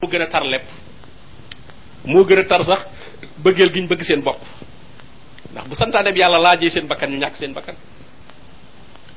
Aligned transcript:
moo 0.00 0.08
gën 0.10 0.22
a 0.22 0.26
tar 0.30 0.44
lépp. 0.46 0.62
moo 2.04 2.24
gën 2.24 2.38
a 2.38 2.44
tar 2.44 2.62
sax 2.64 2.86
bëggeel 3.42 3.72
giñ 3.72 3.88
bëgg 3.88 4.02
seen 4.04 4.22
bopp. 4.22 4.38
ndax 5.50 5.66
bu 5.68 5.74
santaane 5.74 6.12
bi 6.12 6.20
yàlla 6.20 6.38
laajee 6.38 6.70
seen 6.70 6.86
bakkan 6.86 7.10
ñu 7.10 7.18
ñàkk 7.18 7.36
seen 7.36 7.52
bakkan. 7.52 7.74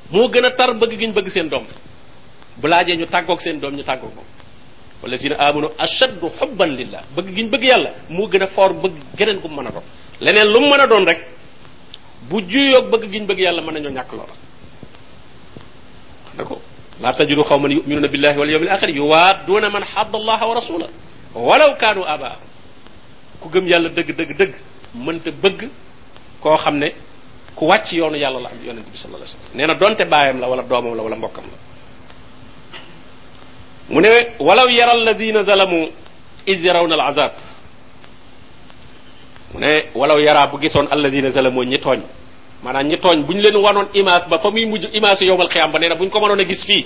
moo 0.10 0.28
gën 0.28 0.44
a 0.46 0.50
tar 0.52 0.74
bëgg 0.74 0.98
giñ 0.98 1.14
bëgg 1.14 1.30
seen 1.30 1.50
doom. 1.50 1.68
bu 2.58 2.68
laajee 2.68 2.98
ñu 2.98 3.06
tàggoog 3.06 3.40
seen 3.42 3.60
doom 3.60 3.76
ñu 3.76 3.84
tàggoog 3.84 4.14
moom. 4.16 4.26
wala 5.04 5.18
sina 5.20 5.36
amanu 5.38 5.68
ashaddu 5.78 6.30
xubban 6.40 6.74
lillah. 6.76 7.04
bëgg 7.16 7.30
giñ 7.36 7.50
bëgg 7.52 7.64
yàlla 7.64 7.92
moo 8.10 8.28
gën 8.28 8.42
a 8.42 8.48
foor 8.48 8.74
bëgg 8.74 8.94
geneen 9.18 9.40
ku 9.40 9.48
mu 9.50 9.62
mën 9.62 9.68
a 9.68 9.72
doon. 9.72 9.84
leneen 10.20 10.48
lu 10.48 10.60
mu 10.62 10.70
mën 10.72 10.80
a 10.80 10.88
doon 10.88 11.06
rek 11.06 11.20
bu 12.28 12.42
juyoog 12.42 12.90
bëgg 12.90 13.12
giñ 13.12 13.26
bëgg 13.28 13.40
yàlla 13.40 13.62
mën 13.62 13.74
nañoo 13.74 13.92
ñàkk 13.92 14.12
loola. 14.14 14.34
لا 17.02 17.12
تجدوا 17.12 17.44
قوما 17.44 17.70
يؤمنون 17.74 18.08
بالله 18.08 18.40
واليوم 18.40 18.64
الآخر 18.64 18.90
يوادون 18.90 19.74
من 19.74 19.84
حض 19.84 20.16
الله 20.16 20.40
ورسوله. 20.48 20.90
ولو 21.36 21.76
كانوا 21.82 22.14
ابا 22.14 22.36
كو 23.42 23.50
گم 23.50 23.68
يالا 23.68 23.90
دگ 23.90 24.12
دگ 24.12 24.32
دگ 24.40 24.52
منت 24.96 25.30
بگ 25.44 25.70
كو 26.44 26.58
خامني 26.58 26.92
كو 27.56 27.66
واتي 27.66 27.96
يونو 27.96 28.16
يالا 28.16 28.40
لا 28.40 28.50
يونس 28.66 28.86
بي 28.92 28.98
صلى 28.98 29.06
الله 29.06 29.18
عليه 29.18 29.32
وسلم 29.32 29.56
نينا 29.56 29.74
دونتي 29.74 30.04
بايام 30.04 30.40
لا 30.40 30.48
ولا 30.48 30.62
دومام 30.62 30.96
لا 30.96 31.04
ولا 31.04 31.16
مبوكم 31.16 31.44
لا 31.52 31.58
مني 33.96 34.12
ولو 34.40 34.68
يرى 34.68 34.94
الذين 35.02 35.44
ظلموا 35.44 35.86
اذ 36.48 36.60
يرون 36.66 36.94
العذاب 36.94 37.32
مني 39.56 39.84
ولو 39.96 40.18
يرى 40.28 40.48
بو 40.52 40.58
الذين 40.98 41.32
ظلموا 41.32 41.66
ني 41.66 41.78
توني 41.78 42.08
maanaam 42.64 42.88
ñi 42.88 42.98
tooñ 42.98 43.24
bu 43.26 43.34
ñu 43.34 43.42
leen 43.42 43.56
wanoon 43.58 43.88
image 43.94 44.28
ba 44.30 44.38
fa 44.40 44.50
muy 44.50 44.66
mujj 44.66 44.86
image 44.94 45.22
yowmal 45.26 45.50
xiyam 45.50 45.72
ba 45.72 45.80
nee 45.80 45.90
na 45.90 45.96
bu 45.96 46.10
ko 46.10 46.20
mënoon 46.20 46.40
a 46.40 46.44
gis 46.46 46.66
fii 46.66 46.86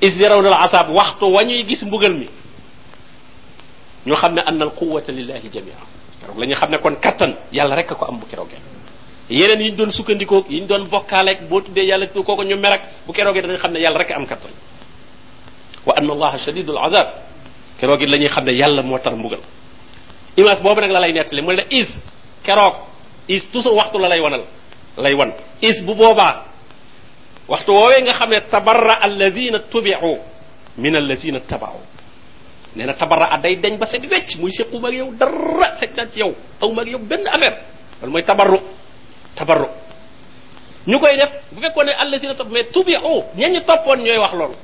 is 0.00 0.16
yaraw 0.16 0.38
al 0.40 0.54
asab 0.64 0.90
waxtu 0.90 1.24
wa 1.26 1.42
ñuy 1.44 1.64
gis 1.66 1.82
mbugal 1.84 2.14
mi 2.14 2.28
ñu 4.06 4.14
xam 4.14 4.34
ne 4.34 4.42
anna 4.46 4.64
al 4.64 4.70
quwata 4.74 5.12
lillahi 5.12 5.48
jamia 5.52 5.74
keroog 6.20 6.38
la 6.38 6.46
ñu 6.46 6.54
xam 6.54 6.70
ne 6.70 6.78
kon 6.78 6.96
kattan 7.00 7.34
yàlla 7.52 7.74
rek 7.76 7.86
ko 7.94 8.04
am 8.06 8.18
bu 8.18 8.26
keroogee 8.26 8.58
yeneen 9.28 9.60
yi 9.60 9.70
ñu 9.72 9.76
doon 9.76 9.90
sukkandikoo 9.90 10.44
yi 10.48 10.60
ñu 10.60 10.66
doon 10.66 10.84
bokkaaleeg 10.88 11.48
boo 11.48 11.60
tuddee 11.60 11.84
yàlla 11.86 12.06
kooko 12.06 12.42
ñu 12.44 12.56
merak 12.56 12.82
bu 13.06 13.12
keroogee 13.12 13.42
danañ 13.42 13.58
xam 13.58 13.72
ne 13.72 13.80
yàlla 13.80 13.98
rek 13.98 14.10
am 14.12 14.26
kattan 14.26 14.52
wa 15.86 15.94
anna 15.96 16.12
allaha 16.12 16.38
shadidul 16.38 16.78
azab 16.78 17.08
keroog 17.80 18.02
it 18.02 18.08
la 18.08 18.16
ñuy 18.16 18.28
xam 18.28 18.44
ne 18.44 18.52
yàlla 18.52 18.82
moo 18.82 18.98
tar 18.98 19.14
mbugal 19.16 19.40
image 20.36 20.62
boobu 20.62 20.80
nag 20.80 20.90
la 20.90 21.00
lay 21.00 21.12
nettali 21.12 21.42
mu 21.42 21.52
ne 21.52 21.64
is 21.70 21.88
keroog 22.42 22.74
is 23.30 23.46
toujours 23.52 23.76
waxtu 23.78 23.98
la 23.98 24.08
lay 24.10 24.20
wanal 24.20 24.42
lay 24.98 25.14
wan 25.14 25.30
is 25.62 25.78
bu 25.86 25.94
boobaa 25.94 26.44
waxtu 27.48 27.70
woowee 27.72 28.02
nga 28.02 28.12
xam 28.18 28.30
ne 28.30 28.40
tabarra 28.50 28.94
alladina 29.06 29.58
tubiu 29.70 30.18
min 30.78 30.94
alladina 30.96 31.40
tabau 31.46 31.78
nee 32.76 32.86
na 32.86 32.94
tabarra 32.94 33.38
day 33.42 33.56
dañ 33.56 33.78
ba 33.78 33.86
set 33.86 34.02
wecc 34.10 34.36
muy 34.38 34.50
séquma 34.50 34.88
ak 34.88 34.94
yow 34.94 35.10
dara 35.14 35.78
set 35.78 35.94
na 35.96 36.06
ci 36.10 36.20
yow 36.20 36.34
awuma 36.60 36.82
ak 36.82 36.88
yow 36.88 36.98
benn 36.98 37.26
affaire 37.26 37.56
loolu 38.02 38.12
mooy 38.12 38.22
tabarru 38.22 38.58
tabarru 39.36 39.68
ñu 40.86 40.98
koy 41.00 41.16
def 41.16 41.30
bu 41.52 41.60
fekkoon 41.60 41.86
ne 41.86 41.92
alladina 41.92 42.34
tubiu 42.72 42.98
ñeen 43.36 43.52
ñu 43.52 43.60
toppoon 43.62 43.98
ñooy 44.02 44.18
wax 44.18 44.32
loolu 44.34 44.56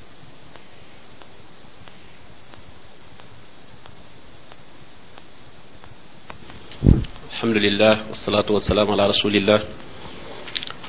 الحمد 7.36 7.56
لله 7.56 8.08
والصلاة 8.08 8.48
والسلام 8.50 8.88
على 8.96 9.12
رسول 9.12 9.36
الله 9.36 9.60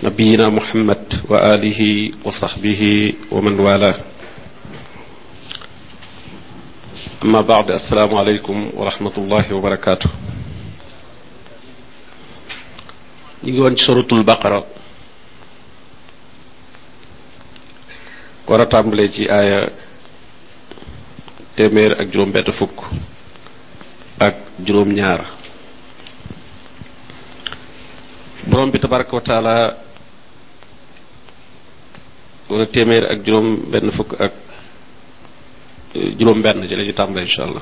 نبينا 0.04 0.48
محمد 0.50 1.04
وآله 1.30 1.82
وصحبه 2.26 2.82
ومن 3.32 3.60
والاه 3.60 3.96
أما 7.24 7.42
بعد 7.42 7.72
السلام 7.72 8.16
عليكم 8.18 8.70
ورحمة 8.80 9.16
الله 9.18 9.46
وبركاته 9.56 10.10
نيجي 13.44 13.76
سورة 13.84 14.08
البقرة 14.12 14.64
wara 18.48 18.64
tàmbale 18.66 19.04
جي 19.12 19.28
آية 19.28 19.68
تمير 21.60 21.92
ak 22.00 22.08
juróom 22.08 22.32
bett 22.32 22.48
fukk 22.56 22.88
ak 24.24 24.36
juróom 24.64 24.96
ñaar 24.96 25.37
borom 28.58 28.72
bi 28.74 28.80
tabaraka 28.82 29.14
wa 29.14 29.22
taala 29.22 29.56
wala 32.50 32.66
téeméer 32.66 33.06
ak 33.06 33.22
juróom 33.22 33.70
benn 33.70 33.92
fukk 33.94 34.18
ak 34.18 34.34
juróom 36.18 36.42
benn 36.42 36.66
ci 36.68 36.74
la 36.76 36.82
ñu 36.84 36.94
tàmbale 36.94 37.22
insha 37.30 37.44
allah 37.46 37.62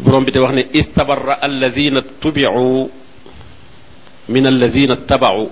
borom 0.00 0.24
bi 0.24 0.32
te 0.32 0.38
wax 0.40 0.52
ne 0.56 0.64
istabarra 0.72 1.34
allazina 1.44 2.00
tubiu 2.24 2.88
min 4.32 4.46
allazina 4.46 4.96
tabau 4.96 5.50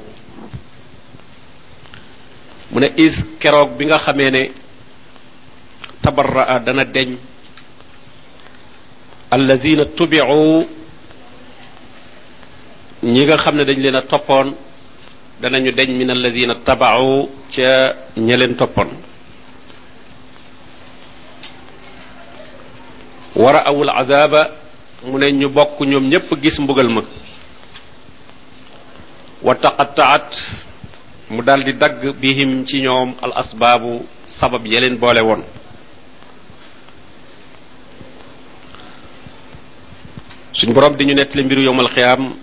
mu 2.72 2.80
ne 2.80 2.88
is 2.96 3.12
keroog 3.38 3.76
bi 3.76 3.84
nga 3.84 3.98
xamee 3.98 4.30
ne 4.30 4.42
tabarraa 6.00 6.58
dana 6.64 6.84
deñ 6.84 7.12
allazina 9.30 9.84
tubiu 9.84 10.77
ñi 13.02 13.24
nga 13.24 13.36
xam 13.38 13.56
ne 13.56 13.64
dañ 13.64 13.78
leen 13.80 13.96
a 13.96 14.02
toppoon 14.02 14.54
danañu 15.40 15.70
deñ 15.72 15.90
min 15.96 16.10
allazina 16.10 16.54
tabau 16.64 17.28
ca 17.54 17.94
ña 18.16 18.36
leen 18.36 18.56
toppoon 18.56 18.88
wara 23.36 23.60
awul 23.66 23.90
azaba 23.90 24.50
mu 25.04 25.18
ne 25.18 25.30
ñu 25.32 25.48
bokk 25.48 25.80
ñoom 25.80 26.08
ñépp 26.08 26.28
gis 26.42 26.58
mbugal 26.58 26.88
ma 26.88 27.02
wa 29.42 29.54
taqattaat 29.54 30.30
mu 31.30 31.42
daldi 31.42 31.72
dagg 31.78 32.02
bihim 32.20 32.64
ci 32.66 32.80
ñoom 32.82 33.14
al 33.22 33.32
asbaabu 33.36 34.02
sabab 34.24 34.66
ya 34.66 34.80
leen 34.80 34.96
boole 34.98 35.20
woon 35.22 35.42
suñ 40.52 40.72
borom 40.74 40.96
di 40.96 41.04
ñu 41.06 41.14
nettali 41.14 41.44
mbiru 41.44 41.62
yowmal 41.62 41.88
xiyaam 41.94 42.34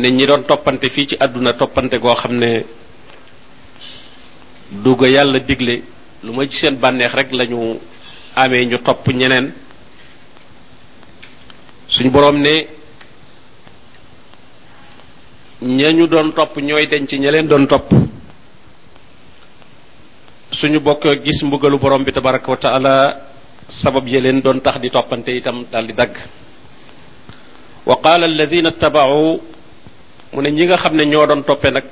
ne 0.00 0.08
ñi 0.10 0.24
doon 0.26 0.42
toppante 0.48 0.86
fii 0.94 1.06
ci 1.08 1.16
àdduna 1.24 1.52
toppante 1.52 1.96
goo 1.98 2.14
xam 2.14 2.34
ne 2.38 2.50
dugg 4.84 5.00
yàlla 5.14 5.38
digle 5.40 5.82
lu 6.24 6.32
may 6.32 6.48
ci 6.48 6.56
seen 6.58 6.76
bànneex 6.78 7.12
rek 7.14 7.32
lañu 7.32 7.78
amee 8.34 8.64
ñu 8.66 8.78
topp 8.82 9.06
ñeneen. 9.08 9.46
Suñ 11.88 12.10
boroom 12.12 12.36
ne 12.40 12.54
ña 15.62 15.90
ñu 15.92 16.06
doon 16.06 16.32
topp 16.32 16.56
ñooy 16.58 16.86
denc 16.86 17.10
ña 17.12 17.30
leen 17.30 17.48
doon 17.48 17.66
topp. 17.66 17.88
Suñu 20.52 20.80
bokk 20.80 21.04
gis 21.24 21.42
mbugalu 21.42 21.78
borom 21.78 22.04
bi 22.04 22.12
tabaraka 22.12 22.50
wa 22.50 22.56
taala 22.56 22.94
sabab 23.68 24.06
ya 24.06 24.20
leen 24.20 24.40
doon 24.40 24.60
tax 24.60 24.78
di 24.80 24.90
toppante 24.90 25.30
itam 25.32 25.64
daal 25.72 25.86
di 25.86 25.92
dagg. 25.94 26.14
Wa 27.86 27.96
qaala 28.02 28.26
alladina 28.26 28.70
mu 30.32 30.40
ne 30.42 30.50
ñi 30.50 30.64
nga 30.66 30.76
xam 30.76 30.94
ne 30.96 31.04
ñoo 31.06 31.26
doon 31.26 31.42
toppe 31.44 31.70
nag 31.70 31.84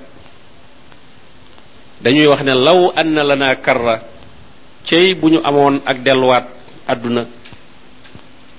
dañuy 2.02 2.26
wax 2.26 2.42
ne 2.42 2.54
law 2.54 2.92
anna 2.96 3.22
lana 3.24 3.54
karra 3.56 4.00
cey 4.84 5.14
bu 5.14 5.28
ñu 5.28 5.40
amoon 5.44 5.80
ak 5.84 6.02
delluwaat 6.02 6.46
àdduna 6.86 7.26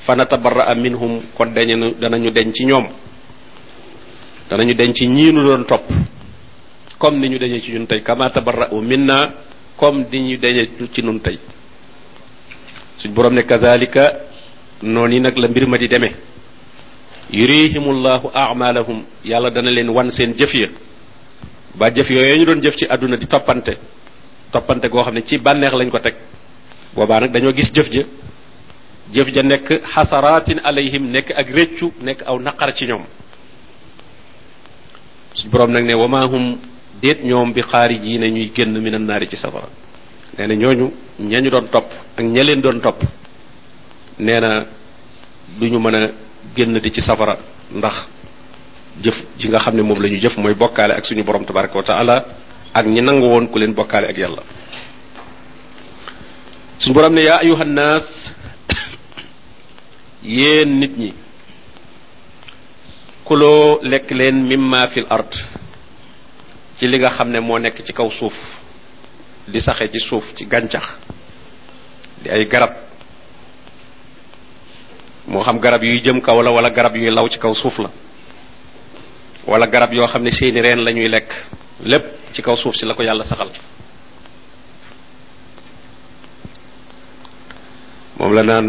fa 0.05 0.15
natabarra 0.15 0.73
minhum 0.75 1.21
kon 1.35 1.53
dañu 1.53 1.93
danañu 1.99 2.31
deñ 2.31 2.51
ci 2.53 2.65
ñoom. 2.65 2.85
Danañu 4.49 4.73
deñ 4.73 4.93
ci 4.95 5.07
ñii 5.07 5.31
nu 5.33 5.43
doon 5.43 5.65
topp 5.65 5.83
comme 6.97 7.19
ni 7.19 7.29
ñu 7.29 7.37
deñee 7.37 7.59
ci 7.61 7.71
ñun 7.73 7.85
tey 7.85 8.01
kama 8.01 8.29
tabarra'u 8.29 8.81
minna 8.81 9.33
comme 9.75 10.05
ni 10.11 10.19
ñu 10.33 10.37
deñee 10.37 10.69
ci 10.93 11.01
ñun 11.03 11.19
tey. 11.19 11.37
Suñ 12.97 13.11
boroom 13.13 13.33
ne 13.35 13.43
kazalika 13.43 14.13
noonu 14.81 15.13
yi 15.13 15.19
nag 15.19 15.37
la 15.37 15.47
mbir 15.47 15.67
ma 15.67 15.77
di 15.77 15.87
demee 15.87 16.15
yurihimullahu 17.31 18.31
a'malahum 18.33 19.03
yàlla 19.23 19.49
dana 19.51 19.71
leen 19.71 19.89
wan 19.89 20.09
seen 20.11 20.33
jëf 20.33 20.53
ya. 20.53 20.67
Ba 21.75 21.89
jëf 21.91 22.09
yooyu 22.09 22.37
ñu 22.39 22.45
doon 22.45 22.61
jëf 22.61 22.75
ci 22.77 22.85
àdduna 22.89 23.17
di 23.17 23.27
toppante 23.27 23.77
toppante 24.51 24.87
goo 24.89 25.03
xam 25.03 25.13
ne 25.13 25.21
ci 25.25 25.37
bànneex 25.37 25.73
lañ 25.73 25.89
ko 25.89 25.99
teg. 25.99 26.15
Boobaa 26.95 27.19
nag 27.19 27.31
dañoo 27.31 27.53
gis 27.53 27.71
jëf 27.73 27.89
ja 27.91 28.03
jëf 29.13 29.27
ja 29.33 29.43
nekk 29.43 29.81
xasaraatin 29.93 30.59
alayhim 30.63 31.11
nekk 31.11 31.31
ak 31.35 31.49
réccu 31.49 31.91
nekk 32.01 32.21
aw 32.25 32.39
naqar 32.39 32.73
ci 32.73 32.85
ñoom. 32.85 33.03
Suñ 35.33 35.49
boroom 35.49 35.71
nag 35.71 35.83
ne 35.85 35.93
wamaahum 35.95 36.57
déet 37.01 37.23
ñoom 37.23 37.51
bi 37.53 37.61
xaarij 37.61 38.01
yi 38.03 38.17
ne 38.19 38.27
ñuy 38.31 38.51
génn 38.55 38.79
minan 38.81 39.05
naari 39.05 39.27
ci 39.27 39.35
safara. 39.35 39.67
Nee 40.37 40.47
na 40.47 40.53
ñooñu 40.55 40.91
ñañu 41.19 41.49
doon 41.49 41.67
topp 41.69 41.91
ak 42.17 42.25
ña 42.25 42.43
leen 42.43 42.61
doon 42.61 42.79
topp 42.79 43.03
nee 44.19 44.39
duñu 45.59 45.79
mën 45.79 46.11
génn 46.55 46.79
di 46.79 46.91
ci 46.91 47.01
safara 47.01 47.37
ndax 47.71 47.95
jëf 49.03 49.15
ji 49.37 49.47
nga 49.49 49.59
xam 49.59 49.75
ne 49.75 49.81
moom 49.81 50.01
la 50.01 50.09
ñu 50.09 50.17
jëf 50.19 50.37
mooy 50.37 50.53
bokkaale 50.53 50.93
ak 50.93 51.05
suñu 51.05 51.23
borom 51.23 51.45
tabaraka 51.45 51.75
wa 51.77 51.83
taala 51.83 52.25
ak 52.73 52.85
ñi 52.85 53.01
nangu 53.01 53.27
woon 53.27 53.47
ku 53.47 53.59
leen 53.59 53.73
bokkaale 53.73 54.07
ak 54.09 54.17
yàlla. 54.17 54.43
Suñu 56.79 56.93
borom 56.93 57.13
ne 57.13 57.21
yaa 57.21 57.39
ayuha 57.41 57.65
nnaas 57.65 58.33
yéen 60.23 60.79
nit 60.79 60.97
ñi 60.97 61.13
kuloo 63.25 63.79
lekk 63.83 64.11
leen 64.11 64.35
mimma 64.47 64.87
fil 64.87 65.05
ard 65.09 65.33
ci 66.77 66.87
li 66.87 66.97
nga 66.99 67.09
xam 67.09 67.29
ne 67.29 67.39
moo 67.39 67.57
nekk 67.59 67.83
ci 67.85 67.93
kaw 67.93 68.09
suuf 68.11 68.33
di 69.47 69.59
saxe 69.61 69.89
ci 69.91 69.99
suuf 69.99 70.23
ci 70.35 70.45
gàncax 70.45 70.85
di 72.23 72.29
ay 72.29 72.45
garab 72.47 72.86
moo 75.27 75.43
xam 75.43 75.59
garab 75.59 75.83
yuy 75.83 75.99
jëm 76.01 76.21
kaw 76.21 76.41
la 76.41 76.51
wala 76.51 76.69
garab 76.69 76.95
yuy 76.95 77.09
law 77.11 77.27
ci 77.29 77.37
kaw 77.39 77.53
suuf 77.53 77.77
la 77.79 77.89
wala 79.47 79.67
garab 79.67 79.93
yoo 79.93 80.07
xam 80.07 80.23
ne 80.23 80.31
seeni 80.31 80.61
reen 80.61 80.83
la 80.83 80.91
ñuy 80.91 81.07
lekk 81.07 81.29
lépp 81.83 82.05
ci 82.33 82.41
kaw 82.41 82.55
suuf 82.55 82.75
si 82.75 82.85
la 82.85 82.93
ko 82.93 83.03
yàlla 83.03 83.23
saxal 83.23 83.49
moom 88.19 88.33
la 88.33 88.43
naan 88.43 88.67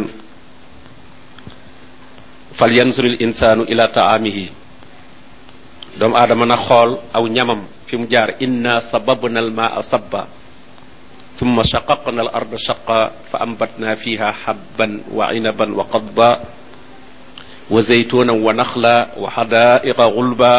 fal 2.59 2.73
yansuril 2.73 3.17
insaanu 3.21 3.65
ila 3.69 3.89
taamihi 3.89 4.51
doomu 5.99 6.17
aadama 6.17 6.47
na 6.47 6.57
xool 6.57 6.91
aw 7.15 7.25
ñamam 7.27 7.61
fi 7.87 7.97
mu 7.97 8.07
jaar 8.11 8.35
inna 8.41 8.81
sababna 8.81 9.41
al 9.41 9.51
maa 9.51 9.83
sabba 9.83 10.27
ثم 11.39 11.55
شققنا 11.63 12.23
الأرض 12.23 12.53
شقا 12.57 13.03
فأنبتنا 13.31 13.95
فيها 13.95 14.31
حبا 14.33 14.89
وعنبا 15.15 15.67
وقضبا 15.79 16.31
وزيتونا 17.71 18.33
ونخلا 18.33 18.97
وحدائق 19.19 19.99
غلبا 20.01 20.57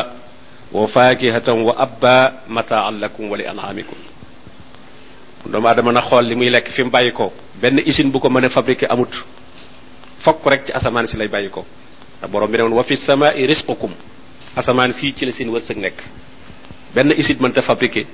وفاكهة 0.73 1.47
وأبا 1.67 2.17
متاعا 2.49 2.91
لكم 2.91 3.23
ولأنعامكم 3.31 3.97
doomu 5.49 5.65
adama 5.71 5.91
na 5.95 6.01
xool 6.03 6.25
li 6.29 6.35
muy 6.35 6.49
lekk 6.51 6.67
fi 6.75 6.83
mu 6.83 6.91
bàyyi 6.91 7.11
ko 7.15 7.31
benn 7.61 7.79
usine 7.87 8.11
bu 8.11 8.19
ko 8.19 8.29
mën 8.29 8.45
a 8.45 8.49
fabriqué 8.49 8.85
amut 8.91 9.09
fokk 10.23 10.45
rek 10.45 10.61
ci 10.67 10.71
asamaan 10.75 11.07
si 11.07 11.17
lay 11.17 11.27
bàyyi 11.31 11.49
ko 11.49 11.65
te 12.21 12.27
borom 12.27 12.51
bi 12.51 12.57
ne 12.57 12.63
woon 12.67 12.75
wa 12.77 12.83
fi 12.83 12.95
samaai 12.95 13.47
risqukum 13.47 13.89
asamaan 14.55 14.91
si 14.93 15.13
ci 15.15 15.25
la 15.25 15.31
seen 15.31 15.49
wërsëg 15.49 15.77
nekk 15.79 15.97
benn 16.93 17.13
usine 17.17 17.39
mënta 17.41 17.61
fabriqué 17.61 18.05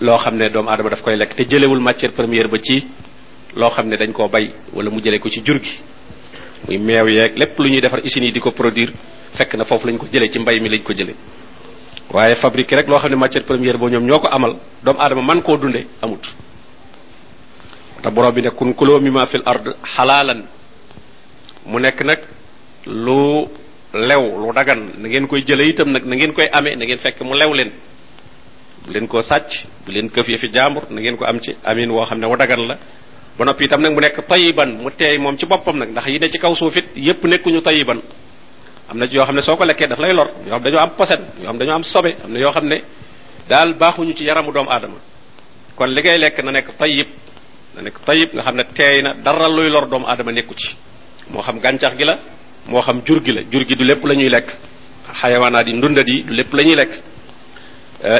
loo 0.00 0.18
xam 0.18 0.36
ne 0.36 0.48
doomu 0.50 0.68
aadama 0.70 0.90
daf 0.90 1.02
koy 1.02 1.16
lekk 1.16 1.34
te 1.36 1.44
jëlewul 1.44 1.80
matière 1.80 2.12
première 2.12 2.48
ba 2.48 2.58
ci 2.58 2.84
loo 3.56 3.70
xam 3.70 3.88
dañ 3.90 4.12
koo 4.12 4.28
bay 4.28 4.50
wala 4.72 4.90
mu 4.90 5.00
jëlee 5.00 5.18
ko 5.18 5.28
ci 5.28 5.42
jur 5.44 5.58
gi. 5.60 5.78
muy 6.66 6.78
meew 6.78 7.06
yeeg 7.08 7.36
lépp 7.36 7.58
lu 7.58 7.68
ñuy 7.70 7.80
defar 7.80 8.00
usines 8.04 8.26
yi 8.26 8.32
di 8.32 8.40
ko 8.40 8.50
produire 8.50 8.92
fekk 9.34 9.54
na 9.54 9.64
foofu 9.64 9.86
lañ 9.86 9.98
ko 9.98 10.06
jëlee 10.10 10.30
ci 10.30 10.38
mbay 10.38 10.60
mi 10.60 10.68
lañ 10.68 10.82
ko 10.82 10.92
jëlee. 10.92 11.14
waaye 12.10 12.34
fabriquer 12.36 12.76
rek 12.78 12.88
loo 12.88 12.98
xam 12.98 13.10
ne 13.10 13.16
matière 13.16 13.44
première 13.44 13.78
boo 13.78 13.88
ñoom 13.88 14.04
ñoo 14.04 14.20
amal 14.30 14.56
doomu 14.82 15.00
aadama 15.00 15.22
man 15.22 15.42
koo 15.42 15.56
dunde 15.56 15.86
amut. 16.02 16.22
te 18.02 18.10
borom 18.10 18.34
bi 18.34 18.42
ne 18.42 18.50
kun 18.50 18.72
kuloo 18.74 18.98
mimma 19.00 19.26
fil 19.26 19.42
ard 19.46 19.76
xalaalan 19.96 20.42
mu 21.66 21.78
nekk 21.80 22.00
nag 22.04 22.18
lu 22.86 23.46
lew 23.94 24.22
lu 24.40 24.52
dagan. 24.52 24.90
Na 24.98 25.08
ngeen 25.08 25.26
koy 25.26 25.42
jële 25.46 25.68
itam 25.68 25.90
nag 25.90 26.04
na 26.04 26.16
ngeen 26.16 26.32
koy 26.32 26.48
amee 26.52 26.76
na 26.76 26.84
ngeen 26.84 26.98
fekk 26.98 27.20
mu 27.22 27.34
lew 27.34 27.52
leen 27.54 27.70
bu 28.86 28.92
leen 28.92 29.06
koo 29.06 29.22
sàcc 29.22 29.66
bu 29.86 29.92
leen 29.92 30.08
këf 30.10 30.26
fi 30.40 30.48
jaambur 30.52 30.82
na 30.90 31.00
ngeen 31.00 31.16
ko 31.16 31.24
am 31.24 31.40
ci 31.40 31.56
amin 31.64 31.90
woo 31.90 32.04
xam 32.04 32.18
ne 32.18 32.26
wu 32.26 32.36
dagan 32.36 32.66
la. 32.68 32.76
Ba 33.38 33.44
noppi 33.44 33.64
itam 33.66 33.82
nag 33.82 33.92
mu 33.92 34.00
nekk 34.00 34.22
tayiban 34.30 34.78
mu 34.78 34.90
teey 34.90 35.18
moom 35.18 35.36
ci 35.36 35.46
boppam 35.46 35.76
nag 35.78 35.90
ndax 35.90 36.06
yi 36.06 36.18
ne 36.20 36.30
ci 36.30 36.38
kaw 36.38 36.54
suuf 36.54 36.74
yépp 36.94 37.24
nekkuñu 37.24 37.60
tayiban 37.62 37.98
am 38.88 38.98
na 38.98 39.06
ci 39.08 39.16
yoo 39.16 39.24
xam 39.24 39.34
ne 39.34 39.42
soo 39.42 39.56
ko 39.56 39.64
lekkee 39.64 39.86
daf 39.88 39.98
lay 39.98 40.12
lor 40.14 40.28
yoo 40.46 40.54
xam 40.54 40.62
dañoo 40.62 40.78
am 40.80 40.90
posen 40.96 41.20
yoo 41.42 41.46
xam 41.50 41.58
dañoo 41.58 41.74
am 41.74 41.82
sobe 41.82 42.14
am 42.24 42.32
na 42.32 42.38
yoo 42.38 42.52
xam 42.52 42.66
ne 42.68 42.82
daal 43.48 43.74
baaxuñu 43.74 44.14
ci 44.14 44.24
yaramu 44.24 44.52
doomu 44.52 44.70
aadama. 44.70 44.98
Kon 45.74 45.86
li 45.90 46.00
ngay 46.00 46.18
lekk 46.18 46.38
na 46.44 46.50
nekk 46.52 46.76
tayib 46.78 47.06
na 47.74 47.82
nekk 47.82 47.98
tayib 48.06 48.28
nga 48.34 48.42
xam 48.42 48.56
ne 48.56 48.64
teey 48.72 49.02
na 49.02 49.14
dara 49.14 49.48
luy 49.48 49.68
lor 49.68 49.88
doomu 49.88 50.06
aadama 50.06 50.30
nekku 50.32 50.54
ci. 50.54 50.76
Moo 51.30 51.42
xam 51.42 51.58
gàncax 51.58 51.96
gi 51.98 52.04
la 52.04 52.18
moo 52.68 52.80
xam 52.82 53.02
jur 53.04 53.20
gi 53.24 53.32
la 53.32 53.40
jur 53.50 53.64
gi 53.66 53.74
du 53.74 53.84
lépp 53.84 54.04
la 54.04 54.14
ñuy 54.14 54.28
lekk. 54.28 54.48
Xayawaanaat 55.12 55.66
yi 55.66 55.80
du 55.80 55.88
lépp 56.34 56.52
la 56.52 56.62
ñuy 56.62 56.76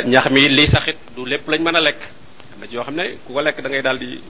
ñax 0.07 0.31
mi 0.31 0.49
liy 0.49 0.67
saxit 0.67 0.97
du 1.17 1.25
lépp 1.27 1.49
lañ 1.49 1.61
mën 1.63 1.77
a 1.77 1.81
lekk. 1.81 2.01
Am 2.87 2.95
na 2.95 3.05
ku 3.27 3.33
ko 3.33 3.41
lekk 3.41 3.61
da 3.63 3.69
ngay 3.69 3.83
daal 3.83 3.99
di 3.99 4.21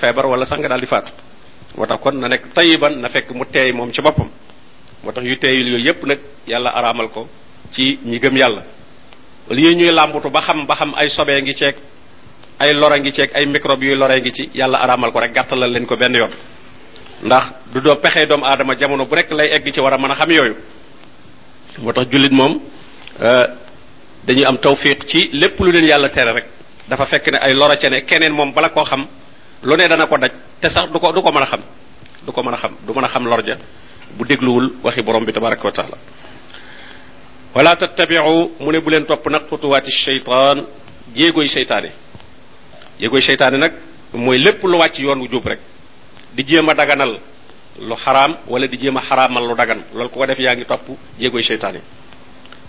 feebar 0.00 0.26
wala 0.26 0.44
sax 0.44 0.58
nga 0.60 0.68
daal 0.68 0.80
di 0.80 0.86
faatu. 0.86 1.12
Moo 1.76 1.86
tax 1.86 2.00
kon 2.02 2.12
na 2.18 2.28
nekk 2.28 2.52
tayiban 2.54 2.98
na 3.00 3.08
fekk 3.08 3.30
mu 3.30 3.44
teey 3.44 3.72
moom 3.72 3.92
ci 3.92 4.00
boppam. 4.02 4.28
Moo 5.04 5.12
tax 5.12 5.24
yu 5.24 5.36
teeyul 5.36 5.68
yooyu 5.68 5.84
yépp 5.84 6.02
nag 6.04 6.18
yàlla 6.46 6.70
araamal 6.70 7.08
ko 7.10 7.28
ci 7.72 7.98
ñi 8.04 8.18
gëm 8.18 8.36
yàlla. 8.36 8.62
Li 9.50 9.74
ñuy 9.76 9.92
làmbutu 9.92 10.30
ba 10.30 10.40
xam 10.40 10.66
ba 10.66 10.74
xam 10.74 10.94
ay 10.96 11.08
sobee 11.10 11.40
ngi 11.42 11.54
ceeg 11.54 11.76
ay 12.58 12.74
lora 12.74 12.98
ngi 12.98 13.12
ceeg 13.12 13.30
ay 13.34 13.46
microbe 13.46 13.82
yuy 13.86 13.94
loree 13.94 14.20
ngi 14.20 14.32
ci 14.32 14.50
yàlla 14.54 14.78
araamal 14.78 15.12
ko 15.12 15.20
rek 15.20 15.32
gàttalal 15.32 15.70
leen 15.70 15.86
ko 15.86 15.96
benn 15.96 16.14
yoon. 16.16 16.30
Ndax 17.22 17.44
du 17.72 17.80
doo 17.80 17.96
pexee 17.96 18.26
doomu 18.26 18.44
aadama 18.44 18.74
jamono 18.76 19.06
bu 19.06 19.14
rek 19.14 19.30
lay 19.30 19.52
egg 19.52 19.72
ci 19.72 19.80
war 19.80 19.92
a 19.94 19.98
mën 19.98 20.10
a 20.10 20.14
xam 20.14 20.30
yooyu. 20.30 20.56
Moo 21.78 21.92
tax 21.92 22.08
jullit 22.10 22.32
moom 22.32 22.60
dañuy 24.26 24.44
am 24.44 24.58
tawfiq 24.58 25.04
ci 25.06 25.30
lépp 25.32 25.58
lu 25.60 25.70
leen 25.72 25.84
yàlla 25.86 26.08
tere 26.10 26.32
rek. 26.32 26.44
dafa 26.88 27.06
fekk 27.06 27.26
ne 27.32 27.38
ay 27.38 27.54
lora 27.54 27.76
ca 27.76 27.88
ne 27.90 28.00
keneen 28.04 28.32
moom 28.32 28.52
bala 28.52 28.68
koo 28.70 28.84
xam 28.84 29.06
lu 29.62 29.76
ne 29.76 29.88
dana 29.88 30.06
ko 30.06 30.16
daj 30.18 30.30
te 30.60 30.68
sax 30.68 30.90
du 30.92 30.98
ko 30.98 31.12
du 31.12 31.20
ko 31.22 31.32
mën 31.32 31.42
a 31.42 31.46
xam. 31.46 31.60
du 32.24 32.32
ko 32.32 32.42
mën 32.42 32.54
a 32.54 32.56
xam 32.56 32.72
du 32.86 32.92
mën 32.92 33.04
a 33.04 33.08
xam 33.08 33.24
lor 33.24 33.42
ja. 33.46 33.56
bu 34.16 34.24
dégluwul 34.24 34.72
waxi 34.82 35.02
borom 35.02 35.24
bi 35.24 35.32
tabaraka 35.32 35.64
wa 35.64 35.72
taala. 35.72 35.96
wala 37.54 37.76
tattabiu 37.76 38.50
mu 38.60 38.70
ne 38.72 38.78
bu 38.80 38.90
leen 38.90 39.04
topp 39.04 39.26
nag 39.28 39.42
xutuwaati 39.48 39.90
shaytaan 39.90 40.66
jéegoy 41.14 41.46
seytaane 41.48 41.90
jéegoy 43.00 43.20
seytaane 43.20 43.56
nag 43.58 43.72
mooy 44.14 44.38
lépp 44.38 44.62
lu 44.62 44.76
wàcc 44.78 44.98
yoon 44.98 45.18
wu 45.20 45.28
jub 45.28 45.44
rek. 45.46 45.58
di 46.34 46.42
jéem 46.46 46.66
daganal 46.76 47.18
lu 47.80 47.94
xaraam 47.96 48.36
wala 48.48 48.66
di 48.66 48.76
jéem 48.78 48.96
a 48.96 49.40
lu 49.40 49.54
dagan. 49.56 49.82
loolu 49.94 50.08
ko 50.10 50.26
def 50.26 50.38
yaa 50.38 50.54
ngi 50.54 50.64
topp 50.64 50.86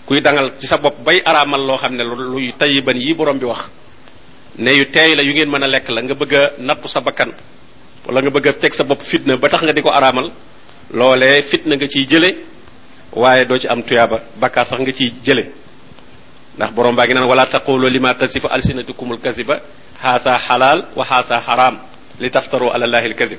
kuy 0.08 0.24
dangal 0.24 0.56
ci 0.56 0.64
sa 0.66 0.80
bopp 0.80 1.04
bay 1.04 1.20
araamal 1.20 1.60
loo 1.60 1.76
xam 1.76 1.92
ne 1.92 2.00
luy 2.04 2.52
tayiban 2.56 2.96
yi 2.96 3.12
borom 3.14 3.36
bi 3.38 3.44
wax. 3.44 3.68
Ne 4.56 4.72
yu 4.72 4.84
teey 4.90 5.14
la 5.14 5.22
yu 5.22 5.32
ngeen 5.36 5.50
mën 5.50 5.62
a 5.62 5.66
lekk 5.68 5.88
la 5.90 6.00
nga 6.02 6.14
bëgg 6.14 6.34
nattu 6.64 6.88
sa 6.88 7.00
bakkan 7.00 7.28
wala 8.06 8.20
nga 8.22 8.30
bëgg 8.30 8.48
a 8.48 8.52
teg 8.56 8.72
sa 8.72 8.84
bopp 8.84 9.02
fitna 9.04 9.36
ba 9.36 9.48
tax 9.48 9.62
nga 9.62 9.72
di 9.72 9.82
ko 9.82 9.90
araamal 9.92 10.32
loolee 10.94 11.42
fitna 11.50 11.76
nga 11.76 11.86
ciy 11.86 12.06
jële 12.08 12.30
waaye 13.12 13.44
doo 13.44 13.58
ci 13.58 13.68
am 13.68 13.82
tuyaaba 13.82 14.20
bakkaar 14.40 14.66
sax 14.66 14.80
nga 14.80 14.92
ciy 14.92 15.12
jële. 15.22 15.44
Ndax 16.56 16.72
borom 16.72 16.96
baa 16.96 17.04
ngi 17.04 17.14
naan 17.14 17.28
wala 17.28 17.44
taqulu 17.46 17.86
lima 17.88 18.14
tasifu 18.14 18.48
alsinatukumul 18.48 19.20
kaziba 19.20 19.60
xaasa 20.02 20.38
xalaal 20.38 20.88
wa 20.96 21.04
xaasa 21.04 21.40
xaraam 21.44 21.76
li 22.20 22.30
taftaru 22.30 22.70
ala 22.72 22.86
llahi 22.86 23.06
alkazib 23.12 23.38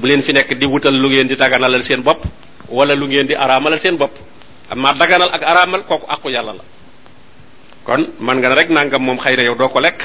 bu 0.00 0.06
leen 0.08 0.22
fi 0.22 0.32
nekk 0.32 0.58
di 0.58 0.66
wutal 0.66 0.92
lu 0.94 1.08
ngeen 1.08 1.28
di 1.28 1.36
daganalal 1.36 1.82
seen 1.82 2.02
bopp 2.02 2.20
wala 2.68 2.94
lu 2.94 3.06
ngeen 3.06 3.26
di 3.26 3.34
araamalal 3.34 3.78
seen 3.78 3.96
bopp 3.96 4.33
amma 4.74 4.92
daganal 4.98 5.30
ak 5.32 5.42
araamal 5.42 5.82
kooku 5.86 6.06
aqu 6.10 6.28
yàlla 6.30 6.52
la. 6.58 6.64
Kon 7.86 8.02
man 8.20 8.38
nga 8.42 8.54
rek 8.54 8.68
nangam 8.70 9.02
moom 9.02 9.18
xëy 9.18 9.36
na 9.36 9.42
yow 9.42 9.54
doo 9.54 9.68
ko 9.68 9.80
lekk 9.80 10.02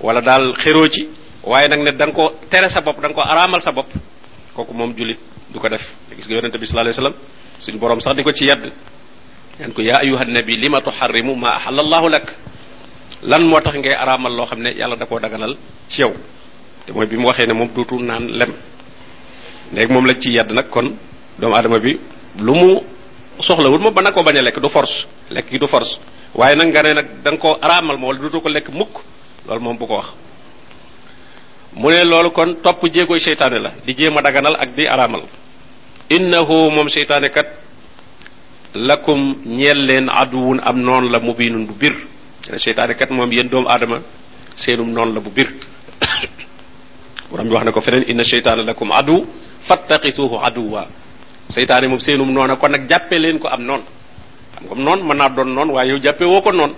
wala 0.00 0.20
daal 0.20 0.54
xéroo 0.62 0.86
ci 0.88 1.08
waaye 1.42 1.68
nag 1.68 1.80
ne 1.82 1.90
da 1.92 2.06
nga 2.06 2.14
ko 2.14 2.32
tere 2.50 2.68
sa 2.70 2.80
bopp 2.80 3.00
da 3.02 3.08
nga 3.08 3.14
ko 3.14 3.20
araamal 3.22 3.60
sa 3.60 3.72
bopp 3.72 3.90
kooku 4.54 4.72
moom 4.74 4.94
jullit 4.96 5.18
du 5.50 5.58
ko 5.58 5.68
def. 5.68 5.82
Gis 6.16 6.26
nga 6.28 6.34
yonente 6.36 6.58
bi 6.58 6.66
sallallahu 6.66 6.94
alayhi 6.94 7.00
wasallam 7.02 7.16
suñu 7.58 7.78
borom 7.78 8.00
sax 8.00 8.14
di 8.16 8.22
ko 8.22 8.32
ci 8.32 8.44
yedd 8.46 8.70
yan 9.60 9.72
ko 9.72 9.82
yaa 9.82 10.00
ayuha 10.02 10.24
nabi 10.24 10.56
lima 10.56 10.80
tuharrimu 10.80 11.34
ma 11.34 11.56
ahalla 11.58 11.82
allahu 11.82 12.08
lak? 12.08 12.26
Lan 13.22 13.42
moo 13.50 13.60
tax 13.60 13.74
ngay 13.74 13.94
araamal 13.94 14.32
loo 14.32 14.46
xam 14.46 14.60
ne 14.62 14.70
yàlla 14.78 14.96
da 14.96 15.06
koo 15.06 15.18
daganal 15.18 15.56
ci 15.88 16.00
yow? 16.02 16.14
Te 16.86 16.92
mooy 16.92 17.06
bi 17.06 17.16
mu 17.16 17.26
waxee 17.26 17.46
ne 17.46 17.54
moom 17.54 17.68
duutu 17.74 17.98
naan 17.98 18.28
lem. 18.30 18.52
Léegi 19.72 19.92
moom 19.92 20.06
lañ 20.06 20.20
ci 20.20 20.30
yedd 20.32 20.52
nag 20.52 20.68
kon 20.70 20.94
doomu 21.38 21.54
adama 21.56 21.78
bi 21.80 21.98
lu 22.38 22.54
mu 22.54 22.80
soxlawul 23.40 23.78
moom 23.78 23.94
ba 23.94 24.02
na 24.02 24.12
koo 24.12 24.22
bañ 24.22 24.36
a 24.38 24.42
lekk 24.42 24.60
du 24.60 24.68
force. 24.68 25.06
Lekk 25.30 25.50
gi 25.50 25.58
du 25.58 25.66
force. 25.66 25.98
Waaye 26.34 26.56
nag 26.56 26.68
nga 26.68 26.82
ne 26.82 26.92
nag 26.94 27.06
da 27.22 27.30
nga 27.30 27.38
koo 27.40 27.56
araamal 27.60 27.96
ma 27.98 28.06
wala 28.06 28.18
duutu 28.20 28.40
ko 28.40 28.48
lekk 28.48 28.68
mukk 28.70 28.94
loolu 29.46 29.60
moom 29.62 29.76
bu 29.78 29.86
ko 29.86 29.94
wax. 29.96 30.08
Mu 31.74 31.90
ne 31.90 32.04
loolu 32.04 32.30
kon 32.30 32.54
topp 32.62 32.82
jéegoy 32.92 33.20
seytaane 33.20 33.58
la 33.58 33.70
di 33.86 33.94
jéem 33.96 34.16
a 34.18 34.22
daganal 34.22 34.56
ak 34.58 34.74
di 34.74 34.86
araamal. 34.86 35.22
Innahu 36.10 36.88
seytaane 36.88 37.28
kat 37.30 37.46
lakum 38.74 39.36
ñeel 39.46 39.78
leen 39.86 40.08
aduwun 40.10 40.60
am 40.62 40.76
noon 40.80 41.10
la 41.10 41.18
mubinun 41.20 41.66
bu 41.66 41.74
bir. 41.74 41.94
Seytaane 42.56 42.94
kat 42.94 43.10
moom 43.10 43.30
yéen 43.32 43.48
doomu 43.48 43.68
aadama 43.68 43.98
seenum 44.56 44.90
noon 44.90 45.14
la 45.14 45.20
bu 45.20 45.30
bir. 45.30 45.48
Bi 47.30 47.48
wax 47.52 47.70
ko 47.72 47.80
inna 48.06 48.24
seytaane 48.24 48.64
lakum 48.64 48.90
adu 48.92 49.26
fattaqisuhu 49.68 50.38
aduwa 50.42 50.86
seytaane 51.48 51.88
moom 51.88 51.98
seenum 52.00 52.30
noona 52.32 52.56
kon 52.56 52.68
nag 52.70 52.88
jàppee 52.88 53.18
leen 53.18 53.38
ko 53.38 53.48
am 53.48 53.62
noon. 53.64 53.82
Xam 54.54 54.66
nga 54.66 54.74
noon 54.84 55.06
mën 55.06 55.16
naa 55.16 55.28
doon 55.28 55.54
noon 55.54 55.70
waaye 55.70 55.90
yow 55.90 55.98
jàppee 56.00 56.26
woo 56.26 56.40
ko 56.42 56.52
noon. 56.52 56.72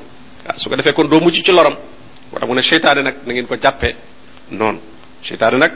Waaw 0.47 0.57
su 0.59 0.69
ko 0.69 0.77
defee 0.77 0.93
kon 0.93 1.09
doo 1.09 1.21
mucc 1.21 1.35
ci 1.45 1.53
loram. 1.53 1.75
Moo 2.33 2.39
tax 2.39 2.49
mu 2.49 2.55
ne 2.55 2.63
seytaane 2.63 3.03
nag 3.03 3.15
na 3.27 3.33
ngeen 3.33 3.47
ko 3.47 3.57
jàppee 3.57 3.95
noonu 4.51 4.79
seytaane 5.25 5.59
nag 5.59 5.73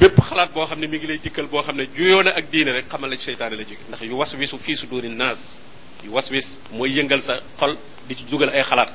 bépp 0.00 0.20
xalaat 0.28 0.52
boo 0.54 0.66
xam 0.66 0.78
mi 0.78 0.86
ngi 0.88 1.06
lay 1.06 1.18
dikkal 1.22 1.46
boo 1.46 1.62
xam 1.62 1.76
ne 1.76 1.86
juyoo 1.96 2.22
na 2.22 2.30
ak 2.36 2.44
diine 2.50 2.72
rek 2.72 2.86
xamal 2.88 3.10
la 3.10 3.16
ci 3.16 3.24
seytaane 3.24 3.56
la 3.56 3.62
jóge. 3.62 3.78
Ndax 3.88 4.02
yu 4.02 4.16
was 4.16 4.34
wisu 4.34 4.58
fii 4.58 4.76
su 4.76 4.86
yu 6.04 6.10
was 6.12 6.30
wis 6.30 6.60
mooy 6.72 6.90
yëngal 6.90 7.20
sa 7.20 7.34
xol 7.58 7.76
di 8.08 8.14
ci 8.14 8.24
dugal 8.30 8.50
ay 8.50 8.62
xalaat. 8.62 8.88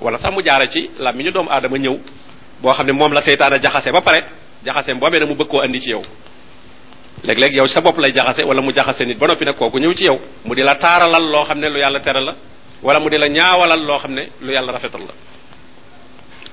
Wala 0.00 0.18
sax 0.18 0.32
mu 0.32 0.42
jaare 0.44 0.68
ci 0.68 0.90
làmmiñu 0.98 1.30
doomu 1.32 1.50
aadama 1.50 1.76
ñëw 1.78 1.96
boo 2.60 2.72
xam 2.72 2.86
ne 2.86 2.92
moom 2.92 3.12
la 3.12 3.20
seytaane 3.20 3.58
jaxase 3.60 3.90
ba 3.92 4.00
pare 4.00 5.18
nag 5.18 5.28
mu 5.28 5.34
bëgg 5.34 5.48
koo 5.48 5.60
andi 5.60 5.80
ci 5.80 5.90
yow 5.90 6.02
léeg-léeg 7.24 7.54
yow 7.54 7.66
sa 7.66 7.80
bopp 7.80 7.98
lay 7.98 8.12
jaxase 8.12 8.44
wala 8.44 8.60
mu 8.62 8.72
jaxase 8.72 9.04
nit 9.06 9.18
ba 9.18 9.26
noppi 9.26 9.44
nag 9.44 9.56
kooku 9.56 9.78
ñëw 9.78 9.92
ci 9.94 10.04
yow 10.04 10.18
mu 10.44 10.54
di 10.54 10.62
la 10.62 10.74
taaralal 10.76 11.24
loo 11.30 11.44
xam 11.44 11.58
ne 11.58 11.68
lu 11.68 11.78
yàlla 11.78 12.00
tere 12.00 12.20
la 12.20 12.34
wala 12.82 13.00
mu 13.00 13.08
di 13.08 13.18
la 13.18 13.28
ñaawalal 13.28 13.84
loo 13.84 13.98
xam 13.98 14.12
ne 14.14 14.28
lu 14.40 14.52
yàlla 14.52 14.72
rafetal 14.72 15.00
la. 15.00 15.12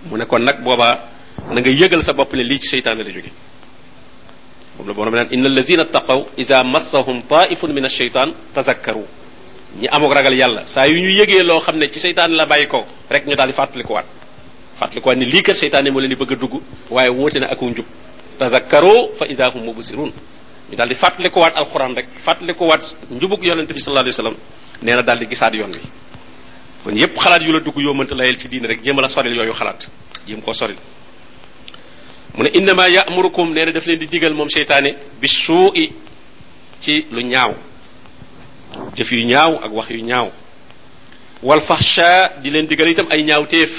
mu 0.10 0.18
ne 0.18 0.26
kon 0.26 0.40
nag 0.42 0.62
boobaa 0.64 1.00
na 1.52 1.60
nga 1.62 1.70
yëgal 1.70 2.02
sa 2.04 2.14
bopp 2.14 2.34
ne 2.34 2.44
lii 2.44 2.60
ci 2.60 2.68
seytaane 2.68 3.04
la 3.04 3.12
jóge. 3.12 3.32
moom 4.78 4.88
la 4.88 4.94
borom 4.94 5.14
naan 5.14 5.28
inna 5.32 5.48
allazina 5.50 5.86
taqaw 5.86 6.28
ida 6.38 6.64
massahum 6.64 7.22
taifun 7.28 7.72
min 7.74 7.84
alcheytan 7.86 8.34
tazakkaru. 8.54 9.06
ñi 9.80 9.88
amuk 9.92 10.14
ragal 10.14 10.34
yàlla 10.34 10.68
saa 10.68 10.86
yu 10.88 10.96
ñu 11.00 11.10
yëgee 11.10 11.44
loo 11.44 11.60
xam 11.60 11.78
ne 11.78 11.90
ci 11.92 12.00
seytaane 12.00 12.36
la 12.36 12.46
bàyyi 12.46 12.68
ko 12.68 12.86
rek 13.10 13.26
ñu 13.28 13.36
daal 13.36 13.50
di 13.50 13.54
fàttalikuwaat. 13.54 14.06
fàttalikuwaat 14.80 15.18
ni 15.18 15.26
lii 15.26 15.42
kat 15.44 15.56
seytaane 15.56 15.90
moo 15.92 16.00
leen 16.00 16.10
di 16.10 16.16
bëgg 16.16 16.32
a 16.32 16.36
dugg 16.36 16.62
waaye 16.90 17.10
wóote 17.10 17.40
na 17.40 17.48
aku 17.52 17.66
njub. 17.70 17.86
tazakkaru 18.40 19.16
fa 19.18 19.26
ida 19.28 19.50
hum 19.50 19.64
mubsirun. 19.64 20.12
Ñu 20.74 20.78
daal 20.78 20.90
di 20.90 20.96
fàttalikuwaat 20.96 21.54
alquran 21.56 21.94
rek 21.96 22.08
fàttalikuwaat 22.26 22.84
njubug 23.12 23.44
yonente 23.44 23.74
bi 23.74 23.80
sallallahu 23.80 24.06
alayhi 24.10 24.18
wasallam 24.18 24.38
nee 24.82 24.96
na 24.96 25.02
daal 25.04 25.20
di 25.20 25.28
gisaat 25.28 25.54
yoon 25.54 25.72
wi. 25.72 25.82
kon 26.84 26.96
yépp 26.96 27.16
xalaat 27.18 27.42
yu 27.44 27.52
la 27.52 27.60
dugg 27.60 27.78
yoo 27.78 27.94
mënta 27.94 28.16
layel 28.16 28.38
ci 28.40 28.48
diine 28.48 28.68
rek 28.68 28.82
jéem 28.84 28.98
a 28.98 29.02
la 29.02 29.08
soril 29.08 29.36
yooyu 29.36 29.54
xalaat 29.54 29.88
jéem 30.28 30.42
koo 30.42 30.54
soril. 30.54 30.76
mu 32.36 32.44
ne 32.44 32.50
innama 32.54 32.88
ya'murukum 32.90 33.54
nee 33.54 33.66
na 33.66 33.72
daf 33.72 33.86
leen 33.86 34.00
di 34.00 34.08
digal 34.08 34.34
moom 34.34 34.50
seytaane 34.50 34.96
bi 35.22 35.28
suu'i 35.28 35.94
ci 36.82 37.06
lu 37.12 37.22
ñaaw 37.22 37.54
jëf 38.96 39.12
yu 39.12 39.26
ñaaw 39.26 39.60
ak 39.64 39.72
wax 39.74 39.90
yu 39.90 40.02
ñaaw. 40.04 40.32
wal 41.44 41.62
fahsha 41.62 42.34
di 42.42 42.50
leen 42.50 42.66
digal 42.66 42.88
itam 42.90 43.08
ay 43.12 43.24
ñaawteef 43.24 43.72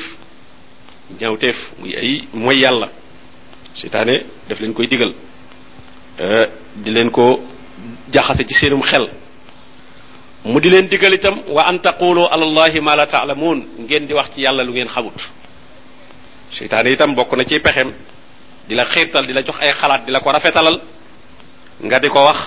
ñaawteef 1.21 1.57
muy 1.79 1.97
ay 1.97 2.29
mooy 2.33 2.61
yàlla. 2.61 2.89
seytaane 3.75 4.25
daf 4.49 4.61
leen 4.61 4.73
koy 4.73 4.87
digal. 4.87 5.13
Di 6.77 6.91
leen 6.91 7.11
ko 7.11 7.41
jaxase 8.11 8.45
ci 8.47 8.55
seenum 8.55 8.83
xel. 8.83 9.09
Mu 10.45 10.61
di 10.61 10.69
leen 10.71 10.89
digal 10.89 11.15
itam 11.15 11.43
wa 11.49 11.63
an 11.65 11.79
taqulu 11.79 12.27
ala 12.29 12.45
allahi 12.45 12.81
ma 12.81 12.95
la 12.97 13.07
taalamuun 13.07 13.65
ngeen 13.87 14.07
di 14.07 14.15
wax 14.15 14.31
ci 14.35 14.43
yàlla 14.43 14.63
lu 14.65 14.73
ngeen 14.73 14.89
xamut. 14.89 15.15
Seytaane 16.53 16.91
itam 16.93 17.15
bokk 17.15 17.33
na 17.37 17.45
ci 17.45 17.59
pexem 17.61 17.93
di 18.69 18.75
la 18.75 18.85
xiirtal 18.85 19.27
di 19.27 19.33
la 19.33 19.43
jox 19.43 19.57
ay 19.61 19.73
xalaat 19.73 20.05
di 20.05 20.13
la 20.13 20.21
ko 20.21 20.31
rafetalal 20.31 20.81
nga 21.83 21.99
di 21.99 22.09
ko 22.09 22.21
wax 22.25 22.39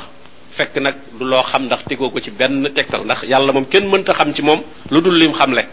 fekk 0.57 0.75
nag 0.77 0.95
du 1.19 1.25
loo 1.25 1.43
xam 1.43 1.65
ndax 1.65 1.83
tegoo 1.85 2.09
ko 2.09 2.19
ci 2.19 2.31
benn 2.31 2.69
tegtal 2.73 3.03
ndax 3.05 3.23
yàlla 3.23 3.51
moom 3.51 3.65
kenn 3.65 3.89
mënta 3.89 4.13
xam 4.13 4.33
ci 4.33 4.41
moom 4.41 4.61
lu 4.91 5.01
dul 5.01 5.17
lim 5.17 5.33
xamle. 5.33 5.65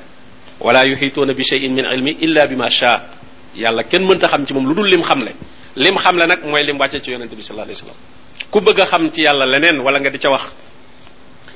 Wala 0.61 0.85
yuhituuna 0.87 1.35
bi 1.35 1.43
shay'in 1.45 1.73
min 1.75 1.85
ilmi 1.85 2.17
illa 2.21 2.47
bima 2.47 2.71
sha. 2.71 3.03
Yàlla 3.55 3.83
kenn 3.85 4.05
mënta 4.07 4.29
xam 4.29 4.47
ci 4.47 4.55
moom 4.55 4.67
lu 4.67 4.75
dul 4.75 4.89
lim 4.89 5.03
lim 5.77 5.97
xamle 5.99 6.27
nag 6.27 6.45
mooy 6.45 6.63
lim 6.65 6.79
wàcce 6.79 7.01
ci 7.03 7.11
yonente 7.11 7.35
bi 7.37 7.43
sallallahu 7.43 7.71
alayhi 7.71 8.24
ku 8.55 8.61
bëgg 8.61 8.81
a 8.81 8.87
xam 8.87 9.11
ci 9.11 9.23
yàlla 9.23 9.47
leneen 9.47 9.81
wala 9.83 9.99
nga 9.99 10.11
di 10.11 10.19
ca 10.21 10.31
wax 10.31 10.45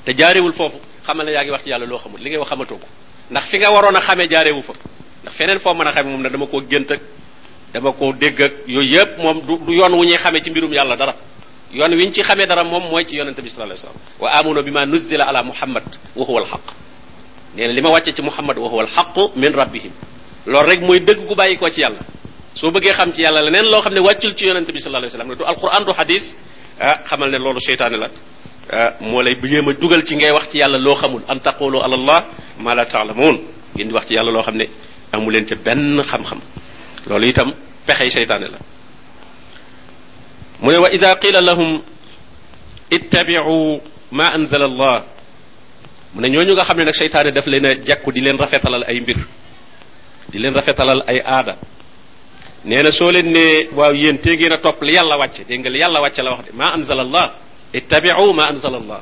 te 0.05 0.13
jaarewul 0.19 0.53
foofu 0.53 0.79
xamal 1.07 1.25
ne 1.27 1.33
yaa 1.33 1.43
ngi 1.45 1.51
wax 1.55 1.63
ci 1.63 1.71
yàlla 1.71 1.87
loo 1.87 1.99
xamul 1.99 2.19
li 2.21 2.29
ngay 2.31 2.39
wax 2.43 2.49
xamatoo 2.51 2.79
ko 2.83 2.87
ndax 3.31 3.45
fi 3.51 3.59
nga 3.59 3.71
waroon 3.71 3.95
a 3.97 4.01
xamee 4.01 4.27
jaarewu 4.29 4.63
fa 4.63 4.73
ndax 5.23 5.35
feneen 5.39 5.61
foo 5.61 5.75
mën 5.75 5.87
a 5.87 5.93
xamee 5.93 6.11
moom 6.11 6.23
ne 6.23 6.29
dama 6.29 6.47
koo 6.47 6.61
gént 6.71 6.91
ak 6.91 7.01
dama 7.73 7.93
koo 7.93 8.13
dégg 8.13 8.41
ak 8.43 8.53
yooyu 8.67 8.97
yëpp 8.99 9.19
moom 9.19 9.41
du 9.47 9.57
du 9.67 9.73
yoon 9.79 9.93
wu 9.95 10.05
ñuy 10.05 10.17
xamee 10.19 10.43
ci 10.43 10.51
mbirum 10.51 10.73
yàlla 10.73 10.97
dara 10.97 11.15
yoon 11.73 11.95
wi 11.95 12.07
ñu 12.07 12.13
ci 12.13 12.23
xamee 12.23 12.47
dara 12.47 12.65
moom 12.65 12.83
mooy 12.91 13.05
ci 13.07 13.15
yonente 13.17 13.41
bi 13.43 13.49
sallallahu 13.49 13.79
alayhi 13.79 13.87
wasallam 13.87 14.21
wa 14.21 14.31
amunu 14.41 14.63
bima 14.65 14.85
nuzzila 14.87 15.25
ala 15.29 15.43
muhammad 15.45 15.85
wa 16.17 16.25
huwa 16.27 16.41
alhaq 16.43 16.61
nee 17.55 17.67
na 17.69 17.73
li 17.73 17.81
ma 17.81 17.91
wàcce 17.91 18.13
ci 18.13 18.23
muhammad 18.23 18.59
wa 18.59 18.69
huwa 18.69 18.83
alhaq 18.83 19.37
min 19.37 19.53
rabbihim 19.55 19.93
loolu 20.47 20.69
rek 20.69 20.81
mooy 20.81 20.99
dëgg 21.01 21.27
gu 21.29 21.35
bàyyi 21.37 21.57
koo 21.59 21.69
ci 21.71 21.81
yàlla 21.83 22.01
soo 22.55 22.71
bëggee 22.73 22.93
xam 22.93 23.13
ci 23.13 23.23
yàlla 23.23 23.41
leneen 23.43 23.67
loo 23.71 23.81
xam 23.83 23.95
ne 23.95 24.01
wàccul 24.01 24.35
ci 24.35 24.47
yonente 24.47 24.73
bi 24.73 24.81
sallallahu 24.81 25.05
alayhi 25.07 25.17
wasallam 25.17 25.39
du 25.39 25.45
alquran 25.45 25.85
du 25.85 25.93
hadis 25.97 26.35
ah 26.81 26.99
xamal 27.09 27.31
ne 27.31 27.39
loolu 27.39 27.61
seytaane 27.61 27.97
la 27.97 28.09
moo 29.01 29.23
lay 29.23 29.37
jéem 29.43 29.69
a 29.69 29.73
dugal 29.73 30.03
ci 30.05 30.17
ngay 30.17 30.31
wax 30.33 30.49
ci 30.51 30.59
yàlla 30.59 30.79
loo 30.79 30.95
xamul 30.95 31.23
an 31.29 31.39
taqulu 31.41 31.79
ala 31.83 31.95
allah 31.97 32.25
ma 32.61 32.75
la 32.75 32.85
taalamuun 32.87 33.39
ngeen 33.75 33.89
di 33.89 33.95
wax 33.95 34.07
ci 34.07 34.15
yàlla 34.15 34.31
loo 34.31 34.43
xam 34.43 34.57
ne 34.57 34.67
amu 35.13 35.31
leen 35.31 35.45
ca 35.47 35.55
benn 35.57 36.03
xam-xam 36.03 36.41
loolu 37.07 37.27
itam 37.27 37.53
pexey 37.87 38.11
seytaane 38.11 38.49
la 38.51 38.59
mu 40.61 40.71
ne 40.73 40.79
wa 40.79 40.89
ida 40.93 41.17
qila 41.17 41.41
lahum 41.41 41.81
ittabiu 42.91 43.81
ma 44.11 44.27
anzala 44.35 44.65
allah 44.67 45.05
mu 46.15 46.21
ne 46.21 46.29
ñooñu 46.29 46.53
nga 46.55 46.65
xam 46.65 46.77
ne 46.79 46.85
nag 46.85 46.95
seytaane 46.95 47.31
daf 47.33 47.47
leen 47.47 47.67
a 47.67 47.75
jekku 47.85 48.13
di 48.13 48.21
leen 48.21 48.37
rafetalal 48.39 48.85
ay 48.87 49.01
mbir 49.01 49.17
di 50.31 50.39
leen 50.39 50.55
rafetalal 50.55 51.03
ay 51.07 51.21
aada 51.25 51.57
nee 52.65 52.83
na 52.83 52.91
soo 52.91 53.11
leen 53.11 53.31
nee 53.33 53.69
waaw 53.75 53.93
yéen 53.95 54.19
a 54.53 54.57
topp 54.59 54.83
li 54.83 54.93
yàlla 54.95 55.17
wàcce 55.17 55.45
dégg 55.49 55.67
yàlla 55.67 56.01
wàcce 56.01 56.23
la 56.23 56.31
wax 56.31 56.45
de 56.47 56.53
ma 56.57 56.73
anzal 56.75 57.01
allah 57.01 57.31
ittabiu 57.73 58.33
ma 58.35 58.45
anzal 58.49 58.75
allah 58.75 59.01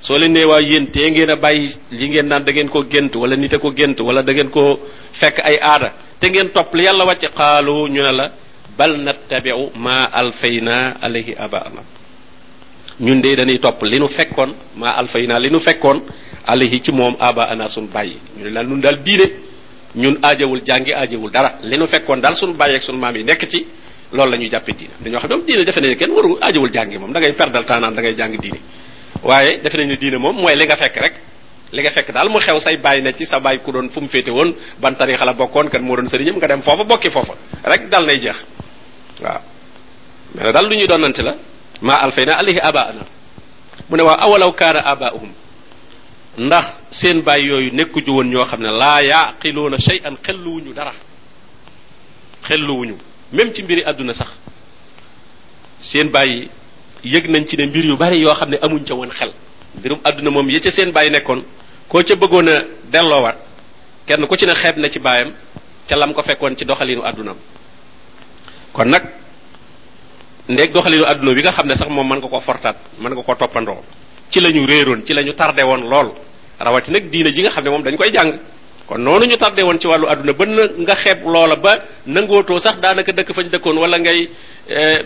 soo 0.00 0.18
leen 0.18 0.32
nee 0.32 0.44
waaw 0.44 0.60
yéen 0.60 0.86
tee 0.90 1.10
ngeen 1.10 1.30
a 1.30 1.36
bàyyi 1.36 1.68
li 1.90 2.08
ngeen 2.08 2.26
naan 2.28 2.44
da 2.44 2.52
ngeen 2.52 2.68
ko 2.68 2.82
gént 2.84 3.14
wala 3.16 3.36
nit 3.36 3.52
a 3.54 3.58
ko 3.58 3.70
gént 3.70 4.00
wala 4.00 4.22
da 4.22 4.32
ngeen 4.32 4.50
ko 4.50 4.78
fekk 5.20 5.38
ay 5.44 5.58
aada 5.60 5.92
te 6.20 6.28
ngeen 6.30 6.48
topp 6.50 6.74
li 6.74 6.84
yàlla 6.84 7.04
wàcce 7.04 7.28
qaalu 7.36 7.88
ñu 7.88 8.02
ne 8.02 8.12
la 8.12 8.30
bal 8.78 8.92
nattabiu 9.02 9.70
ma 9.74 10.04
alfayna 10.12 10.96
alayhi 11.02 11.34
abaana. 11.34 11.82
Ñun 13.00 13.20
de 13.20 13.36
dañuy 13.36 13.58
topp 13.58 13.82
li 13.82 13.98
nu 13.98 14.08
fekkoon 14.08 14.50
ma 14.76 14.90
alfayna 15.00 15.38
li 15.38 15.50
nu 15.50 15.58
fekkoon 15.60 15.98
alayhi 16.46 16.80
ci 16.82 16.92
moom 16.92 17.14
abaana 17.18 17.68
sun 17.68 17.86
bàyyi. 17.92 18.16
Ñu 18.38 18.80
daal 18.80 18.98
diine 19.04 19.26
ñun 19.98 20.14
aajawul 20.22 20.62
jàngi 20.64 20.92
aajawul 20.94 21.30
dara. 21.30 21.58
Li 21.62 21.76
nu 21.76 21.86
fekkoon 21.86 22.20
daal 22.20 22.34
sun 22.34 22.52
bàyyi 22.56 22.76
ak 22.76 22.82
sun 22.82 22.96
maam 22.98 23.14
yi 23.16 23.22
nekk 23.24 23.46
ci 23.50 23.66
loolu 24.12 24.30
la 24.30 24.36
ñuy 24.36 24.48
jàppe 24.50 24.72
diine. 24.72 24.94
Dañoo 25.02 25.20
xam 25.20 25.30
ne 25.30 25.44
diine 25.46 25.64
nañu 25.80 25.96
kenn 25.96 26.10
waru 26.12 26.38
aajawul 26.40 26.70
jàngi 26.72 26.98
moom. 26.98 27.12
Da 27.12 27.20
ngay 27.20 27.32
perdal 27.32 27.64
taanaan 27.64 27.94
da 27.94 28.00
ngay 28.02 28.14
jàng 28.16 28.36
diine. 28.40 28.58
Waaye 29.22 29.60
defe 29.62 29.74
nañu 29.76 29.96
diine 29.96 30.18
moom 30.18 30.36
mooy 30.36 30.54
li 30.56 30.64
nga 30.64 30.76
fekk 30.76 30.96
rek. 30.96 31.14
Li 31.72 31.82
nga 31.82 31.90
fekk 31.90 32.12
daal 32.12 32.28
mu 32.28 32.38
xew 32.38 32.58
say 32.60 32.76
bàyyi 32.76 33.02
ne 33.02 33.12
ci 33.12 33.24
sa 33.26 33.38
bàyyi 33.40 33.58
ku 33.60 33.72
doon 33.72 33.88
fu 33.90 34.00
mu 34.00 34.08
féete 34.08 34.30
woon 34.30 34.54
ban 34.80 34.94
la 34.98 35.32
bokkoon 35.32 35.68
kan 35.68 35.80
moo 35.82 35.96
doon 35.96 36.06
sëriñam 36.06 36.36
nga 36.36 36.46
dem 36.46 36.62
foofa 36.62 36.84
bokki 36.84 37.10
foofa. 37.10 37.34
Rek 37.64 37.88
dal 37.90 38.06
nay 38.06 38.18
jeex. 38.20 38.36
Waaw. 39.22 39.40
Mais 40.34 40.52
daal 40.52 40.68
lu 40.68 40.76
ñuy 40.76 40.86
doonante 40.86 41.22
la 41.22 41.34
ma 41.82 41.94
alfayna 41.94 42.34
alayhi 42.38 42.60
abaana. 42.60 43.02
Mu 43.88 43.96
ne 43.96 44.02
waaw 44.02 44.16
awalaw 44.20 44.52
kaana 44.52 44.80
abaahum 44.84 45.30
ndax 46.38 46.64
seen 46.90 47.22
baay 47.22 47.42
yooyu 47.46 47.70
nekkuñu 47.72 48.12
woon 48.14 48.28
ñoo 48.30 48.44
xam 48.44 48.60
ne 48.62 48.70
laa 48.70 49.00
yaqiluuna 49.02 49.78
shay'an 49.78 50.16
xelluwuñu 50.24 50.72
dara. 50.74 50.92
xelluwuñu. 52.46 52.94
même 53.32 53.52
ci 53.54 53.62
mbiri 53.62 53.82
àdduna 53.84 54.12
sax 54.12 54.28
seen 55.80 56.08
baay 56.10 56.48
yëg 57.04 57.28
nañ 57.28 57.44
ci 57.46 57.56
ne 57.56 57.66
mbir 57.66 57.84
yu 57.84 57.96
bari 57.96 58.20
yoo 58.20 58.34
xam 58.34 58.50
ne 58.50 58.58
amuñ 58.62 58.84
ca 58.84 58.94
woon 58.94 59.10
xel. 59.10 59.32
mbirum 59.78 59.98
àdduna 60.04 60.30
moom 60.30 60.48
yi 60.50 60.60
ca 60.60 60.70
seen 60.70 60.92
baay 60.92 61.10
nekkoon 61.10 61.42
koo 61.88 62.02
ca 62.02 62.14
bëggoon 62.14 62.48
a 62.48 62.64
delloowaat 62.90 63.36
kenn 64.06 64.26
ku 64.26 64.36
ci 64.36 64.46
ne 64.46 64.54
xeeb 64.54 64.76
na 64.76 64.88
ci 64.88 64.98
baayam 65.00 65.32
ca 65.88 65.96
lam 65.96 66.14
ko 66.14 66.22
fekkoon 66.22 66.56
ci 66.56 66.64
doxalinu 66.64 67.02
àddunam 67.02 67.36
kon 68.72 68.84
nag 68.88 69.02
ndéeg 70.48 70.72
doxalinu 70.72 71.04
àdduna 71.04 71.34
bi 71.34 71.40
nga 71.42 71.52
xam 71.52 71.66
ne 71.66 71.74
sax 71.76 71.88
moom 71.90 72.08
mën 72.08 72.18
nga 72.18 72.28
ko 72.28 72.40
fortaat 72.40 72.76
mën 73.00 73.10
nga 73.12 73.22
ko 73.22 73.34
toppandoo. 73.34 73.82
ci 74.30 74.40
la 74.40 74.50
ñu 74.52 74.64
réeroon 74.66 75.02
ci 75.04 75.12
la 75.14 75.22
ñu 75.22 75.32
woon 75.64 75.88
lool. 75.88 76.12
Rawati 76.58 76.90
nag 76.90 77.10
diine 77.10 77.32
ji 77.32 77.42
nga 77.42 77.50
xam 77.50 77.64
ne 77.64 77.70
moom 77.70 77.82
dañ 77.82 77.96
koy 77.96 78.10
jàng. 78.12 78.38
kon 78.86 78.98
noonu 79.00 79.26
ñu 79.26 79.36
tardé 79.36 79.62
woon 79.62 79.78
ci 79.78 79.86
wàllu 79.86 80.06
àdduna 80.08 80.32
ba 80.32 80.46
nga 80.78 80.94
xeeb 80.94 81.22
loola 81.24 81.56
ba 81.56 81.78
nangootoo 82.06 82.58
sax 82.58 82.80
daanaka 82.80 83.12
dëkk 83.12 83.32
fañ 83.34 83.48
dëkkoon 83.50 83.78
wala 83.78 83.98
ngay 83.98 84.28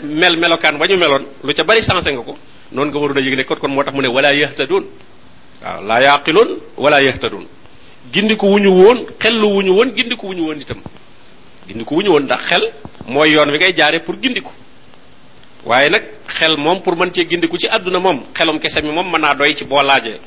mel 0.05 0.37
melokaan 0.37 0.79
ba 0.79 0.87
ñu 0.87 0.97
meloon 0.97 1.25
lu 1.45 1.53
ca 1.55 1.65
bari 1.65 1.83
sensé 1.83 2.13
nga 2.13 2.23
ko. 2.23 2.37
Noonu 2.73 2.91
nga 2.91 2.99
waroon 2.99 3.19
a 3.19 3.21
yëg 3.21 3.37
ne 3.37 3.45
kon 3.45 3.57
kon 3.59 3.69
moo 3.73 3.83
tax 3.85 3.95
mu 3.95 4.01
ne 4.03 4.09
wala 4.09 4.33
yahtadun. 4.35 4.85
Waaw 5.63 5.83
laa 5.85 6.01
yaqiloon 6.01 6.49
wala 6.77 7.01
yahtadun. 7.03 7.45
Gindiku 8.13 8.47
wuñu 8.47 8.69
woon 8.71 8.99
xellu 9.21 9.47
wuñu 9.49 9.73
woon 9.75 9.91
gindiku 9.97 10.27
wuñu 10.29 10.45
woon 10.47 10.61
itam. 10.61 10.79
Gindiku 11.69 11.95
wuñu 11.97 12.11
woon 12.11 12.23
ndax 12.25 12.41
xel 12.49 12.63
mooy 13.09 13.31
yoon 13.33 13.51
wi 13.51 13.59
ngay 13.59 13.75
jaare 13.77 13.99
pour 14.01 14.15
gindiku. 14.23 14.51
Waaye 15.67 15.91
nag 15.91 16.03
xel 16.39 16.57
moom 16.57 16.81
pour 16.83 16.97
mën 16.97 17.13
cee 17.13 17.27
gindiku 17.29 17.57
ci 17.59 17.67
àdduna 17.69 17.99
moom 17.99 18.23
xelum 18.35 18.59
kese 18.61 18.81
mi 18.83 18.91
moom 18.93 19.11
mën 19.11 19.21
naa 19.21 19.35
doy 19.35 19.55
ci 19.57 19.65
boo 19.65 19.83
laajee. 19.83 20.19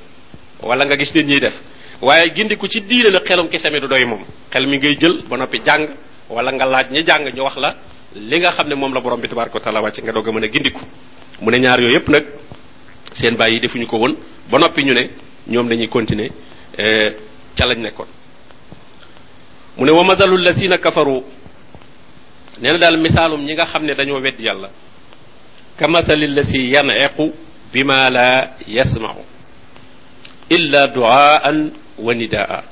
Wala 0.62 0.86
nga 0.86 0.96
gis 0.96 1.14
nit 1.14 1.26
ñiy 1.26 1.40
def. 1.40 1.54
waaye 2.02 2.32
gindiku 2.34 2.68
ci 2.68 2.82
diine 2.82 3.10
la 3.10 3.20
xelum 3.22 3.48
kese 3.50 3.70
mi 3.70 3.80
du 3.80 3.88
doy 3.88 4.06
moom. 4.06 4.24
xel 4.52 4.68
mi 4.68 4.78
ngay 4.78 4.98
jël 5.00 5.24
ba 5.30 5.38
noppi 5.38 5.60
jàng 5.66 5.88
wala 6.30 6.52
nga 6.52 6.66
laaj 6.66 6.88
ñi 6.92 7.04
jàng 7.06 7.32
ñu 7.34 7.42
wax 7.44 7.56
la 7.58 7.76
li 8.16 8.40
nga 8.40 8.52
xam 8.52 8.68
ne 8.68 8.76
moom 8.76 8.94
la 8.94 9.00
borom 9.02 9.20
bi 9.22 9.28
tabaraka 9.28 9.56
wa 9.56 9.62
taala 9.62 9.82
wàcc 9.82 10.02
nga 10.04 10.12
doog 10.12 10.28
a 10.28 10.32
mën 10.32 10.44
a 10.44 10.48
gindiku. 10.52 10.80
mu 11.42 11.50
ne 11.52 11.60
ñaar 11.60 11.80
yooyu 11.80 11.94
yépp 11.94 12.08
nag 12.10 12.26
seen 13.14 13.36
bàyyi 13.36 13.60
defuñu 13.60 13.86
ko 13.88 13.98
woon. 13.98 14.16
ba 14.50 14.58
noppi 14.60 14.84
ñu 14.84 14.94
ne 14.94 15.10
ñoom 15.48 15.68
dañuy 15.68 15.88
continuer 15.90 16.30
ca 17.56 17.66
lañ 17.66 17.80
nekkoon. 17.82 18.08
mu 19.78 19.86
ne 19.86 19.92
wa 19.92 20.04
masalul 20.04 20.42
lasina 20.42 20.78
kafaru 20.78 21.24
nee 22.62 22.72
na 22.72 22.78
daal 22.78 22.98
misaalum 22.98 23.42
ñi 23.44 23.54
nga 23.54 23.66
xam 23.66 23.84
ne 23.84 23.94
dañoo 23.94 24.20
wedd 24.22 24.40
yàlla. 24.40 24.70
ka 25.78 25.88
masalil 25.88 26.34
lasi 26.34 26.70
yanequ 26.72 27.34
bima 27.74 28.10
la 28.10 28.56
yasmau. 28.68 29.18
Illa 30.50 30.88
duaan 30.88 31.72
wa 31.98 32.14
nidaa 32.14 32.64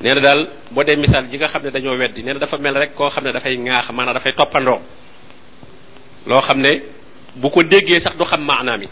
nee 0.00 0.14
na 0.14 0.20
daal 0.20 0.48
boo 0.70 0.82
dee 0.84 0.96
misaal 0.96 1.26
ji 1.28 1.36
nga 1.38 1.48
xam 1.48 1.62
ne 1.62 1.70
dañoo 1.70 1.96
weddi 1.98 2.22
nee 2.22 2.32
na 2.32 2.38
dafa 2.40 2.58
mel 2.58 2.74
rek 2.74 2.94
koo 2.94 3.08
xam 3.10 3.24
ne 3.24 3.32
dafay 3.32 3.56
ŋaax 3.56 3.90
maanaam 3.92 4.14
dafay 4.14 4.32
toppandoo. 4.32 4.80
Loo 6.26 6.40
xam 6.40 6.60
ne 6.60 6.82
bu 7.36 7.50
ko 7.50 7.62
déggee 7.62 8.00
sax 8.00 8.16
du 8.16 8.24
xam 8.24 8.42
maanaam 8.44 8.80
mi. 8.80 8.86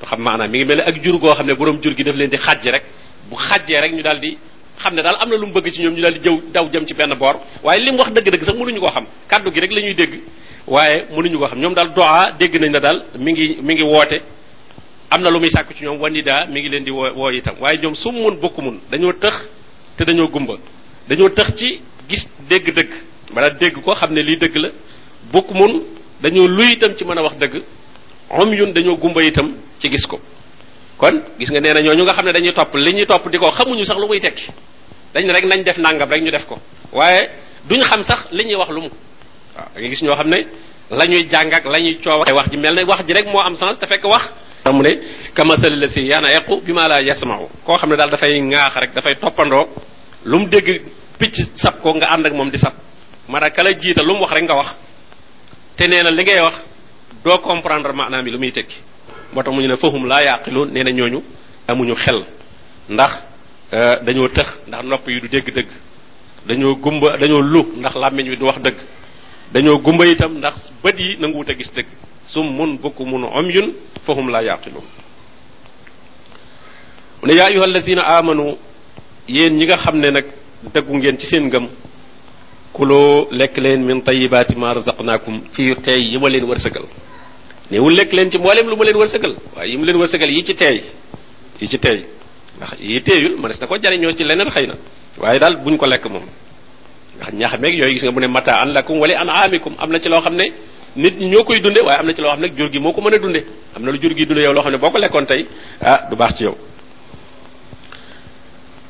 Du 0.00 0.06
xam 0.06 0.20
maanaam 0.20 0.50
mi 0.50 0.58
ngi 0.58 0.64
mel 0.66 0.80
ak 0.80 1.02
jur 1.02 1.18
goo 1.18 1.34
xam 1.34 1.46
ne 1.46 1.54
boroom 1.54 1.80
jur 1.82 1.94
gi 1.96 2.02
daf 2.04 2.14
leen 2.16 2.30
di 2.30 2.36
xàjj 2.36 2.66
rek. 2.70 2.84
Bu 3.30 3.36
xàjjee 3.36 3.80
rek 3.80 3.92
ñu 3.92 4.02
daal 4.02 4.20
di 4.20 4.36
xam 4.78 4.94
ne 4.94 5.02
daal 5.02 5.16
am 5.20 5.28
na 5.28 5.36
lu 5.36 5.46
mu 5.46 5.52
bëgg 5.52 5.72
ci 5.72 5.82
ñoom 5.82 5.94
ñu 5.94 6.00
daal 6.02 6.12
di 6.14 6.20
jëw 6.20 6.40
daw 6.52 6.68
jëm 6.70 6.86
ci 6.86 6.94
benn 6.94 7.14
boor. 7.18 7.36
Waaye 7.62 7.80
li 7.84 7.90
mu 7.92 7.98
wax 7.98 8.10
dëgg-dëgg 8.12 8.44
sax 8.44 8.54
mënuñu 8.56 8.80
koo 8.80 8.90
xam. 8.90 9.06
Kàddu 9.28 9.50
gi 9.50 9.60
rek 9.60 9.72
la 9.72 9.80
ñuy 9.80 9.94
dégg. 9.94 10.20
Waaye 10.66 11.06
mënuñu 11.10 11.38
koo 11.38 11.46
xam. 11.48 11.58
Ñoom 11.58 11.74
daal 11.74 11.92
doa 11.94 12.30
dégg 12.38 12.54
nañ 12.60 12.70
na 12.70 12.78
daal 12.80 13.02
mi 13.18 13.32
ngi 13.32 13.58
mi 13.62 13.74
ngi 13.74 13.82
woote 13.82 14.20
am 15.12 15.20
na 15.22 15.30
lu 15.30 15.38
muy 15.40 15.50
sàkku 15.50 15.74
ci 15.74 15.84
ñoom 15.84 16.00
wanida 16.00 16.46
mi 16.46 16.60
ngi 16.60 16.68
leen 16.68 16.84
di 16.84 16.90
woo 16.90 17.30
itam. 17.30 17.54
Waaye 17.60 17.78
ñoom 17.82 17.94
su 17.94 18.10
mun 18.10 18.36
bokku 18.40 18.62
mun 18.62 18.80
dañoo 18.90 19.12
tëx 19.12 19.34
te 19.96 20.04
dañoo 20.04 20.28
gumba. 20.28 20.54
Dañoo 21.08 21.28
tëx 21.28 21.54
ci 21.56 21.80
gis 22.08 22.26
dégg-dëgg. 22.48 22.90
Wala 23.34 23.50
dégg 23.50 23.74
ko 23.82 23.92
xam 23.94 24.12
ne 24.14 24.22
lii 24.22 24.36
dëgg 24.38 24.56
la. 24.56 24.68
Bokku 25.32 25.54
mun 25.54 25.82
dañoo 26.22 26.46
luy 26.48 26.72
itam 26.72 26.94
ci 26.96 27.04
mën 27.04 27.18
a 27.18 27.22
wax 27.22 27.36
dëgg. 27.36 27.62
Om 28.30 28.52
yun 28.54 28.72
dañoo 28.72 28.96
gumba 28.96 29.22
itam 29.22 29.52
ci 29.78 29.90
gis 29.90 30.06
ko. 30.06 30.18
Kon 30.96 31.22
gis 31.38 31.50
nga 31.50 31.60
nee 31.60 31.74
na 31.74 31.80
ñooñu 31.82 32.04
nga 32.04 32.12
xam 32.14 32.24
ne 32.24 32.32
dañuy 32.32 32.52
topp 32.54 32.74
li 32.74 32.92
ñuy 32.94 33.06
topp 33.06 33.28
di 33.28 33.38
ko 33.38 33.50
xamuñu 33.50 33.84
sax 33.84 33.98
lu 33.98 34.06
muy 34.06 34.18
tekki. 34.20 34.50
Dañ 35.14 35.30
rek 35.30 35.44
nañ 35.44 35.62
def 35.62 35.76
nangam 35.76 36.08
rek 36.08 36.22
ñu 36.22 36.30
def 36.30 36.46
ko. 36.46 36.58
Waaye 36.92 37.28
duñ 37.68 37.82
xam 37.84 38.02
sax 38.02 38.28
li 38.32 38.44
ñuy 38.46 38.54
wax 38.56 38.70
lu 38.70 38.80
mu. 38.80 38.88
Waaw 39.56 39.68
da 39.74 39.80
nga 39.80 39.88
gis 39.88 40.02
ñoo 40.02 40.14
xam 40.16 40.28
ne 40.30 40.46
la 40.90 41.04
ñuy 41.06 41.28
jàng 41.28 41.52
ak 41.52 41.64
la 41.66 41.78
ñuy 41.80 41.98
coow 42.02 42.24
wax 42.34 42.50
ji 42.50 42.56
mel 42.56 42.74
ne 42.74 42.84
wax 42.84 43.04
ji 43.06 43.12
rek 43.12 43.26
moo 43.26 43.40
am 43.40 43.54
sens 43.54 43.78
te 43.78 43.86
fekk 43.86 44.04
wax 44.04 44.30
mu 44.70 44.82
ne 44.82 44.98
kamasali 45.34 45.76
la 45.76 45.88
si 45.88 46.02
yaana 46.02 46.28
equ 46.36 46.60
bi 46.64 46.72
ma 46.72 46.86
la 46.88 47.00
yasmau. 47.02 47.48
Koo 47.64 47.76
xam 47.76 47.90
ne 47.90 47.96
daal 47.96 48.10
dafay 48.10 48.40
ŋaax 48.40 48.74
rek 48.76 48.94
dafay 48.94 49.14
toppandoo 49.16 49.66
lu 50.24 50.38
mu 50.38 50.46
dégg 50.48 50.82
picc 51.18 51.34
sab 51.54 51.80
ko 51.80 51.94
nga 51.94 52.06
ànd 52.12 52.26
ak 52.26 52.32
moom 52.32 52.50
di 52.50 52.58
sab. 52.58 52.72
Mara 53.28 53.50
kala 53.50 53.72
jiita 53.74 54.02
lu 54.02 54.14
mu 54.14 54.20
wax 54.22 54.32
rek 54.32 54.44
nga 54.44 54.54
wax. 54.54 54.68
Te 55.76 55.86
nee 55.88 56.02
na 56.02 56.10
li 56.10 56.22
ngay 56.22 56.40
wax 56.40 56.54
doo 57.24 57.38
comprendre 57.38 57.92
maanaam 57.92 58.24
yi 58.26 58.32
lu 58.32 58.38
muy 58.38 58.52
tekki. 58.52 58.76
Moo 59.32 59.42
tax 59.42 59.52
mu 59.54 59.60
ñu 59.62 59.68
ne 59.68 59.76
fahum 59.76 60.06
laa 60.06 60.22
yaqiluun 60.22 60.70
nee 60.72 60.84
na 60.84 60.90
ñooñu 60.90 61.22
amuñu 61.68 61.94
xel. 61.96 62.22
Ndax 62.88 63.12
dañoo 64.04 64.28
tëx 64.28 64.48
ndax 64.68 64.84
nopp 64.84 65.08
yi 65.08 65.20
du 65.20 65.28
dégg 65.28 65.50
dëgg 65.54 65.68
dañoo 66.46 66.76
gumba 66.76 67.16
dañoo 67.16 67.40
lu 67.40 67.62
ndax 67.78 67.94
làmmiñ 67.96 68.28
wi 68.30 68.36
du 68.36 68.44
wax 68.46 68.58
dëgg 68.60 68.76
dañoo 69.52 69.78
gumba 69.78 70.06
itam 70.06 70.32
ndax 70.38 70.70
bët 70.82 70.98
yi 70.98 71.16
nanguwut 71.20 71.50
a 71.50 71.54
gis 71.54 71.70
dëgg 71.74 71.86
sum 72.24 72.46
mun 72.56 72.78
bukku 72.78 73.04
mun 73.04 73.24
umyun 73.24 73.72
fahum 74.06 74.28
laa 74.30 74.42
yaqiluun 74.42 74.84
mu 77.20 77.26
ne 77.28 77.34
yaa 77.34 77.46
ayuha 77.46 77.64
allazina 77.64 78.02
amanu 78.18 78.56
yéen 79.28 79.54
ñi 79.58 79.64
nga 79.66 79.76
xam 79.76 79.96
ne 79.98 80.10
nag 80.10 80.24
dëggu 80.74 80.96
ngeen 80.96 81.18
ci 81.18 81.26
seen 81.26 81.44
ngëm 81.46 81.66
kuloo 82.72 83.28
lekk 83.30 83.56
leen 83.58 83.82
min 83.84 84.00
tayibaati 84.02 84.54
ma 84.56 84.72
razaqnaakum 84.74 85.40
ci 85.54 85.74
tey 85.84 86.00
yi 86.12 86.18
ma 86.18 86.28
leen 86.28 86.44
wërsëgal 86.44 86.84
néewul 87.70 87.94
lekk 87.94 88.12
leen 88.12 88.30
ci 88.30 88.38
mboolem 88.38 88.66
lu 88.68 88.76
ma 88.76 88.84
leen 88.84 88.96
wërsëgal 88.96 89.34
waaye 89.56 89.70
yi 89.70 89.76
ma 89.76 89.84
leen 89.84 89.96
wërsëgal 89.96 90.30
yi 90.30 90.44
ci 90.44 90.54
teey 90.54 90.82
yi 91.60 91.66
ci 91.68 91.78
teey 91.78 92.04
ndax 92.56 92.72
yi 92.80 93.00
teeyul 93.02 93.36
mënees 93.40 93.60
na 93.60 93.66
ko 93.66 93.76
jariñoo 93.78 94.12
ci 94.16 94.24
leneen 94.24 94.48
xëy 94.50 94.66
na 94.66 94.74
waaye 95.18 95.38
daal 95.38 95.56
buñ 95.56 95.76
ko 95.76 95.86
lekk 95.86 96.06
moom 96.08 96.24
ñax 97.32 97.58
meeg 97.60 97.74
yooyu 97.78 97.94
gis 97.94 98.02
nga 98.04 98.12
mu 98.12 98.20
ne 98.20 98.26
mata 98.26 98.56
an 98.60 98.72
lakum 98.72 98.98
wala 98.98 99.14
an 99.20 99.28
aamikum. 99.28 99.74
Am 99.78 99.90
na 99.90 99.98
ci 100.00 100.08
loo 100.08 100.20
xam 100.20 100.34
ne 100.34 100.44
nit 100.96 101.18
ñi 101.18 101.26
ñoo 101.28 101.44
koy 101.44 101.60
dunde 101.60 101.80
waaye 101.80 101.98
am 102.00 102.06
na 102.06 102.14
ci 102.14 102.20
loo 102.22 102.30
xam 102.30 102.40
ne 102.40 102.48
jur 102.56 102.70
gi 102.70 102.78
moo 102.78 102.92
ko 102.92 103.00
mën 103.00 103.14
a 103.14 103.18
dunde. 103.18 103.44
Am 103.74 103.82
na 103.84 103.90
lu 103.92 103.98
jur 104.00 104.14
gi 104.16 104.26
dunde 104.26 104.40
yow 104.42 104.52
loo 104.52 104.62
xam 104.62 104.72
ne 104.72 104.78
boo 104.78 104.90
ko 104.90 104.98
lekkoon 104.98 105.24
tey 105.26 105.46
ah 105.80 106.06
du 106.10 106.16
baax 106.16 106.36
ci 106.36 106.44
yow. 106.44 106.56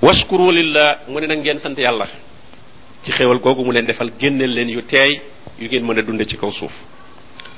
Washkuru 0.02 0.50
lillah 0.50 0.99
mu 1.09 1.21
ne 1.21 1.26
nag 1.26 1.38
ngeen 1.38 1.59
sant 1.59 1.76
yàlla 1.79 2.07
ci 3.05 3.12
xéewal 3.12 3.38
googu 3.38 3.64
mu 3.64 3.73
leen 3.73 3.87
defal 3.87 4.11
génneel 4.19 4.50
leen 4.55 4.69
yu 4.71 4.83
teey 4.83 5.21
yu 5.61 5.67
ngeen 5.69 5.85
mën 5.85 5.99
a 5.99 6.02
dunde 6.02 6.25
ci 6.25 6.37
kaw 6.37 6.50
suuf. 6.50 6.73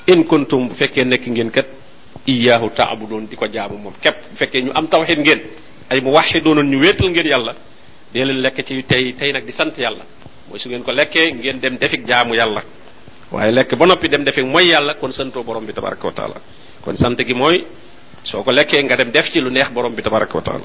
In 0.06 0.24
kuntum 0.24 0.68
bu 0.68 0.74
fekkee 0.74 1.04
nekk 1.04 1.26
ngeen 1.26 1.50
kat 1.50 1.66
iyaahu 2.26 2.70
taabudoon 2.74 3.26
di 3.28 3.36
ko 3.36 3.46
jaamu 3.46 3.78
moom 3.78 3.94
képp. 4.02 4.16
Bu 4.30 4.36
fekkee 4.36 4.62
ñu 4.62 4.72
am 4.74 4.88
tawxid 4.88 5.18
ngeen 5.20 5.40
ay 5.90 6.00
mu 6.00 6.10
waxidoonoon 6.12 6.68
ñu 6.68 6.80
wéetal 6.80 7.10
ngeen 7.10 7.26
yàlla 7.26 7.54
dee 8.12 8.24
leen 8.24 8.40
lekk 8.40 8.62
ci 8.64 8.74
yu 8.74 8.82
tey 8.82 9.14
tey 9.14 9.32
nag 9.32 9.44
di 9.46 9.52
sant 9.52 9.72
yàlla. 9.78 10.04
Mooy 10.48 10.58
su 10.58 10.68
ngeen 10.68 10.82
ko 10.84 10.92
lekkee 10.92 11.32
ngeen 11.32 11.60
dem 11.60 11.76
defik 11.78 12.06
jaamu 12.06 12.34
yàlla. 12.34 12.62
waaye 13.32 13.52
lekk 13.52 13.74
ba 13.76 13.86
noppi 13.86 14.08
dem 14.08 14.24
defik 14.24 14.44
mooy 14.44 14.68
yàlla 14.68 14.94
kon 14.94 15.12
santoo 15.12 15.42
borom 15.42 15.64
bi 15.66 15.72
tabaraka 15.72 16.06
wa 16.06 16.12
taala. 16.12 16.34
kon 16.82 16.96
sant 16.96 17.16
gi 17.26 17.34
mooy 17.34 17.64
soo 18.22 18.42
ko 18.42 18.50
lekkee 18.52 18.82
nga 18.82 18.96
dem 18.96 19.10
def 19.10 19.30
ci 19.32 19.40
lu 19.40 19.50
neex 19.50 19.70
borom 19.72 19.94
bi 19.94 20.02
tabaraka 20.02 20.34
wa 20.34 20.42
taala. 20.42 20.64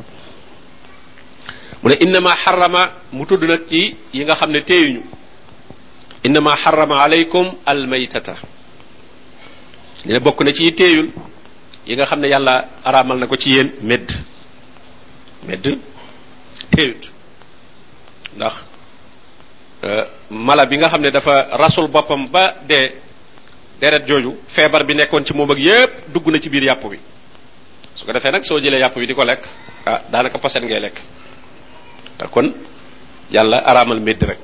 mu 1.84 1.90
ne 1.90 1.96
innama 2.00 2.36
xarama 2.36 2.92
mu 3.12 3.26
tudd 3.26 3.44
nag 3.44 3.66
ci 3.68 3.96
yi 4.14 4.24
nga 4.24 4.36
xam 4.36 4.52
ne 4.52 4.62
téeyuñu 4.62 5.02
innama 6.24 6.56
xarama 6.56 7.02
aleykum 7.04 7.56
almaytata. 7.66 8.36
ñu 10.06 10.14
ne 10.14 10.20
bokk 10.20 10.42
na 10.44 10.54
ci 10.54 10.64
yi 10.64 10.72
téeyul 10.74 11.10
yi 11.88 11.96
nga 11.96 12.06
xam 12.06 12.20
ne 12.20 12.28
yàlla 12.28 12.66
araamal 12.84 13.18
na 13.18 13.28
ko 13.28 13.36
ci 13.36 13.52
yéen 13.52 13.72
medd. 13.82 14.12
medd 15.48 15.80
téeyut 16.76 17.04
ndax 18.36 18.54
mala 20.30 20.66
bi 20.66 20.78
nga 20.78 20.90
xam 20.90 21.02
ne 21.02 21.12
dafa 21.12 21.48
rasul 21.58 21.88
boppam 21.88 22.28
ba 22.32 22.54
dee 22.68 22.94
deret 23.80 24.06
jooju 24.08 24.38
feebar 24.56 24.84
bi 24.86 24.94
nekkoon 24.96 25.24
ci 25.26 25.34
moom 25.34 25.52
ak 25.52 25.58
yépp 25.60 25.92
dugg 26.14 26.28
na 26.28 26.40
ci 26.40 26.50
biir 26.50 26.64
yàpp 26.64 26.84
bi 26.90 27.00
su 27.96 28.06
ko 28.06 28.12
defee 28.12 28.32
nag 28.32 28.44
soo 28.44 28.60
jëlee 28.60 28.80
yàpp 28.80 28.96
bi 28.96 29.06
di 29.08 29.14
ko 29.14 29.24
lekk 29.24 29.44
ah 29.86 30.02
daanaka 30.12 30.38
ngay 30.62 30.92
te 32.20 32.26
kon 32.28 32.54
yàlla 33.32 33.58
araamal 33.66 34.00
médd 34.00 34.24
rek. 34.24 34.38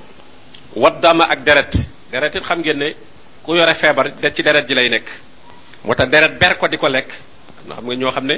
Wat 0.75 1.01
dama 1.01 1.25
ak 1.29 1.43
deret. 1.43 1.71
Deret 2.11 2.33
xam 2.47 2.59
ngeen 2.59 2.77
ne 2.77 2.95
ku 3.43 3.53
yore 3.55 3.73
feebar 3.75 4.11
de 4.21 4.29
ci 4.33 4.41
deret 4.43 4.67
ji 4.67 4.73
lay 4.73 4.89
nekk. 4.89 5.07
Moo 5.83 5.93
tax 5.95 6.09
deret 6.09 6.39
ber 6.39 6.57
ko 6.57 6.67
di 6.67 6.77
ko 6.77 6.87
lekk. 6.87 7.09
Ndax 7.65 7.77
xam 7.77 7.85
nga 7.85 7.95
ñoo 7.95 8.11
xam 8.11 8.25
ne 8.25 8.35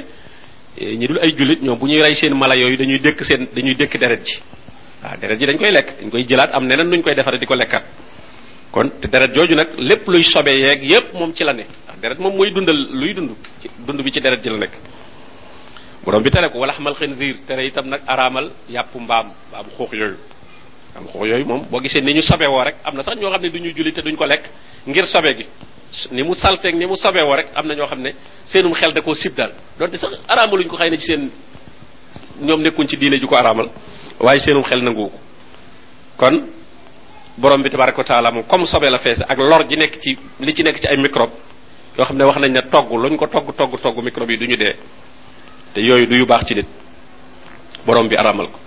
ñi 0.80 1.06
dul 1.06 1.18
ay 1.22 1.34
jullit 1.36 1.62
ñoom 1.62 1.78
bu 1.78 1.86
ñuy 1.86 2.14
seen 2.16 2.34
mala 2.34 2.54
yooyu 2.56 2.76
dañuy 2.76 2.98
dékk 2.98 3.24
seen 3.24 3.48
dañuy 3.54 3.74
dékk 3.74 3.98
deret 3.98 4.24
ji 4.24 4.42
waaw 5.02 5.16
deret 5.20 5.38
ji 5.38 5.46
dañ 5.46 5.58
koy 5.58 5.70
lekk 5.70 5.88
dañ 6.00 6.10
koy 6.10 6.24
jëlaat 6.26 6.50
am 6.52 6.66
neneen 6.66 6.88
nuñ 6.90 7.02
koy 7.02 7.14
defaree 7.14 7.38
di 7.38 7.46
lekkat. 7.48 7.84
Kon 8.70 8.90
te 9.00 9.08
deret 9.08 9.32
jooju 9.34 9.54
nag 9.54 9.68
lépp 9.78 10.06
luy 10.08 10.22
sobe 10.22 10.50
yeeg 10.52 10.82
yépp 10.82 11.12
moom 11.14 11.32
ci 11.32 11.44
la 11.44 11.52
ne. 11.52 11.64
Ndax 11.64 12.00
deret 12.00 12.18
moom 12.18 12.34
mooy 12.36 12.50
dundal 12.50 12.76
luy 12.92 13.14
dund 13.14 13.30
dund 13.86 14.02
bi 14.02 14.10
ci 14.12 14.20
deret 14.20 14.42
ji 14.42 14.50
la 14.50 14.58
nekk. 14.58 14.72
Borom 16.04 16.22
bi 16.22 16.30
tere 16.30 16.48
ko 16.50 16.58
wala 16.58 16.72
xamal 16.72 16.94
xinziir 16.94 17.36
tere 17.46 17.64
itam 17.66 17.88
nag 17.88 18.00
araamal 18.06 18.50
yàpp 18.68 18.94
mbaam 18.94 19.32
mbaam 19.48 19.66
xuux 19.76 19.92
yooyu. 19.92 20.16
Am 20.96 21.06
xuux 21.06 21.26
yooyu 21.26 21.44
moom 21.46 21.64
boo 21.70 21.80
gisee 21.80 22.00
ni 22.00 22.12
ñu 22.14 22.20
sobe 22.22 22.44
rek 22.64 22.76
am 22.84 22.94
na 22.94 23.02
sax 23.02 23.16
ñoo 23.16 23.30
xam 23.30 23.42
ne 23.42 23.48
du 23.50 23.58
ñu 23.58 23.70
julli 23.74 23.92
te 23.92 24.02
duñ 24.02 24.16
ko 24.16 24.24
lekk 24.26 24.44
ngir 24.86 25.06
sobe 25.06 25.34
gi. 25.36 25.46
Ni 26.12 26.22
mu 26.22 26.34
salteeg 26.34 26.74
ni 26.76 26.86
mu 26.86 26.96
sobe 26.96 27.22
woo 27.22 27.34
rek 27.34 27.48
am 27.54 27.66
na 27.66 27.74
ñoo 27.74 27.86
xam 27.86 28.00
ne 28.02 28.12
seenum 28.44 28.74
xel 28.74 28.92
da 28.92 29.00
koo 29.00 29.14
sib 29.14 29.34
daal. 29.34 29.52
Donte 29.78 29.96
sax 29.96 30.12
araamaluñ 30.28 30.66
ko 30.68 30.76
xëy 30.76 30.90
na 30.90 30.96
ci 30.98 31.06
seen 31.06 31.30
ñoom 32.42 32.60
nekkuñ 32.62 32.86
ci 32.86 32.96
diine 32.98 33.18
ju 33.18 33.26
ko 33.26 33.36
araamal 33.36 33.68
waaye 34.20 34.38
seenum 34.38 34.62
xel 34.64 34.82
nangu 34.82 35.08
ko. 35.10 35.18
Kon 36.16 36.34
borom 37.38 37.62
bi 37.62 37.70
tabaraka 37.70 38.04
taala 38.04 38.30
moom 38.30 38.44
comme 38.46 38.66
sobe 38.66 38.90
la 38.90 38.98
feese 38.98 39.22
ak 39.28 39.38
lor 39.38 39.64
ji 39.68 39.76
nekk 39.76 39.98
ci 40.00 40.16
li 40.40 40.54
ci 40.54 40.62
nekk 40.62 40.80
ci 40.80 40.88
ay 40.88 40.96
microbe 40.96 41.32
yoo 41.96 42.04
xam 42.04 42.16
ne 42.16 42.24
wax 42.24 42.36
nañ 42.38 42.52
ne 42.52 42.60
togg 42.70 42.90
luñ 42.92 43.16
ko 43.16 43.26
togg 43.26 43.54
togg 43.56 43.80
togg 43.80 44.02
microbe 44.04 44.30
yi 44.32 44.38
du 44.38 44.46
ñu 44.46 44.56
dee. 44.56 44.76
Te 45.74 45.80
yooyu 45.80 46.06
du 46.06 46.16
yu 46.16 46.26
baax 46.26 46.46
ci 46.46 46.54
nit. 46.54 46.66
Borom 47.86 48.08
bi 48.08 48.16
aramal 48.16 48.46
ko. 48.50 48.58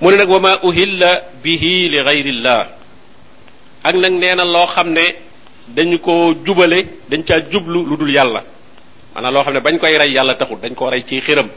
Mu 0.00 0.10
ne 0.10 0.16
nag 0.16 0.28
wa 0.28 0.58
uhilla 0.64 1.22
bihi 1.42 1.88
li 1.88 1.98
ak 3.82 3.94
nag 3.94 4.12
nee 4.12 4.34
na 4.34 4.44
loo 4.44 4.66
xam 4.66 4.94
ko 6.02 6.34
jubale 6.44 6.86
dañ 7.08 7.22
caa 7.24 7.40
jublu 7.50 7.84
lu 7.86 7.96
dul 7.96 8.10
yàlla. 8.10 8.42
Maanaam 9.14 9.34
loo 9.34 9.42
xam 9.44 9.54
ne 9.54 9.60
bañ 9.60 9.78
koy 9.78 9.96
rey 9.98 10.12
yàlla 10.12 10.34
taxul 10.34 10.58
dañ 10.60 10.74
koo 10.74 10.90
rey 10.90 11.02
ci 11.04 11.20
xiram 11.20 11.48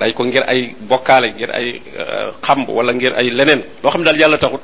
rey 0.00 0.12
ko 0.12 0.24
ngir 0.24 0.42
ay 0.46 0.74
bokkaale 0.88 1.32
ngir 1.32 1.50
ay 1.50 1.80
xamb 2.46 2.68
wala 2.68 2.92
ngir 2.92 3.14
ay 3.16 3.30
leneen. 3.30 3.62
Loo 3.82 3.90
xam 3.90 4.00
ne 4.00 4.04
daal 4.06 4.18
yàlla 4.20 4.38
taxut. 4.38 4.60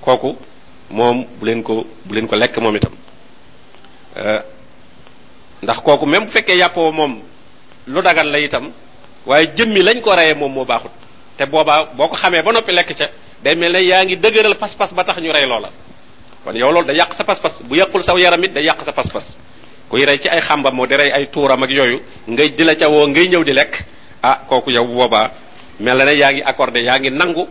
Kooku 0.00 0.36
moom 0.90 1.24
bu 1.38 1.44
leen 1.46 1.62
ko 1.62 1.84
bu 2.04 2.14
leen 2.14 2.26
ko 2.28 2.36
lekk 2.36 2.58
moom 2.58 2.76
itam. 2.76 2.92
Ndax 5.62 5.78
kooku 5.82 6.06
même 6.06 6.24
bu 6.26 6.30
fekkee 6.30 6.56
yàppoo 6.56 6.92
moom 6.92 7.20
lu 7.86 8.02
dagan 8.02 8.24
la 8.30 8.38
itam 8.38 8.70
waaye 9.26 9.46
jëmmi 9.56 9.80
lañ 9.82 10.00
ko 10.00 10.14
reyee 10.14 10.34
moom 10.34 10.52
moo 10.52 10.64
baaxut. 10.64 10.90
Te 11.36 11.44
boobaa 11.46 11.84
boo 11.96 12.08
ko 12.08 12.16
xamee 12.16 12.42
ba 12.42 12.52
noppi 12.52 12.72
lekk 12.72 12.94
ca 12.96 13.06
day 13.42 13.54
mel 13.56 13.72
ne 13.72 13.80
yaa 13.84 14.04
ngi 14.04 14.16
dëgëral 14.16 14.54
pas-pas 14.56 14.92
ba 14.94 15.04
tax 15.04 15.18
ñu 15.20 15.30
rey 15.32 15.46
loola. 15.46 15.70
Kon 16.44 16.54
yow 16.54 16.70
loolu 16.72 16.86
da 16.86 16.92
yàq 16.92 17.12
sa 17.14 17.24
pas-pas. 17.24 17.62
Bu 17.64 17.74
yàqul 17.76 18.02
saw 18.02 18.16
yaram 18.18 18.42
it 18.44 18.52
da 18.52 18.60
yàq 18.60 18.82
sa 18.84 18.92
pas-pas. 18.92 19.38
Kuy 19.88 20.04
rey 20.04 20.18
ci 20.20 20.28
ay 20.28 20.40
xambam 20.40 20.74
moo 20.74 20.86
di 20.86 20.94
rey 20.96 21.10
ay 21.12 21.26
tuuram 21.30 21.62
ak 21.62 21.70
yooyu 21.70 22.00
ngay 22.28 22.50
di 22.50 22.64
la 22.64 22.74
ca 22.76 22.88
woo 22.88 23.06
ngay 23.08 23.28
ñëw 23.28 23.44
di 23.44 23.52
lekk 23.52 23.84
ah 24.22 24.40
kooku 24.48 24.70
yow 24.70 24.84
bu 24.86 24.94
boobaa 24.94 25.30
mel 25.80 25.96
na 25.98 26.04
ne 26.04 26.14
yaa 26.16 26.32
ngi 26.32 26.42
accordé 26.42 26.80
nangu 27.10 27.46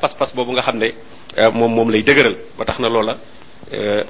pas-pas 0.00 0.32
boobu 0.34 0.52
nga 0.52 0.62
xam 0.62 0.76
ne 0.78 0.88
moom 1.52 1.72
moom 1.74 1.90
lay 1.90 2.02
dëgëral. 2.02 2.36
Ba 2.58 2.64
tax 2.64 2.78
na 2.78 2.88
loola 2.88 3.16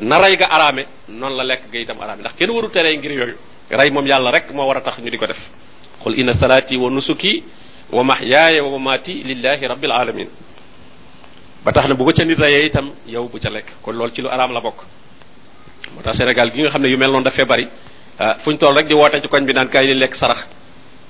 na 0.01 0.19
rey 0.21 0.37
ga 0.37 0.47
araame 0.47 0.85
noonu 1.09 1.37
la 1.37 1.45
lekk 1.45 1.71
ga 1.73 1.79
itam 1.79 2.01
araame. 2.01 2.21
Ndax 2.21 2.35
waru 2.51 2.69
teree 2.71 2.97
ngir 2.97 3.13
yooyu. 3.13 3.37
Rey 3.71 3.91
moom 3.91 4.07
yàlla 4.07 4.31
rek 4.31 4.51
moo 4.53 4.67
war 4.67 4.77
a 4.77 4.81
tax 4.81 4.99
ñu 4.99 5.11
di 5.11 5.17
ko 5.19 5.27
def. 5.27 5.39
Qul 6.03 6.19
inna 6.19 6.35
salaati 6.35 6.77
wa 6.77 6.91
nusuki 6.91 7.43
wa 7.93 8.05
mahyaaya 8.05 8.63
wa 8.65 8.71
mamaati 8.79 9.23
lillahi 9.25 9.67
rabbil 9.67 9.93
alamin. 9.93 10.29
Ba 11.65 11.73
tax 11.73 11.89
na 11.89 11.95
bu 11.95 12.05
ko 12.05 12.13
ca 12.13 12.25
nit 12.25 12.39
rayee 12.39 12.67
itam 12.67 12.91
yow 13.07 13.29
bu 13.29 13.39
ca 13.39 13.49
lekk. 13.51 13.67
Kon 13.83 13.93
loolu 13.97 14.13
ci 14.13 14.21
lu 14.23 14.29
araam 14.29 14.53
la 14.53 14.61
bokk. 14.61 14.85
Moo 15.95 16.03
tax 16.03 16.17
Sénégal 16.19 16.53
gi 16.53 16.61
nga 16.63 16.71
xam 16.71 16.83
ne 16.83 16.89
yu 16.89 16.97
mel 16.99 17.11
noonu 17.11 17.25
daf 17.25 17.35
fee 17.35 17.47
bari 17.47 17.69
ah 18.19 18.35
fu 18.45 18.51
ñu 18.51 18.57
toll 18.59 18.75
rek 18.77 18.87
di 18.87 18.95
woote 18.95 19.21
ci 19.23 19.29
koñ 19.29 19.45
bi 19.47 19.53
naan 19.55 19.69
kaay 19.69 19.87
li 19.87 19.95
lekk 19.95 20.15
sarax 20.15 20.47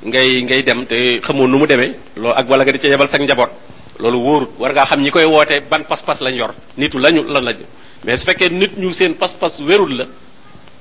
ngay 0.02 0.42
ngay 0.42 0.62
dem 0.62 0.86
te 0.86 1.20
xamoo 1.22 1.46
nu 1.46 1.58
mu 1.58 1.66
demee. 1.66 1.94
Loolu 2.16 2.34
ak 2.36 2.48
wala 2.48 2.64
nga 2.64 2.72
di 2.72 2.78
ca 2.78 2.88
yebal 2.88 3.08
sax 3.08 3.20
njaboot. 3.22 3.50
Loolu 3.98 4.18
wóorut. 4.20 4.50
War 4.58 4.72
ngaa 4.72 4.84
xam 4.86 5.00
ñi 5.02 5.10
koy 5.10 5.24
wootee 5.24 5.60
ban 5.70 5.84
pas-pas 5.84 6.20
lañ 6.20 6.34
yor. 6.36 6.54
Nitu 6.76 6.98
lañu 6.98 7.22
lan 7.24 7.44
lañu. 7.44 7.64
Mais 8.04 8.16
su 8.18 8.26
fekkee 8.26 8.48
nit 8.50 8.76
ñu 8.78 8.92
seen 8.92 9.14
pas-pas 9.14 9.60
wérul 9.60 9.96
la 9.96 10.04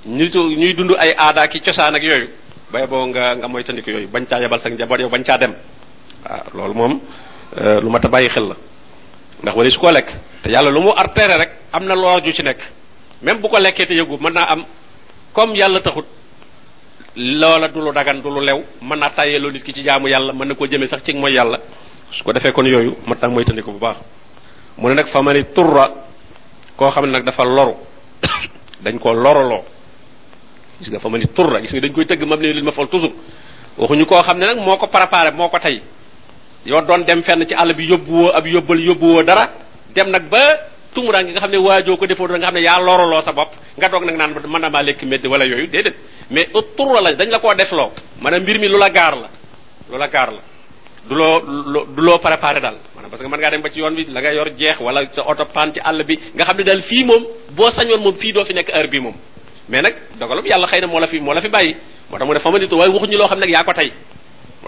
nitu 0.05 0.39
ñuy 0.49 0.73
dund 0.73 0.91
ay 0.99 1.13
aada 1.17 1.47
ki 1.47 1.59
cosaan 1.61 1.95
ak 1.95 2.03
yooyu 2.03 2.27
bay 2.71 2.85
boo 2.87 3.05
nga 3.07 3.35
nga 3.35 3.47
moytandiku 3.47 3.89
yooyu. 3.91 4.07
Bañ 4.07 4.25
caa 4.25 4.39
yebal 4.41 4.59
sax 4.59 4.73
njaboot 4.73 4.99
yow 4.99 5.09
bañ 5.09 5.23
caa 5.23 5.37
dem. 5.37 5.53
Waaw 6.25 6.43
loolu 6.53 6.73
moom 6.73 6.99
lu 7.81 7.89
mat 7.89 8.05
a 8.05 8.07
bàyyi 8.09 8.29
xel 8.29 8.47
la. 8.49 8.55
Ndax 9.43 9.55
wala 9.55 9.69
su 9.69 9.79
ko 9.79 9.91
lekk. 9.91 10.09
Te 10.43 10.49
yàlla 10.49 10.71
lu 10.71 10.81
mu 10.81 10.91
ar 10.95 11.13
tere 11.13 11.37
rek 11.37 11.51
am 11.71 11.85
na 11.85 11.95
lor 11.95 12.21
ju 12.23 12.31
ci 12.33 12.43
nekk. 12.43 12.59
Même 13.21 13.39
bu 13.39 13.47
ko 13.47 13.57
lekkee 13.59 13.85
te 13.85 13.93
yëgu 13.93 14.17
mën 14.19 14.33
naa 14.33 14.51
am. 14.51 14.65
Comme 15.33 15.55
yàlla 15.55 15.79
taxut 15.81 16.05
loola 17.15 17.67
du 17.69 17.79
lu 17.81 17.91
dagan 17.93 18.21
du 18.21 18.29
lu 18.29 18.41
lew. 18.41 18.63
Mën 18.81 18.99
naa 18.99 19.09
tàyyeeloo 19.09 19.51
nit 19.51 19.63
ki 19.63 19.73
ci 19.73 19.83
jaamu 19.83 20.07
yàlla 20.07 20.33
mën 20.33 20.47
na 20.47 20.55
koo 20.55 20.65
jëmee 20.67 20.87
sax 20.87 21.03
ci 21.03 21.13
mooy 21.13 21.33
yàlla. 21.33 21.57
Su 22.11 22.23
ko 22.23 22.33
defee 22.33 22.51
kon 22.51 22.65
yooyu 22.65 22.95
mat 23.07 23.21
naa 23.21 23.29
moytandiku 23.29 23.71
bu 23.71 23.79
baax. 23.79 23.97
Mu 24.77 24.87
ne 24.89 24.95
nag 24.95 25.07
fa 25.07 25.21
ma 25.21 25.33
turra 25.55 25.89
koo 26.77 26.89
xam 26.91 27.05
ne 27.05 27.11
nag 27.11 27.23
dafa 27.25 27.43
loru 27.43 27.73
dañ 28.83 28.99
koo 28.99 29.13
loroloo 29.13 29.63
gis 30.79 30.89
nga 30.89 30.99
fa 30.99 31.09
ma 31.09 31.17
turra 31.19 31.61
gis 31.61 31.71
nga 31.73 31.81
dañ 31.81 31.93
koy 31.93 32.05
tëgg 32.05 32.23
mam 32.25 32.39
ne 32.39 32.53
lil 32.53 32.63
ma 32.63 32.71
fal 32.71 32.87
toujours. 32.87 33.13
Waxuñu 33.77 34.05
koo 34.05 34.21
xam 34.21 34.37
ne 34.37 34.45
nag 34.45 34.57
moo 34.57 34.77
ko 34.77 34.87
préparé 34.87 35.31
moo 35.31 35.49
ko 35.49 35.59
tey. 35.59 35.81
Yow 36.65 36.81
doon 36.81 37.03
dem 37.05 37.21
fenn 37.23 37.45
ci 37.47 37.53
àll 37.53 37.73
bi 37.75 37.83
yóbbuwoo 37.87 38.31
ab 38.33 38.45
yóbbal 38.47 38.79
yóbbuwoo 38.79 39.23
dara 39.23 39.49
dem 39.93 40.09
nag 40.09 40.29
ba 40.29 40.39
tumuraan 40.93 41.27
nga 41.27 41.39
xam 41.41 41.51
ne 41.51 41.57
waajoo 41.57 41.97
ko 41.97 42.05
defoo 42.07 42.27
nga 42.27 42.39
xam 42.47 42.53
ne 42.53 42.61
yaa 42.61 42.79
loroloo 42.79 43.21
sa 43.21 43.33
bopp 43.33 43.51
nga 43.77 43.87
doog 43.89 44.05
nag 44.05 44.15
naan 44.15 44.31
mën 44.47 44.61
na 44.61 44.81
lekk 44.81 45.01
wala 45.29 45.45
yooyu 45.45 45.67
déedéet 45.67 45.95
mais 46.31 46.47
turra 46.77 47.01
la 47.01 47.13
dañ 47.15 47.29
la 47.29 47.39
koo 47.39 47.53
def 47.53 47.71
loo. 47.71 47.91
Maanaam 48.21 48.41
mbir 48.43 48.59
mi 48.59 48.67
lu 48.67 48.77
la 48.77 48.89
gaar 48.89 49.15
la. 49.15 49.29
Lu 49.91 49.97
la 49.97 50.07
gaar 50.07 50.31
la. 50.31 50.41
Du 51.07 51.15
loo 51.15 51.39
du 51.95 52.01
loo 52.01 52.17
préparé 52.19 52.59
daal. 52.61 52.77
Maanaam 52.95 53.09
parce 53.11 53.21
que 53.23 53.27
mën 53.27 53.37
ngaa 53.37 53.51
dem 53.51 53.61
ba 53.61 53.69
ci 53.69 53.79
yoon 53.79 53.91
bi 53.95 54.05
la 54.09 54.21
nga 54.21 54.33
yor 54.33 54.49
jeex 54.57 54.79
wala 54.79 55.01
sa 55.11 55.23
oto 55.27 55.45
pan 55.45 55.71
ci 55.73 55.79
àll 55.83 56.03
bi 56.03 56.17
nga 56.35 56.43
xam 56.45 56.57
ne 56.57 56.63
daal 56.63 56.81
fii 56.81 57.03
moom 57.05 57.23
boo 57.51 57.69
sañoon 57.69 58.01
moom 58.01 58.15
fii 58.15 58.31
doo 58.33 58.45
fi 58.45 58.53
nekk 58.53 58.69
heure 58.69 58.87
bi 58.87 58.99
moom. 58.99 59.13
Mais 59.69 59.81
nag 59.81 59.93
dogalum 60.19 60.45
yàlla 60.45 60.67
xëy 60.67 60.81
na 60.81 60.87
moo 60.87 60.99
la 60.99 61.07
fi 61.07 61.19
moo 61.19 61.33
la 61.33 61.41
fi 61.41 61.49
bàyyi. 61.49 61.75
Moo 62.09 62.17
tax 62.17 62.27
mu 62.27 62.33
ne 62.33 62.39
famani 62.39 62.65
waaye 62.71 62.91
waxuñu 62.91 63.17
loo 63.17 63.27
xam 63.27 63.39
ne 63.39 63.47
yaa 63.51 63.63
ko 63.63 63.73
tax 63.73 63.91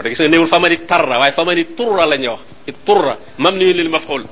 gis 0.04 0.20
nga 0.20 0.28
néewul 0.28 0.48
famani 0.48 0.78
tarra 0.86 1.20
waaye 1.20 1.32
famani 1.32 1.65
turra 1.76 2.06
la 2.06 2.18
ñuy 2.18 2.28
wax. 2.28 2.39
It 2.68 2.76
turra 2.86 3.18
mam 3.38 3.56
ni 3.58 3.74
lil 3.74 3.89
maf'ul. 3.89 4.24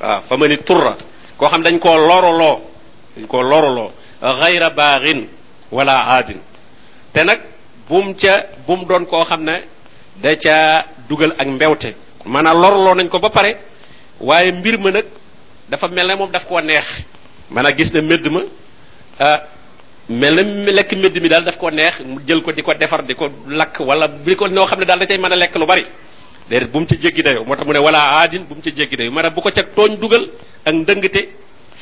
Waaw 0.00 0.22
famani 0.28 0.58
turra. 0.58 0.96
Koo 1.38 1.48
xam 1.48 1.62
dañ 1.62 1.78
koo 1.78 1.96
loroloo 1.96 2.60
dañ 3.16 3.26
koo 3.26 3.42
loroloo. 3.42 3.90
Gayra 4.20 4.70
baaxin 4.70 5.28
wala 5.70 5.94
aadin 6.16 6.40
te 7.14 7.24
nag 7.24 7.40
bum 7.88 8.14
ca 8.14 8.44
bum 8.66 8.84
doon 8.86 9.06
koo 9.06 9.24
xam 9.24 9.42
ne 9.44 9.62
da 10.22 10.34
ca 10.36 10.84
dugal 11.08 11.32
ak 11.38 11.46
mbewte. 11.48 11.94
Maanaam 12.26 12.60
loroloo 12.60 12.94
nañ 12.94 13.08
ko 13.08 13.18
ba 13.18 13.30
pare 13.30 13.56
waaye 14.20 14.52
mbir 14.52 14.78
ma 14.78 14.90
nag 14.90 15.04
dafa 15.70 15.88
mel 15.88 16.06
ne 16.06 16.14
moom 16.16 16.30
daf 16.30 16.46
koo 16.46 16.60
neex. 16.60 16.84
Maanaam 17.50 17.76
gis 17.76 17.92
na 17.92 18.00
médd 18.02 18.26
ma 18.30 18.40
ah 19.20 19.40
mel 20.08 20.34
na 20.34 20.72
lekk 20.72 20.92
médd 20.92 21.20
mi 21.22 21.28
daal 21.28 21.44
daf 21.44 21.56
koo 21.58 21.70
neex 21.70 22.00
mu 22.04 22.20
jël 22.26 22.42
ko 22.42 22.52
di 22.52 22.62
ko 22.62 22.72
defar 22.74 23.02
di 23.06 23.14
ko 23.14 23.28
lakk 23.48 23.78
wala 23.80 24.08
bi 24.08 24.34
ko 24.36 24.46
noo 24.48 24.66
xam 24.66 24.78
ne 24.80 24.84
daal 24.86 24.98
da 24.98 25.06
cay 25.06 25.18
mën 25.18 25.32
a 25.32 25.36
lekk 25.36 25.54
lu 25.56 25.66
bari. 25.66 25.86
Déedéet 26.48 26.70
bu 26.70 26.80
mu 26.80 26.86
ci 26.86 26.96
jéggi 27.00 27.22
dayoo. 27.22 27.44
Moo 27.44 27.56
tax 27.56 27.66
mu 27.66 27.72
ne 27.72 27.78
wala 27.78 27.98
aadin 28.20 28.44
bu 28.44 28.54
mu 28.54 28.62
ci 28.62 28.70
jéggi 28.74 28.96
dayoo. 28.96 29.12
Maanaam 29.12 29.34
bu 29.34 29.40
ko 29.40 29.50
ca 29.50 29.62
tooñ 29.62 29.96
dugal 29.98 30.26
ak 30.64 30.74
ndëngte 30.74 31.28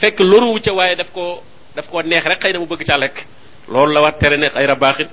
fekk 0.00 0.20
loruwu 0.20 0.60
ca 0.60 0.72
waaye 0.72 0.96
daf 0.96 1.10
koo 1.12 1.40
daf 1.76 1.88
koo 1.88 2.02
neex 2.02 2.24
rek 2.24 2.38
xëy 2.40 2.52
na 2.52 2.58
mu 2.58 2.66
bëgg 2.66 2.84
caa 2.86 2.96
lekk. 2.98 3.24
Loolu 3.68 3.92
la 3.92 4.00
wax 4.02 4.18
tere 4.18 4.36
ne 4.36 4.48
xëy 4.48 4.66
na 4.66 4.74
baaxit 4.74 5.08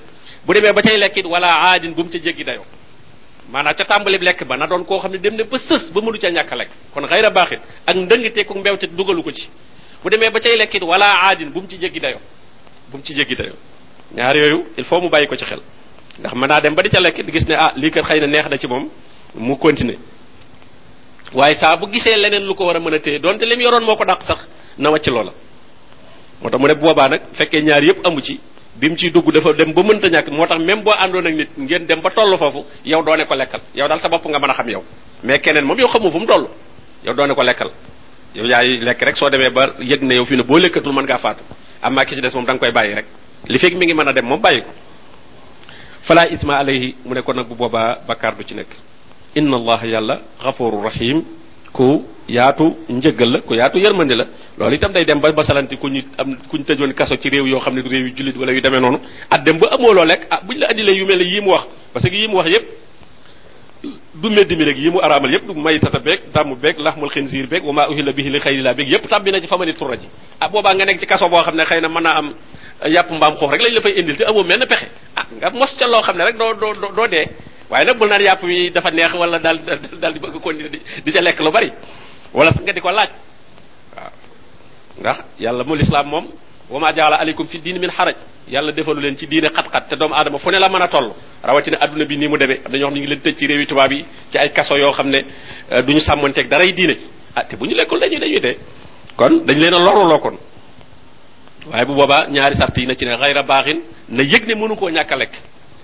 bu 0.46 0.52
demee 0.54 0.72
ba 0.72 0.82
cay 0.82 0.96
lekkit 0.98 1.24
wala 1.26 1.48
aadin 1.70 1.92
bu 1.94 2.02
mu 2.04 2.10
ca 2.10 2.18
jéggi 2.18 2.44
dayoo 2.44 2.64
maanaam 3.52 3.74
ca 3.74 3.84
tàmbali 3.84 4.18
lekk 4.18 4.44
ba 4.46 4.56
na 4.56 4.66
doon 4.66 4.84
koo 4.84 4.98
xam 4.98 5.12
ne 5.12 5.18
dem 5.18 5.34
ne 5.34 5.44
ba 5.44 5.58
sës 5.58 5.92
ba 5.92 6.00
mënu 6.00 6.18
ca 6.18 6.28
ñàkk 6.30 6.52
lekk 6.56 6.70
kon 6.94 7.06
xëy 7.06 7.22
na 7.22 7.30
baaxit 7.30 7.60
ak 7.86 7.96
ndëngte 7.96 8.44
ku 8.46 8.58
mbewte 8.58 8.86
dugalu 8.96 9.22
ko 9.22 9.30
ci 9.32 9.48
bu 10.02 10.08
demee 10.10 10.30
ba 10.30 10.40
cay 10.40 10.56
lekkit 10.56 10.82
wala 10.82 11.06
aadin 11.28 11.50
bu 11.50 11.60
mu 11.60 11.68
ci 11.68 11.76
jéggi 11.78 12.00
dayoo 12.00 12.20
bu 12.90 12.96
mu 12.98 13.02
ci 13.04 13.14
jéggi 13.14 13.34
dayoo 13.36 13.56
ñaar 14.14 14.36
yooyu 14.36 14.64
il 14.78 14.84
faut 14.84 15.00
mu 15.00 15.08
bàyyi 15.08 15.26
ko 15.26 15.36
ci 15.36 15.44
xel 15.44 15.60
ndax 16.18 16.34
mën 16.34 16.46
naa 16.48 16.60
dem 16.60 16.74
ba 16.74 16.82
di 16.82 16.88
ca 16.90 17.00
lekk 17.00 17.24
gis 17.32 17.46
ne 17.46 17.54
ah 17.54 17.72
lii 17.76 17.90
kat 17.90 18.04
xëy 18.04 18.20
na 18.20 18.26
neex 18.26 18.48
na 18.48 18.56
ci 18.58 18.66
moom 18.66 18.88
mu 19.34 19.56
continuer 19.56 19.98
waaye 21.34 21.54
saa 21.54 21.76
bu 21.76 21.86
gisee 21.92 22.16
leneen 22.16 22.44
lu 22.44 22.54
ko 22.54 22.64
war 22.66 22.76
a 22.76 22.80
mën 22.80 22.94
a 22.94 22.98
téye 22.98 23.18
donte 23.18 23.42
lim 23.44 23.60
yoroon 23.60 23.84
moo 23.84 23.96
ko 23.96 24.04
dàq 24.04 24.22
sax 24.22 24.38
na 24.78 24.90
wàcc 24.90 25.06
loola 25.08 25.32
moo 26.42 26.50
tax 26.50 26.60
mu 26.60 26.66
ne 26.68 26.74
boobaa 26.74 27.08
nag 27.08 27.20
fekkee 27.36 27.62
ñaar 27.62 27.82
yëpp 27.84 28.06
amu 28.06 28.20
ci 28.20 28.40
bi 28.80 28.88
mu 28.88 28.96
ciy 28.96 29.10
dugg 29.10 29.30
dafa 29.32 29.52
dem 29.52 29.72
ba 29.72 29.82
mënta 29.82 30.08
ñàkk 30.08 30.28
moo 30.30 30.46
tax 30.46 30.58
même 30.60 30.82
boo 30.82 30.92
àndoon 30.98 31.26
ak 31.26 31.34
nit 31.34 31.48
ngeen 31.58 31.86
dem 31.86 32.00
ba 32.00 32.10
toll 32.10 32.36
foofu 32.38 32.64
yow 32.84 33.02
doone 33.02 33.24
ko 33.26 33.34
lekkal 33.34 33.60
yow 33.74 33.88
daal 33.88 34.00
sa 34.00 34.08
bopp 34.08 34.26
nga 34.26 34.38
mën 34.38 34.50
a 34.50 34.54
xam 34.54 34.68
yow 34.68 34.82
mais 35.24 35.38
keneen 35.40 35.64
moom 35.64 35.78
yow 35.78 35.88
xamu 35.88 36.10
fu 36.10 36.18
mu 36.18 36.26
yow 37.04 37.14
doone 37.14 37.34
ko 37.34 37.42
lekkal 37.42 37.70
yow 38.34 38.44
yaay 38.46 38.78
lekk 38.80 39.02
rek 39.02 39.16
soo 39.16 39.28
demee 39.30 39.50
ba 39.50 39.74
yëg 39.78 40.02
ne 40.02 40.14
yow 40.14 40.24
fi 40.24 40.36
ne 40.36 40.42
boo 40.42 40.56
lekkatul 40.58 40.92
mën 40.92 41.02
ngaa 41.04 41.18
faatu 41.18 41.42
amaa 41.82 42.04
ki 42.04 42.14
ci 42.14 42.20
des 42.20 42.34
moom 42.34 42.44
da 42.46 42.52
nga 42.54 42.60
koy 42.60 42.72
bàyyi 42.72 42.94
rek 42.94 43.06
li 43.48 43.58
fekk 43.58 43.74
mi 43.74 43.86
ngi 43.86 43.94
mën 43.94 44.08
a 44.08 44.12
dem 44.12 44.24
moom 44.26 44.40
bàyyi 44.40 44.62
ko 44.62 44.70
fala 46.02 46.26
isma 46.30 46.58
alayhi 46.58 46.94
mu 47.04 47.14
ne 47.14 47.22
ko 47.22 47.32
nag 47.32 47.46
bu 47.48 47.54
boobaa 47.54 47.96
bakkaar 48.08 48.36
du 48.36 48.44
ci 48.44 48.54
nekk 48.54 48.68
inna 49.34 49.56
allah 49.56 49.80
yàlla 49.84 50.20
xafuru 50.42 50.82
rahim 50.82 51.22
ku 51.72 52.04
yaatu 52.28 52.76
njëggal 52.88 53.30
la 53.32 53.40
ku 53.40 53.54
yaatu 53.54 53.78
yërmandi 53.78 54.14
la. 54.14 54.24
Loolu 54.58 54.74
itam 54.76 54.92
day 54.92 55.04
dem 55.04 55.20
ba 55.20 55.32
basalanti 55.32 55.76
ku 55.76 55.88
ñu 55.88 56.02
am 56.18 56.36
ku 56.48 56.56
ñu 56.58 56.64
tëjoon 56.64 56.92
kaso 56.94 57.16
ci 57.16 57.28
réew 57.28 57.46
yoo 57.46 57.60
xam 57.60 57.74
ne 57.74 57.82
du 57.82 57.88
réew 57.88 58.06
yu 58.08 58.14
jullit 58.16 58.36
wala 58.36 58.52
yu 58.52 58.60
demee 58.60 58.80
noonu. 58.80 58.98
At 59.30 59.40
dem 59.44 59.58
ba 59.58 59.68
amoo 59.72 59.92
loo 59.92 60.04
lekk 60.04 60.26
ah 60.30 60.40
buñ 60.46 60.58
la 60.58 60.66
andilee 60.70 60.94
yu 60.98 61.06
mel 61.06 61.18
ne 61.18 61.24
yii 61.24 61.40
mu 61.40 61.50
wax 61.50 61.66
parce 61.92 62.08
que 62.08 62.14
yii 62.14 62.28
mu 62.28 62.36
wax 62.36 62.48
yépp 62.50 62.66
yi 64.78 64.90
mu 64.90 64.98
araamal 65.00 65.30
yépp 65.32 65.48
may 65.56 65.78
tata 65.80 65.98
beeg 65.98 66.20
damm 66.34 66.54
beeg 66.60 66.78
laxmul 66.78 67.08
xinziir 67.10 67.46
beeg 67.46 67.64
wa 67.64 67.72
maa 67.72 67.88
uhilla 67.88 68.12
bihi 68.12 68.30
li 68.30 68.38
xayrillah 68.40 68.74
beeg 68.74 68.88
yépp 68.88 69.08
tàbbi 69.08 69.30
na 69.32 69.40
ci 69.40 69.48
ah 69.50 69.60
na 71.80 71.88
mën 71.88 72.02
naa 72.02 72.16
am 72.18 72.32
yàpp 72.86 73.10
mbaam 73.10 73.36
xoox 73.36 73.50
rek 73.52 73.62
lañ 73.62 73.72
la 73.74 73.80
fay 73.80 73.92
indil 73.98 74.16
te 74.16 74.24
amoo 74.24 74.44
menn 74.44 74.66
pexe. 74.68 74.86
Ah 75.16 75.24
nga 75.38 75.50
mos 75.50 75.74
ca 75.78 75.86
loo 75.86 76.02
xam 76.02 76.16
ne 76.16 76.24
rek 76.24 76.36
doo 76.36 76.54
doo 76.54 76.74
doo 76.96 77.06
dee. 77.08 77.24
Waaye 77.70 77.84
nag 77.86 77.98
bul 77.98 78.08
naan 78.08 78.22
yàpp 78.22 78.42
wi 78.42 78.70
dafa 78.70 78.90
neex 78.90 79.12
wala 79.14 79.38
daal 79.38 79.58
daal 80.02 80.12
di 80.12 80.18
bëgg 80.18 80.40
continuer 80.42 80.70
di 81.04 81.12
ca 81.12 81.20
lekk 81.20 81.40
lu 81.40 81.50
bari 81.52 81.70
wala 82.34 82.50
sax 82.52 82.62
nga 82.62 82.72
di 82.72 82.80
ko 82.80 82.90
laaj. 82.90 83.10
Waaw. 83.96 84.10
Ndax 85.00 85.16
yàlla 85.38 85.64
mu 85.64 85.74
lislaam 85.76 86.06
moom 86.08 86.26
wa 86.70 86.80
ma 86.80 86.92
jaala 86.94 87.16
aleykum 87.16 87.46
fi 87.46 87.58
diini 87.58 87.78
min 87.78 87.90
xaraj 87.90 88.16
yàlla 88.48 88.72
defalu 88.72 89.00
leen 89.00 89.16
ci 89.16 89.26
diine 89.26 89.48
xat-xat 89.48 89.88
te 89.88 89.96
doomu 89.96 90.14
aadama 90.14 90.38
fu 90.38 90.50
ne 90.50 90.58
la 90.58 90.68
mën 90.68 90.82
a 90.82 90.88
toll 90.88 91.12
rawatina 91.42 91.78
àdduna 91.80 92.04
bi 92.04 92.16
nii 92.18 92.28
mu 92.28 92.36
demee. 92.38 92.60
Am 92.64 92.72
na 92.72 92.78
ñoo 92.78 92.86
xam 92.88 92.94
ne 92.94 93.00
ngi 93.00 93.06
leen 93.08 93.20
tëj 93.20 93.36
ci 93.38 93.46
réewi 93.46 93.66
tubaab 93.66 93.92
yi 93.92 94.04
ci 94.30 94.38
ay 94.38 94.50
kaso 94.52 94.76
yoo 94.76 94.92
xam 94.92 95.08
ne 95.08 95.24
du 95.86 95.92
ñu 95.92 96.00
sàmmanteeg 96.00 96.48
daray 96.48 96.72
diine. 96.72 96.96
Ah 97.36 97.44
te 97.44 97.56
bu 97.56 97.66
ñu 97.66 97.74
lekkul 97.74 98.00
dañuy 98.00 98.18
dañuy 98.18 98.40
dee. 98.40 98.56
Kon 99.16 99.44
dañ 99.46 99.58
leen 99.58 99.74
a 99.74 99.78
loruloo 99.78 100.18
kon. 100.18 100.36
Bu 101.86 101.94
boobaa 101.94 102.26
ñaari 102.28 102.56
sart 102.56 102.76
na 102.78 102.94
ci 102.94 103.04
ne 103.04 103.16
xayra 103.16 103.42
baaxin 103.42 103.80
na 104.08 104.22
yëg 104.22 104.46
mënu 104.56 104.74
koo 104.76 104.88
ñàkk 104.90 105.12
a 105.12 105.16
lekk. 105.16 105.34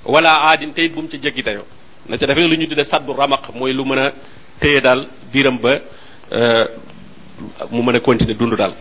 Wala 0.06 0.30
aadin 0.50 0.72
te 0.72 0.82
it 0.82 0.92
bu 0.94 1.02
mu 1.02 1.08
ci 1.08 1.18
jéggi 1.18 1.42
dayoo 1.42 1.64
na 2.08 2.16
ca 2.18 2.26
defee 2.26 2.46
lu 2.48 2.56
ñu 2.56 2.66
tudde 2.68 2.84
saddu 2.84 3.12
ramaq 3.12 3.54
mooy 3.54 3.72
lu 3.72 3.84
mën 3.84 3.98
a 3.98 4.12
téye 4.60 4.80
daal 4.80 5.06
biiram 5.32 5.58
ba 5.58 5.72
mu 7.70 7.82
mën 7.82 7.96
a 7.96 8.00
continuer 8.00 8.34
dund 8.36 8.54
daal. 8.56 8.74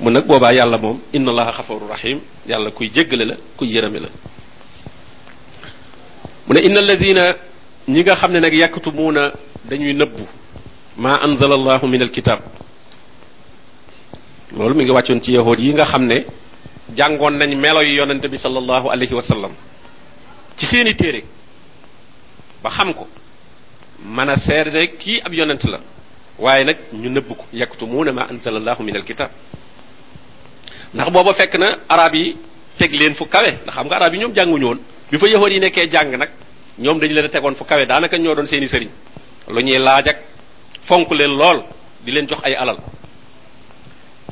Mun 0.00 0.12
nag 0.12 0.26
boobaa 0.26 0.52
yàlla 0.52 0.78
moom 0.78 1.00
inna 1.12 1.30
allaha 1.30 1.52
xafaru 1.52 1.86
rahim 1.88 2.20
yàlla 2.46 2.70
kuy 2.70 2.88
jéggale 2.92 3.24
la 3.24 3.34
kuy 3.56 3.68
yërëme 3.68 3.98
la. 4.00 4.08
Mu 6.46 6.54
ne 6.54 6.60
inna 6.60 6.80
alladina 6.80 7.34
ñi 7.88 8.00
nga 8.02 8.14
xam 8.16 8.32
ne 8.32 8.40
nag 8.40 8.52
yaktumuuna 8.54 9.32
dañuy 9.68 9.92
nëbbu 9.94 10.24
ma 10.96 11.16
anzala 11.22 11.54
allahu 11.54 11.86
min 11.86 12.08
mi 14.74 14.84
ngi 14.84 14.90
wàccoon 14.92 15.20
ci 15.22 15.32
yahud 15.32 15.58
yi 15.58 15.72
nga 15.72 15.84
xam 15.86 16.04
ne 16.06 16.24
jàngoon 16.96 17.32
nañ 17.38 17.54
melo 17.56 17.80
yi 17.82 17.94
yonente 17.96 18.28
bi 18.28 18.36
sallallahu 18.38 18.88
alayhi 18.90 19.14
wa 19.14 19.22
sallam. 19.22 19.52
Ci 20.56 20.66
seeni 20.66 20.94
téere 20.94 21.22
ba 22.62 22.70
xam 22.70 22.94
ko 22.94 23.06
mën 24.04 24.28
a 24.30 24.36
seede 24.36 24.96
kii 24.98 25.20
ab 25.24 25.32
yonent 25.32 25.64
la 25.64 25.78
waaye 26.38 26.64
nag 26.64 26.76
ñu 26.92 27.08
nëbb 27.10 27.28
ko 27.28 27.44
yaktumuuna 27.52 28.12
ma 28.12 28.22
anzalallahu 28.30 28.82
min 28.82 28.96
alkitab 28.96 29.30
ndax 30.94 31.08
booba 31.12 31.34
fekk 31.34 31.54
na 31.58 31.78
arab 31.88 32.14
yi 32.14 32.36
teg 32.78 32.92
leen 32.92 33.14
fu 33.14 33.24
kawe 33.26 33.50
ndax 33.62 33.74
xam 33.74 33.86
nga 33.86 33.96
arab 33.96 34.14
yi 34.14 34.20
ñoom 34.20 34.32
jànguñu 34.34 34.64
woon 34.66 34.78
bi 35.10 35.18
fa 35.18 35.26
yahud 35.28 35.52
yi 35.52 35.60
nekkee 35.60 35.88
jàng 35.90 36.16
nag 36.16 36.30
ñoom 36.78 36.98
dañu 37.00 37.14
leen 37.14 37.26
a 37.26 37.28
tegoon 37.28 37.54
fu 37.54 37.64
kawe 37.64 37.86
daanaka 37.86 38.16
ñoo 38.18 38.34
doon 38.34 38.46
seeni 38.46 38.66
sëriñ 38.68 38.88
lu 39.48 39.60
ñuy 39.62 39.78
laaj 39.78 40.08
ak 40.08 40.18
fonk 40.86 41.10
leen 41.12 41.30
lool 41.36 41.62
di 42.04 42.10
leen 42.12 42.26
jox 42.28 42.40
ay 42.44 42.54
alal 42.54 42.78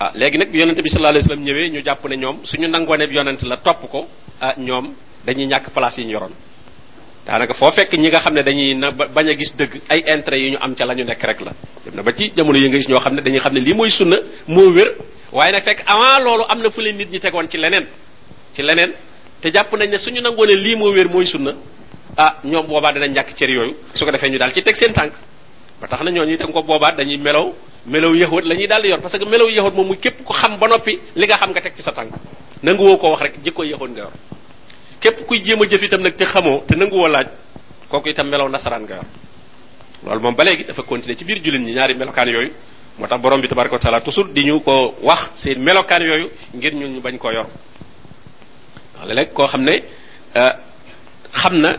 ah 0.00 0.11
léegi 0.14 0.38
nag 0.38 0.50
bi 0.50 0.59
yonente 0.59 0.83
bi 0.83 0.88
sallallahu 0.90 1.24
alayhi 1.26 1.42
ñëwee 1.44 1.70
ñu 1.70 1.83
jàpp 1.85 2.04
ne 2.09 2.16
ñoom 2.16 2.37
suñu 2.44 2.68
nangoone 2.68 3.06
ne 3.06 3.12
yonent 3.14 3.40
la 3.42 3.56
topp 3.59 3.88
ko 3.90 4.09
ah 4.40 4.54
ñoom 4.56 4.94
dañuy 5.26 5.46
ñàkk 5.46 5.70
place 5.72 5.98
yi 6.00 6.06
ñu 6.06 6.12
yoroon. 6.12 6.33
Daanaka 7.26 7.54
foo 7.54 7.70
fekk 7.70 7.92
ñi 7.94 8.09
nga 8.09 8.20
xam 8.20 8.35
ne 8.35 8.42
dañuy 8.42 8.74
bañ 9.14 9.28
a 9.28 9.35
gis 9.37 9.54
dëgg 9.56 9.80
ay 9.88 10.02
intérêt 10.06 10.40
yi 10.40 10.50
ñu 10.52 10.59
am 10.61 10.74
ca 10.74 10.85
la 10.87 10.94
ñu 10.94 11.04
nekk 11.04 11.22
rek 11.22 11.40
la. 11.40 11.52
Dem 11.85 11.94
na 11.96 12.02
ba 12.02 12.12
ci 12.12 12.33
jamono 12.37 12.59
yi 12.59 12.68
nga 12.68 12.78
gis 12.78 12.88
ñoo 12.88 13.00
xam 13.00 13.14
ne 13.14 13.20
dañuy 13.22 13.40
xam 13.40 13.52
ne 13.52 13.61
lii 13.61 13.74
mooy 13.74 13.90
sunna 13.90 14.16
moo 14.48 14.70
wér 14.72 14.94
waaye 15.33 15.52
nag 15.52 15.62
fekk 15.62 15.83
avant 15.87 16.24
loolu 16.24 16.44
am 16.48 16.59
na 16.62 16.68
nit 16.92 17.11
ñi 17.11 17.20
tegoon 17.20 17.48
ci 17.48 17.59
leneen 17.59 17.87
ci 18.54 18.62
leneen. 18.62 18.92
Te 19.40 19.50
jàpp 19.50 19.72
nañ 19.72 19.88
ne 19.90 19.98
suñu 19.98 20.20
nangoo 20.20 20.44
lii 20.44 20.76
moo 20.76 20.92
wér 20.92 21.09
mooy 21.09 21.24
sunna 21.26 21.52
ah 22.16 22.37
ñoom 22.44 22.66
boobaa 22.66 22.92
dinañ 22.92 23.12
ñàkk 23.14 23.35
cër 23.35 23.50
yooyu. 23.50 23.74
Su 23.94 24.04
ko 24.04 24.11
defee 24.11 24.28
ñu 24.30 24.38
daal 24.38 24.52
ci 24.52 24.62
teg 24.62 24.76
seen 24.76 24.92
tànk. 24.92 25.12
Ba 25.80 25.88
tax 25.88 26.02
na 26.02 26.11
ñooñu 26.11 26.33
itam 26.35 26.52
ko 26.52 26.62
boobaa 26.62 26.92
dañuy 26.92 27.16
melow 27.18 27.54
melow 27.87 28.14
yahud 28.14 28.44
la 28.44 28.54
ñuy 28.54 28.66
daal 28.66 28.83
di 28.83 28.88
yor 28.88 29.00
parce 29.00 29.18
que 29.18 29.24
melow 29.24 29.48
yahud 29.48 29.74
moom 29.74 29.87
muy 29.88 29.96
képp 29.98 30.24
ku 30.24 30.33
xam 30.33 30.59
ba 30.59 30.68
noppi 30.68 30.98
li 31.16 31.26
nga 31.26 31.37
xam 31.37 31.50
nga 31.50 31.61
teg 31.62 31.74
ci 31.74 31.83
sa 31.83 31.92
tànk. 31.92 32.12
Nanguwoo 32.62 32.96
ko 32.98 33.11
wax 33.11 33.20
rek 33.22 33.35
jikko 33.44 33.62
yahud 33.64 33.90
nga 33.92 34.00
yor 34.00 34.12
képp 35.00 35.26
kuy 35.26 35.42
jéem 35.44 35.60
a 35.62 35.66
jëf 35.66 35.82
itam 35.82 36.02
nag 36.02 36.16
te 36.16 36.24
xamoo 36.24 36.62
te 36.66 36.74
nanguwoo 36.76 37.08
laaj 37.08 37.26
kooku 37.88 38.08
itam 38.08 38.28
melow 38.28 38.48
nasaraan 38.48 38.82
nga 38.82 39.00
loolu 40.04 40.20
moom 40.20 40.34
ba 40.34 40.44
léegi 40.44 40.64
dafa 40.64 40.82
continuer 40.82 41.16
ci 41.18 41.24
biir 41.24 41.40
jullit 41.42 41.60
ñi 41.60 41.72
ñaari 41.74 41.94
melokaan 41.94 42.28
yooyu. 42.28 42.52
Moo 42.98 43.06
tax 43.08 43.20
borom 43.20 43.40
bi 43.40 43.48
tabaraka 43.48 43.74
wa 43.74 43.80
taala 43.80 44.00
toujours 44.00 44.32
di 44.32 44.44
ñu 44.44 44.60
ko 44.60 44.94
wax 45.02 45.30
seen 45.36 45.58
melokaan 45.62 46.02
yooyu 46.02 46.30
ngir 46.54 46.74
ñun 46.74 46.92
ñu 46.94 47.00
bañ 47.00 47.18
koo 47.18 47.30
yor. 47.32 47.46
Waaw 48.98 49.08
léeg 49.14 49.32
koo 49.32 49.46
xam 49.46 49.62
ne 49.62 49.82
xam 51.32 51.58
na 51.60 51.76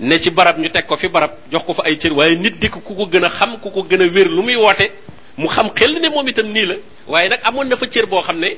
ne 0.00 0.18
ci 0.20 0.30
barab 0.30 0.58
ñu 0.58 0.70
teg 0.70 0.86
ko 0.86 0.96
fi 0.96 1.08
barab 1.08 1.30
jox 1.50 1.62
ko 1.64 1.74
fa 1.74 1.82
ay 1.86 1.96
cër 1.98 2.12
waaye 2.12 2.36
nit 2.36 2.58
dikk 2.60 2.82
ku 2.84 2.94
ko 2.94 3.04
gën 3.06 3.24
a 3.24 3.28
xam 3.30 3.58
ku 3.60 3.70
ko 3.70 3.82
gën 3.82 4.02
a 4.02 4.06
wér 4.08 4.28
lu 4.28 4.42
muy 4.42 4.56
woote 4.56 4.90
mu 5.36 5.48
xam 5.48 5.68
xel 5.74 6.00
ne 6.00 6.08
moom 6.08 6.28
itam 6.28 6.46
nii 6.46 6.66
la. 6.66 6.74
Waaye 7.06 7.28
nag 7.28 7.40
amoon 7.44 7.64
na 7.68 7.76
fa 7.76 7.86
cër 7.86 8.06
boo 8.06 8.20
xam 8.22 8.38
ne 8.38 8.56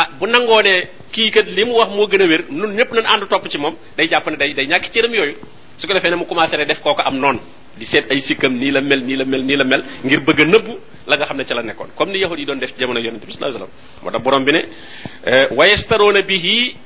ah 0.00 0.08
bu 0.20 0.26
nangoo 0.26 0.60
ne 0.62 0.88
kii 1.12 1.30
kat 1.30 1.46
li 1.56 1.64
mu 1.64 1.72
wax 1.80 1.88
moo 1.90 2.06
gën 2.06 2.22
a 2.22 2.26
wér 2.26 2.44
nun 2.50 2.74
ñëpp 2.76 2.92
nañ 2.92 3.06
ànd 3.06 3.28
topp 3.28 3.48
ci 3.48 3.58
moom 3.58 3.74
day 3.96 4.06
jàpp 4.08 4.26
ne 4.30 4.36
day 4.36 4.52
day 4.54 4.66
ñàkk 4.66 4.90
cëram 4.92 5.14
yooyu. 5.14 5.36
Su 5.76 5.86
ko 5.86 5.94
defee 5.94 6.10
ne 6.10 6.16
mu 6.16 6.26
commencé 6.26 6.56
ne 6.56 6.64
def 6.66 6.80
kooku 6.82 7.00
am 7.04 7.16
noonu 7.18 7.40
di 7.78 7.84
seet 7.84 8.10
ay 8.10 8.20
sikkam 8.20 8.52
nii 8.58 8.70
la 8.72 8.80
mel 8.80 9.00
nii 9.04 9.16
la 9.16 9.24
mel 9.24 9.42
nii 9.44 9.56
la 9.56 9.64
mel 9.64 9.82
ngir 10.04 10.20
bëgg 10.20 10.40
a 10.40 10.44
la 11.06 11.16
nga 11.16 11.24
xam 11.26 11.36
ne 11.36 11.44
ci 11.44 11.54
la 11.54 11.62
nekkoon. 11.62 11.88
Comme 11.96 12.12
ni 12.12 12.18
yahud 12.18 12.38
yi 12.38 12.44
doon 12.44 12.56
def 12.58 12.70
ci 12.74 12.80
jamono 12.80 12.98
yonente 13.00 13.24
bi 13.26 13.32
sallallahu 13.32 13.56
alayhi 13.56 13.72
wasallam 13.72 14.02
moo 14.02 14.10
tax 14.10 14.22
borom 14.24 14.44
bi 14.44 14.52
ne 14.52 14.60
wayestaroona 15.56 16.22
bihi 16.22 16.76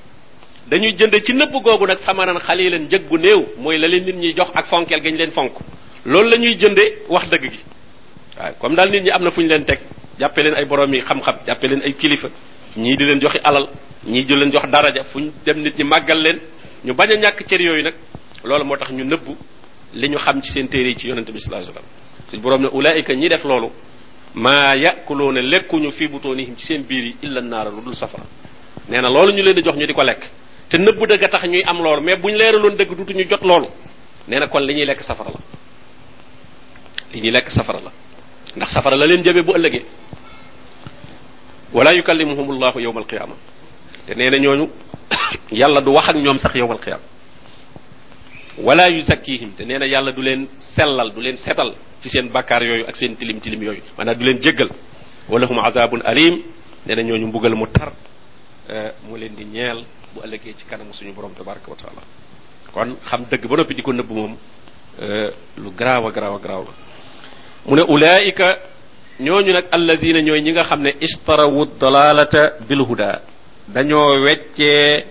dañuy 0.68 0.92
jënd 0.96 1.22
ci 1.24 1.32
nëbb 1.32 1.52
googu 1.52 1.86
nag 1.86 1.98
samanan 2.04 2.38
xalilan 2.38 2.82
njëg 2.82 3.08
gu 3.08 3.16
néew 3.18 3.40
mooy 3.58 3.78
la 3.78 3.88
leen 3.88 4.04
nit 4.04 4.16
ñi 4.16 4.34
jox 4.36 4.50
ak 4.54 4.66
fonkeel 4.66 5.00
gañ 5.00 5.16
leen 5.16 5.30
fonk. 5.32 5.52
Loolu 6.04 6.28
la 6.30 6.36
ñuy 6.36 6.54
jënde 6.58 6.82
wax 7.08 7.28
dëgg 7.28 7.50
gi. 7.50 7.58
Waaw 8.38 8.52
comme 8.60 8.76
daal 8.76 8.90
nit 8.90 9.02
ñi 9.02 9.10
am 9.10 9.22
na 9.24 9.30
fu 9.30 9.40
ñu 9.40 9.48
leen 9.48 9.64
teg 9.64 9.78
jàppe 10.18 10.38
leen 10.42 10.54
ay 10.54 10.64
borom 10.64 10.92
jàppe 11.46 11.66
leen 11.66 11.82
ay 11.82 11.92
kilifa. 11.94 12.28
Ñii 12.76 12.96
di 12.96 13.04
leen 13.04 13.20
joxi 13.20 13.38
alal 13.42 13.68
ñii 14.06 14.24
di 14.24 14.34
leen 14.34 14.50
jox 14.50 14.66
daraja 14.70 15.02
fu 15.04 15.18
ñu 15.20 15.32
dem 15.44 15.58
nit 15.62 15.76
ñi 15.78 15.84
màggal 15.84 16.18
leen 16.20 16.38
ñu 16.84 16.94
bañ 16.94 17.10
a 17.12 17.16
ñàkk 17.16 17.44
cër 17.46 17.60
yooyu 17.60 17.82
nag 17.82 17.94
loolu 18.44 18.64
moo 18.64 18.76
tax 18.76 18.90
ñu 18.92 19.04
nëbbu 19.04 19.36
li 19.94 20.08
ñu 20.08 20.16
xam 20.18 20.40
ci 20.42 20.50
seen 20.52 20.68
téere 20.68 20.88
yi 20.88 20.96
ci 20.96 21.08
yonente 21.08 21.32
bi 21.32 21.40
sallallahu 21.40 21.70
alayhi 21.70 21.84
wasallam. 21.84 22.28
Suñ 22.30 22.40
borom 22.40 22.62
ne 22.62 22.68
ulaayika 22.72 23.12
ñi 23.14 23.28
def 23.28 23.44
loolu 23.44 23.70
maa 24.34 24.74
yakuluuna 24.76 25.40
lekkuñu 25.42 25.90
fi 25.90 26.06
butoonihim 26.08 26.56
ci 26.56 26.66
seen 26.66 26.82
biir 26.84 27.04
yi 27.04 27.16
illa 27.22 27.40
naara 27.40 27.70
lu 27.70 27.82
dul 27.82 27.94
safara. 27.94 28.24
Nee 28.88 29.00
na 29.00 29.08
loolu 29.10 29.32
ñu 29.32 29.42
leen 29.42 29.54
di 29.56 29.62
jox 29.62 29.76
ñu 29.76 29.86
di 29.86 29.92
ko 29.92 30.02
lekk. 30.02 30.22
Te 30.68 30.78
nëbbu 30.78 31.06
dëgg 31.06 31.24
a 31.24 31.28
tax 31.28 31.44
ñuy 31.48 31.62
am 31.66 31.82
loolu 31.82 32.02
mais 32.02 32.16
buñ 32.16 32.34
leeraloon 32.36 32.76
dëgg 32.76 32.94
dutu 32.96 33.12
ñu 33.12 33.24
jot 33.28 33.42
loolu. 33.42 33.66
Nee 34.28 34.38
na 34.38 34.46
kon 34.46 34.60
li 34.62 34.74
ñuy 34.74 34.86
lekk 34.86 35.02
safara 35.02 35.30
la. 35.30 35.40
Safara 37.50 37.80
la. 37.80 37.90
Ndax 38.56 38.72
safara 38.72 38.96
la 38.96 39.06
leen 39.06 39.22
jëme 39.24 39.42
bu 39.42 39.52
ëllëgee. 39.54 39.84
ولا 41.72 41.90
يكلمهم 41.90 42.50
الله 42.50 42.74
يوم 42.86 42.98
القيامة. 42.98 43.36
تنين 44.06 44.34
نيونو 44.42 44.66
يالا 45.52 45.80
دو 45.80 45.92
واخ 45.92 46.10
نيوم 46.10 46.38
سخ 46.38 46.56
يوم 46.56 46.72
القيامة 46.72 47.02
ولا 48.58 48.86
يزكيهم 48.86 49.50
تنين 49.58 49.82
يالا 49.82 50.10
دو 50.10 50.22
لين 50.22 50.48
سلال 50.76 51.08
دو 51.14 51.20
لين 51.20 51.36
ستال 51.36 51.70
في 52.02 52.08
سين 52.08 52.28
بكار 52.28 52.62
يوي 52.62 52.88
اك 52.88 52.96
سين 52.96 53.18
تليم 53.18 53.38
تليم 53.38 53.62
يوي 53.62 53.80
مانا 53.98 54.12
دو 54.12 54.24
لين 54.24 54.38
جيغل 54.38 54.70
ولهم 55.28 55.58
عذاب 55.60 55.94
اليم 55.94 56.34
نينا 56.86 57.02
نيونو 57.02 57.26
مبوغل 57.26 57.54
مو 57.54 57.66
تار 57.66 57.92
مو 59.08 59.16
لين 59.16 59.34
دي 59.38 59.44
نيال 59.44 59.84
بو 60.14 60.20
الگي 60.24 60.52
سي 60.58 60.64
كانم 60.70 60.92
سونو 60.92 61.12
بروم 61.12 61.32
تبارك 61.38 61.68
وتعالى 61.68 62.02
كون 62.74 62.96
خام 63.08 63.20
دغ 63.30 63.46
با 63.46 63.56
نوبي 63.56 63.74
ديكو 63.74 63.92
نوب 63.92 64.10
موم 64.12 64.36
لو 65.62 65.70
غراو 65.80 66.08
غراو 66.08 66.36
غراو 66.36 66.64
مون 67.66 67.78
اولئك 67.78 68.40
ñooñu 69.20 69.52
nag 69.52 69.66
alladina 69.70 70.20
ñooy 70.22 70.40
ñi 70.42 70.52
nga 70.52 70.64
xam 70.64 70.80
ne 70.82 70.94
istarawu 71.00 71.64
dalalata 71.80 72.42
bil 72.68 72.80
huda 72.88 73.20
dañoo 73.68 74.20
weccee 74.24 75.04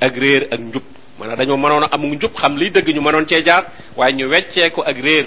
ak 0.00 0.12
réer 0.16 0.42
ak 0.52 0.60
njub 0.60 0.82
maanaam 1.18 1.38
dañoo 1.38 1.56
mënoon 1.56 1.84
a 1.84 1.88
amul 1.92 2.14
njub 2.16 2.32
xam 2.40 2.56
liy 2.56 2.70
dëgg 2.70 2.88
ñu 2.94 3.00
mënoon 3.02 3.26
cee 3.26 3.42
jaar 3.44 3.64
waaye 3.96 4.14
ñu 4.14 4.28
weccee 4.28 4.70
ko 4.70 4.82
ak 4.82 4.96
réer 5.00 5.26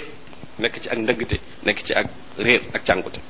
nekk 0.58 0.80
ci 0.82 0.88
ak 0.88 0.98
ndëggte 0.98 1.36
nekk 1.66 1.78
ci 1.84 1.92
ak 1.94 2.06
réer 2.38 2.60
ak 2.74 2.84
càngute 2.84 3.20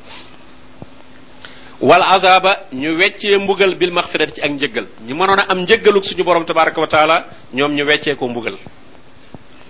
wal 1.81 2.03
azaba 2.03 2.67
ñu 2.73 2.97
weccee 2.99 3.39
mbugal 3.39 3.75
bil 3.77 3.91
maxfirat 3.93 4.35
ci 4.35 4.41
ak 4.43 4.51
njëggal 4.51 4.87
ñu 5.07 5.15
mënoon 5.15 5.39
a 5.41 5.45
am 5.49 5.59
njëggaluk 5.63 6.05
suñu 6.05 6.25
borom 6.25 6.45
tabaraka 6.45 6.81
wa 6.81 6.87
taala 6.87 7.25
ñoom 7.55 7.73
ñu 7.73 7.85
weccee 7.87 8.15
ko 8.17 8.29
mbugal 8.29 8.59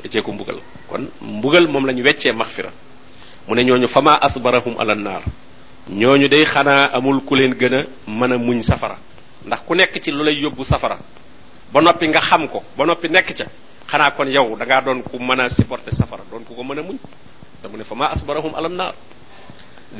weccee 0.02 0.22
ko 0.22 0.32
mbugal 0.32 0.58
kon 0.88 1.08
mbugal 1.20 1.68
moom 1.68 1.86
la 1.86 1.92
ñu 1.92 2.02
weccee 2.02 2.32
maxfira 2.32 2.70
mu 3.48 3.54
ne 3.54 3.62
ñooñu 3.64 3.88
fama 3.88 4.18
asbarahum 4.20 4.74
ala 4.78 4.94
naar 4.94 5.22
ñooñu 5.88 6.28
day 6.28 6.44
xanaa 6.44 6.90
amul 6.94 7.20
ku 7.24 7.34
leen 7.34 7.54
gën 7.54 7.74
a 7.74 7.84
mën 8.06 8.32
a 8.32 8.38
muñ 8.38 8.62
safara 8.62 8.96
ndax 9.46 9.60
ku 9.66 9.74
nekk 9.74 10.00
ci 10.02 10.10
lu 10.10 10.22
lay 10.24 10.34
yóbbu 10.40 10.64
safara 10.64 10.98
ba 11.72 11.80
noppi 11.80 12.06
nga 12.08 12.20
xam 12.20 12.48
ko 12.48 12.62
ba 12.76 12.84
noppi 12.86 13.08
nekk 13.08 13.32
ca 13.36 13.46
xanaa 13.90 14.10
kon 14.12 14.26
yow 14.28 14.56
da 14.56 14.64
ngaa 14.66 14.80
doon 14.82 15.02
ku 15.02 15.18
mën 15.18 15.40
a 15.40 15.48
supporter 15.48 15.92
safara 15.94 16.22
doon 16.30 16.44
ku 16.44 16.54
ko 16.54 16.62
mën 16.62 16.78
a 16.78 16.82
muñ 16.82 16.96
te 17.62 17.68
mu 17.68 17.76
ne 17.76 17.84
fama 17.84 18.10
asbarahum 18.10 18.54
ala 18.54 18.68
naar 18.68 18.94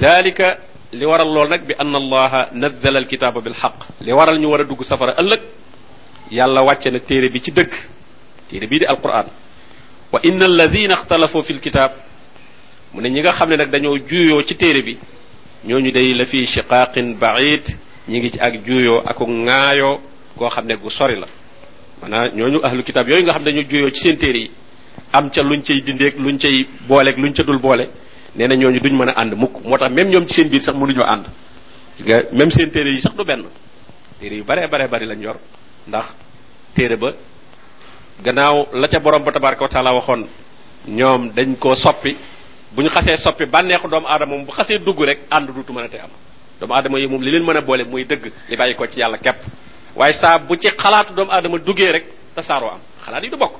dalika 0.01 0.59
li 0.93 1.05
waral 1.07 1.29
lool 1.33 1.49
nag 1.49 1.67
bi 1.67 1.75
anna 1.79 1.99
allaha 1.99 2.49
nazzala 2.53 2.99
alkitaaba 2.99 3.41
bil 3.41 3.55
xaq 3.55 3.75
li 4.01 4.13
waral 4.13 4.39
ñu 4.39 4.49
war 4.51 4.61
a 4.61 4.65
dugg 4.65 4.83
safara 4.85 5.15
ëllëg 5.19 5.41
yàlla 6.31 6.63
wàcce 6.63 6.91
na 6.91 7.01
téere 7.01 7.29
bi 7.31 7.41
ci 7.43 7.51
dëgg 7.53 7.73
téere 8.49 8.67
bii 8.67 8.79
di 8.81 8.85
alquran 8.87 9.27
wa 10.13 10.21
inna 10.23 10.45
alladina 10.45 10.95
ixtalafu 10.95 11.43
fi 11.43 11.53
lkitab 11.55 11.91
mu 12.95 13.01
ne 13.01 13.09
ñi 13.11 13.21
nga 13.21 13.33
xam 13.33 13.49
ne 13.51 13.57
nag 13.57 13.71
dañoo 13.71 13.97
juuyoo 14.09 14.43
ci 14.43 14.55
téere 14.57 14.83
bi 14.83 14.99
ñooñu 15.65 15.91
day 15.93 16.15
la 16.15 16.25
fi 16.27 16.47
shiqaqin 16.47 17.15
baid 17.19 17.63
ñi 18.09 18.19
ngi 18.19 18.31
ci 18.33 18.39
ak 18.41 18.65
juuyoo 18.67 19.03
ak 19.07 19.19
ŋaayoo 19.21 20.01
goo 20.37 20.49
xam 20.49 20.67
ne 20.67 20.75
gu 20.77 20.91
sori 20.91 21.17
la. 21.21 21.27
Ñooñu 22.35 22.61
ahlu 22.65 22.83
kitab 22.83 23.09
yooyu 23.09 23.23
nga 23.25 23.33
xam 23.33 23.45
dañoo 23.45 23.63
juuyoo 23.69 23.91
ci 23.91 24.01
seen 24.03 24.17
téere 24.17 24.39
yi 24.39 24.51
am 25.13 25.31
ca 25.31 25.43
luñ 25.43 25.63
cay 25.63 25.81
dindeeg 25.83 26.19
luñ 26.19 26.39
cay 26.39 26.67
booleeg 26.89 27.17
luñ 27.19 27.33
ca 27.35 27.43
dul 27.43 27.59
boole 27.59 27.89
nee 28.35 28.47
na 28.49 28.55
ñooñu 28.57 28.81
duñ 28.81 28.95
mën 28.97 29.09
a 29.09 29.13
ànd 29.21 29.35
mukk. 29.35 29.65
Moo 29.65 29.77
tax 29.79 29.91
même 29.93 30.09
ñoom 30.11 30.27
ci 30.27 30.35
seen 30.35 30.49
biir 30.49 30.63
sax 30.63 30.75
mënuñoo 30.77 31.05
ànd. 31.07 31.27
Nga 32.05 32.23
même 32.33 32.51
seen 32.51 32.71
téere 32.71 32.91
yi 32.95 33.01
sax 33.01 33.15
du 33.17 33.25
benn. 33.25 33.45
Téere 34.19 34.37
yu 34.37 34.45
bare 34.45 34.67
bare 34.69 34.89
bari 34.89 35.07
lañ 35.07 35.21
yor 35.21 35.37
ndax 35.87 36.07
téere 36.75 36.97
ba 36.97 37.13
gannaaw 38.23 38.67
la 38.73 38.89
ca 38.89 38.99
borom 39.01 39.23
ba 39.25 39.33
tabaraka 39.33 39.69
taala 39.69 39.93
waxoon 39.95 40.27
ñoom 40.89 41.31
dañ 41.35 41.57
koo 41.59 41.75
soppi 41.75 42.17
bu 42.75 42.83
ñu 42.83 42.89
xasee 42.91 43.17
soppi 43.17 43.45
bànneexu 43.47 43.89
doomu 43.89 44.07
aadama 44.07 44.37
bu 44.47 44.53
xasee 44.53 44.79
dugg 44.79 45.01
rek 45.01 45.19
ànd 45.31 45.49
duutu 45.51 45.73
mën 45.73 45.85
a 45.85 45.89
te 45.89 45.99
am. 45.99 46.11
Doomu 46.61 46.75
aadama 46.75 46.99
yi 46.99 47.07
moom 47.07 47.23
li 47.23 47.31
leen 47.31 47.45
mën 47.45 47.57
a 47.57 47.61
boole 47.61 47.85
mooy 47.85 48.05
dëgg 48.05 48.25
li 48.49 48.57
bàyyi 48.57 48.75
ci 48.91 49.01
yàlla 49.01 49.19
képp. 49.19 49.39
Waaye 49.97 50.13
saa 50.13 50.39
bu 50.39 50.57
ci 50.57 50.69
xalaatu 50.71 51.15
doomu 51.15 51.33
aadama 51.33 51.59
duggee 51.59 51.93
rek 51.93 52.05
tasaaroo 52.35 52.71
am. 52.71 52.81
Xalaat 53.05 53.23
yi 53.25 53.31
du 53.31 53.37
bokk. 53.37 53.55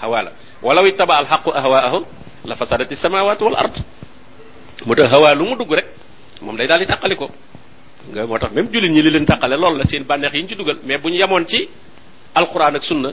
Xawaa 0.00 0.22
la. 0.22 0.30
Walaw 0.62 0.86
ittaba 0.86 1.14
al 1.18 1.26
ahwaahum 1.30 2.04
la 2.44 2.54
fasadati 2.56 2.96
samawati 2.96 3.44
wal 3.44 3.56
ard. 3.56 3.74
Mu 4.86 4.94
tax 4.94 5.10
hawaa 5.10 5.34
lu 5.34 5.44
mu 5.44 5.56
dugg 5.56 5.72
rek 5.72 5.86
moom 6.42 6.56
day 6.56 6.66
nga 6.66 8.22
même 8.54 8.68
ñi 8.70 9.02
li 9.02 9.10
leen 9.10 9.24
tàqale 9.26 9.56
loolu 9.56 9.78
la 9.78 9.84
seen 9.84 10.04
bànneex 10.04 10.32
yi 10.34 10.42
ñu 10.42 10.48
ci 10.48 10.54
dugal. 10.56 10.78
Mais 10.84 10.98
bu 10.98 11.08
ñu 11.08 11.16
yemoon 11.18 11.44
ci 11.46 11.68
ak 12.34 12.82
sunna 12.82 13.10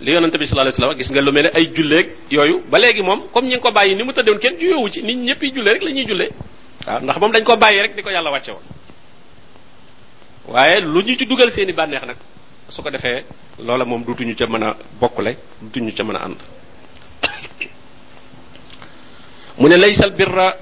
li 0.00 0.12
yonante 0.12 0.38
bi 0.38 0.46
sallallahu 0.46 0.68
alayhi 0.68 0.80
wasallam 0.80 0.98
gis 0.98 1.10
nga 1.10 1.20
lu 1.20 1.32
mel 1.32 1.42
ne 1.44 1.50
ay 1.54 1.66
julleeg 1.74 2.06
yooyu 2.30 2.62
ba 2.70 2.78
léegi 2.78 3.02
moom 3.02 3.22
comme 3.32 3.48
ñi 3.48 3.54
ngi 3.54 3.60
ko 3.62 3.70
bàyyi 3.72 3.94
ni 3.96 4.02
mu 4.04 4.12
tëddewoon 4.12 4.38
kenn 4.40 4.56
juyoowu 4.58 4.88
ci 4.90 5.02
nit 5.02 5.16
ñëpp 5.16 5.42
yi 5.42 5.52
jullee 5.54 5.72
rek 5.72 5.82
ñuy 5.82 6.06
jullee 6.06 6.30
waaw 6.86 7.00
ndax 7.02 7.18
moom 7.20 7.32
dañ 7.32 7.44
ko 7.44 7.56
bàyyi 7.56 7.80
rek 7.82 7.94
di 7.96 8.02
ko 8.02 8.10
yàlla 8.10 8.30
wàcce 8.30 8.50
woon 8.50 8.62
waaye 10.48 10.80
lu 10.80 11.02
ñu 11.02 11.16
ci 11.18 11.26
dugal 11.26 11.50
seeni 11.50 11.72
bànneex 11.72 12.02
nag 12.06 12.16
su 12.68 12.82
ko 12.82 12.90
defee 12.90 13.24
loola 13.58 13.84
moom 13.84 14.04
dutuñu 14.04 14.34
ca 14.36 14.46
mën 14.46 14.62
a 14.62 14.76
bokkule 15.00 15.36
dutuñu 15.62 15.92
ca 15.96 16.04
mën 16.04 16.16
a 16.16 16.24
ànd. 16.24 16.36
Mu 19.58 19.68
ne 19.68 19.76
laysa 19.76 20.04
al 20.04 20.12
birra 20.12 20.54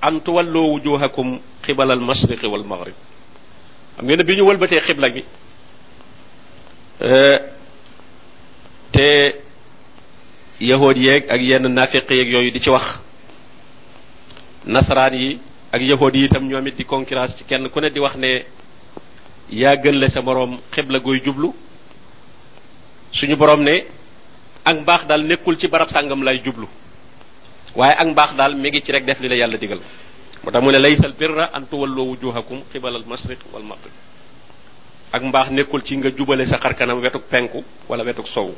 an 0.00 0.20
tuwalloo 0.20 0.72
wujuhakum 0.74 1.40
xibalal 1.66 1.98
al 1.98 2.04
mashriqi 2.04 2.46
wal 2.46 2.62
maghrib. 2.64 2.94
Xam 3.96 4.04
ngeen 4.06 4.18
ne 4.18 4.24
bi 4.24 4.36
ñu 4.36 4.44
wëlbatee 4.46 4.80
xibla 4.80 5.08
gi 5.10 5.24
te 8.94 9.34
yahood 10.60 10.96
yeeg 10.96 11.26
ak 11.28 11.40
yenn 11.42 11.66
nafiq 11.74 12.10
yeeg 12.10 12.28
yooyu 12.32 12.50
di 12.50 12.60
ci 12.60 12.70
wax. 12.70 13.00
Nasaraan 14.66 15.14
yi 15.14 15.38
ak 15.72 15.82
yahood 15.82 16.14
yi 16.14 16.24
itam 16.26 16.48
di 16.48 16.84
concurrence 16.84 17.36
ci 17.36 17.44
kenn 17.44 17.68
ku 17.70 17.80
ne 17.80 17.90
di 17.90 17.98
wax 18.00 18.14
ne 18.16 18.44
yaa 19.50 19.76
gën 19.76 19.98
le 19.98 20.08
sa 20.08 20.20
moroom 20.22 20.60
xibla 20.70 20.98
gooy 21.00 21.20
jublu. 21.24 21.52
Suñu 23.12 23.36
borom 23.36 23.62
ne 23.62 23.84
ak 24.64 24.76
mbaax 24.80 25.06
daal 25.06 25.22
nekkul 25.26 25.56
ci 25.58 25.66
barab 25.68 25.88
sàngam 25.90 26.22
lay 26.22 26.38
jublu. 26.44 26.66
Waaye 27.74 27.96
ak 27.98 28.06
mbaax 28.08 28.34
daal 28.36 28.54
mi 28.56 28.68
ngi 28.70 28.82
ci 28.82 28.92
rek 28.92 29.04
def 29.04 29.20
li 29.20 29.28
la 29.28 29.56
digal. 29.58 29.80
Moo 30.44 30.60
mu 30.60 30.70
ne 30.70 30.78
laysa 30.78 31.06
al 31.06 31.14
birra 31.18 31.50
an 31.52 31.66
tuwallu 31.66 32.02
wujuhakum 32.10 32.62
qibala 32.72 32.98
al 32.98 33.04
mashriq 33.06 33.38
wal 33.52 33.62
maghrib. 33.62 33.92
Ak 35.12 35.22
mbaax 35.22 35.50
nekkul 35.50 35.82
ci 35.82 35.96
nga 35.96 36.10
jubale 36.10 36.46
sa 36.46 36.58
xarkanam 36.58 37.00
wetuk 37.00 37.24
penku 37.28 37.64
wala 37.88 38.04
wetuk 38.04 38.26
sowu 38.28 38.54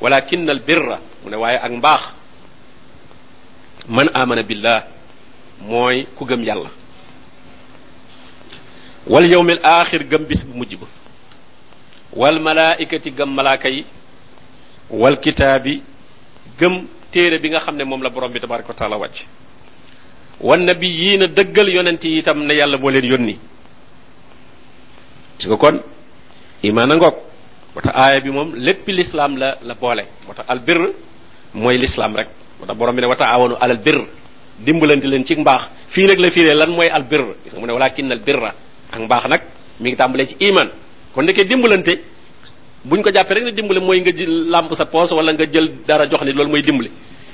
ولكن 0.00 0.50
البر 0.50 0.98
من 1.26 1.34
واي 1.34 1.56
أك 1.56 1.70
مباخ. 1.70 2.02
من 3.88 4.08
آمن 4.16 4.42
بالله 4.42 4.84
موي 5.62 6.06
كو 6.18 6.24
گم 6.24 6.44
يالا. 6.44 6.70
واليوم 9.06 9.50
الآخر 9.50 10.02
گم 10.02 10.22
بس 10.28 10.44
مجيب. 10.54 10.82
والملائكة 12.12 13.04
گم 13.18 13.36
ملائكه 13.36 13.84
والكتاب 14.90 15.80
گم 16.60 16.74
تيرة 17.12 17.38
بيغا 17.42 17.58
خامني 17.58 17.84
موم 17.84 18.02
لا 18.02 18.08
بروم 18.08 18.32
بي 18.32 18.38
تبارك 18.38 18.70
وتعالى 18.70 18.96
واتي 18.96 19.24
والنبيين 20.40 21.34
دغل 21.34 21.68
يوننتي 21.68 22.22
تام 22.22 22.38
نيالا 22.42 22.54
يالا 22.54 22.78
مولين 22.78 23.04
يوني 23.04 23.36
ديكو 25.40 25.56
كون؟ 25.56 25.80
ايمان 26.64 26.88
نغوكو 26.88 27.29
moo 27.74 27.80
tax 27.82 27.92
aaya 27.96 28.20
bi 28.20 28.30
moom 28.30 28.54
léppi 28.54 28.92
lislaam 28.92 29.36
la 29.36 29.56
la 29.62 29.74
boole 29.74 30.04
moo 30.26 30.34
tax 30.34 30.46
al 30.48 30.60
birr 30.60 30.92
mooy 31.54 31.78
lislaam 31.78 32.16
rek 32.16 32.28
moo 32.58 32.66
tax 32.66 32.76
borom 32.78 32.94
bi 32.94 33.00
ne 33.02 33.06
wa 33.06 33.16
taawanu 33.16 33.56
alal 33.60 33.78
birr 33.78 34.00
dimbalante 34.58 35.04
leen 35.06 35.24
ci 35.24 35.34
mbaax 35.36 35.62
fii 35.90 36.06
nag 36.06 36.18
la 36.18 36.30
firee 36.30 36.54
lan 36.54 36.70
mooy 36.70 36.88
al 36.88 37.04
birr 37.04 37.34
gis 37.44 37.52
nga 37.52 37.60
mu 37.60 37.66
ne 37.66 37.72
walakin 37.72 38.12
al 38.12 38.20
birra 38.20 38.54
ak 38.92 39.00
mbaax 39.00 39.24
nag 39.28 39.40
mi 39.80 39.88
ngi 39.90 39.96
tàmbalee 39.96 40.26
ci 40.26 40.36
iman 40.40 40.68
kon 41.14 41.22
nekkee 41.24 41.44
dimbalante 41.44 41.92
buñ 42.84 43.02
ko 43.02 43.10
jàppee 43.12 43.34
rek 43.34 43.44
ne 43.44 43.52
dimbali 43.52 43.80
mooy 43.80 44.00
nga 44.00 44.10
jël 44.16 44.48
làmp 44.50 44.72
sa 44.74 44.84
poos 44.86 45.10
wala 45.12 45.32
nga 45.32 45.44
jël 45.52 45.70
dara 45.86 46.06
jox 46.08 46.22
nit 46.24 46.32
loolu 46.34 46.50
mooy 46.50 46.62
dimbali 46.62 46.90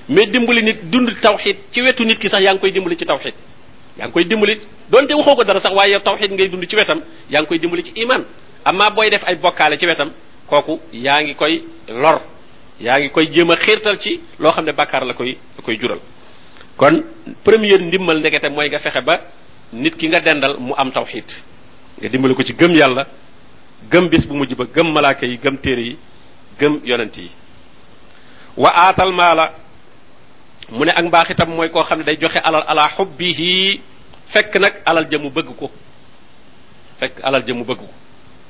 mais 0.09 0.27
dimbali 0.27 0.63
nit 0.63 0.79
dund 0.91 1.11
tawxid 1.21 1.57
ci 1.73 1.83
wetu 1.83 2.05
nit 2.05 2.19
ki 2.19 2.29
sax 2.29 2.43
yaa 2.43 2.53
ngi 2.55 2.61
koy 2.61 2.71
dimbali 2.73 2.97
ci 2.97 3.05
tawxid 3.05 3.35
yaa 3.99 4.07
ngi 4.07 4.13
koy 4.13 4.25
dimbali 4.25 4.59
donte 4.91 5.13
waxoo 5.15 5.35
ko 5.37 5.45
dara 5.45 5.61
sax 5.61 5.73
waaye 5.75 5.93
yow 5.93 6.01
tawxid 6.01 6.33
ngay 6.33 6.49
dund 6.49 6.65
ci 6.69 6.77
wetam 6.77 7.01
yaa 7.31 7.41
ngi 7.43 7.49
koy 7.49 7.59
dimbali 7.59 7.83
ci 7.83 7.93
iman 8.03 8.25
amma 8.65 8.91
booy 8.91 9.11
def 9.11 9.23
ay 9.27 9.37
bokkaale 9.37 9.77
ci 9.79 9.87
wetam 9.87 10.11
kooku 10.49 10.81
yaa 10.93 11.23
ngi 11.23 11.35
koy 11.35 11.55
lor 11.89 12.21
yaa 12.81 12.99
ngi 13.01 13.09
koy 13.11 13.27
jéem 13.33 13.51
a 13.51 13.57
xiirtal 13.57 13.99
ci 13.99 14.21
loo 14.39 14.53
xam 14.53 14.65
ne 14.65 14.73
bàkkaar 14.73 15.05
la 15.07 15.15
koy 15.15 15.37
koy 15.65 15.77
jural. 15.81 15.99
Kon 16.77 17.03
première 17.45 17.81
ndimmal 17.81 18.19
ndekete 18.21 18.49
mooy 18.49 18.69
nga 18.69 18.79
fexe 18.79 19.01
ba 19.01 19.21
nit 19.73 19.97
ki 19.97 20.09
nga 20.09 20.21
dendal 20.21 20.57
mu 20.59 20.75
am 20.77 20.91
tawxid 20.93 21.25
nga 22.01 22.09
dimbali 22.09 22.35
ko 22.35 22.43
ci 22.43 22.53
gëm 22.55 22.73
yàlla 22.75 23.07
gëm 23.91 24.09
bis 24.09 24.27
bu 24.27 24.35
mujj 24.35 24.55
ba 24.55 24.65
gëm 24.75 24.93
malaaka 24.93 25.27
yi 25.27 25.37
gëm 25.39 25.57
téere 25.59 25.81
yi 25.83 25.97
gëm 26.61 26.81
yonent 26.85 27.17
yi. 27.17 27.31
Wa 28.57 28.71
aatal 28.75 29.13
maala 29.13 29.53
mu 30.71 30.85
ne 30.85 30.91
ak 30.93 31.05
mbaax 31.05 31.31
itam 31.31 31.51
day 32.05 32.17
joxe 32.21 32.39
alal 32.39 32.65
ala 32.67 32.89
xubbihi 32.97 33.81
fekk 34.33 34.57
nag 34.61 34.75
alal 34.85 35.07
ja 35.11 35.19
mu 35.19 35.31
bëgg 35.31 35.57
ko. 35.59 35.71
Fekk 37.01 37.21
alal 37.23 37.43
ja 37.47 37.55
mu 37.55 37.65
bëgg 37.65 37.79
ko. 37.79 37.89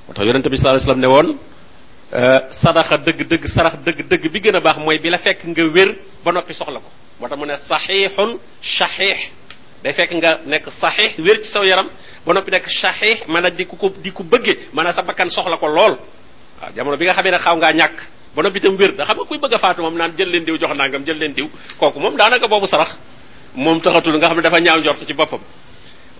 Moo 0.06 0.14
tax 0.14 0.26
bi 0.50 0.56
sallallahu 0.56 0.60
alayhi 0.62 0.86
wasallam 0.86 1.00
ne 1.00 1.06
woon 1.06 1.28
sadaxa 2.10 2.96
dëgg 3.02 3.26
dëgg 3.26 3.46
sarax 3.50 3.82
dëgg 3.84 4.06
dëgg 4.08 4.30
bi 4.32 4.40
gën 4.40 4.56
a 4.56 4.60
baax 4.60 4.78
mooy 4.78 4.98
bi 4.98 5.10
la 5.10 5.18
fekk 5.18 5.42
nga 5.44 5.64
wér 5.66 5.96
ba 6.24 6.32
noppi 6.32 6.54
soxla 6.54 6.78
ko. 6.78 6.90
Moo 7.20 7.28
tax 7.28 7.38
mu 7.38 7.46
ne 7.46 7.56
saxiixun 7.56 8.38
saxiix. 8.62 9.18
Day 9.82 9.92
fekk 9.92 10.12
nga 10.14 10.38
nekk 10.46 10.70
saxiix 10.70 11.18
wér 11.18 11.42
ci 11.42 11.48
saw 11.50 11.64
yaram 11.64 11.88
ba 12.24 12.32
noppi 12.32 12.50
nekk 12.50 12.68
saxiix 12.70 13.22
a 13.26 13.50
di 13.50 13.64
ku 13.66 13.76
ko 13.76 13.88
di 14.02 14.10
ku 14.12 14.22
bëgge 14.22 14.68
maanaam 14.72 14.94
sa 14.94 15.02
bakkan 15.02 15.28
soxla 15.30 15.56
ko 15.58 15.66
lool. 15.66 15.98
Waaw 16.62 16.72
jamono 16.76 16.96
bi 16.96 17.04
nga 17.06 17.14
xamee 17.14 17.30
ne 17.32 17.38
xaw 17.38 17.56
ngaa 17.56 17.72
ñàkk 17.72 17.96
ba 18.36 18.42
noppi 18.42 18.58
itam 18.58 18.76
wér. 18.76 18.94
Da 18.94 19.04
xam 19.04 19.16
nga 19.18 19.26
kuy 19.26 19.38
bëgg 19.38 19.54
a 19.54 19.58
faatu 19.58 19.82
moom 19.82 19.96
naan 19.96 20.12
jël 20.16 20.30
leen 20.30 20.44
diw 20.44 20.56
jox 20.58 20.74
nangam 20.76 21.02
jël 21.04 21.18
leen 21.18 21.32
diw 21.34 21.48
kooku 21.78 21.98
moom 21.98 22.16
daanaka 22.16 22.46
boobu 22.46 22.66
sarax 22.66 22.94
moom 23.54 23.80
taxatul 23.80 24.16
nga 24.18 24.26
xam 24.28 24.36
ne 24.36 24.42
dafa 24.42 24.60
ñaaw 24.60 24.78
njort 24.80 25.04
ci 25.06 25.12
boppam. 25.14 25.40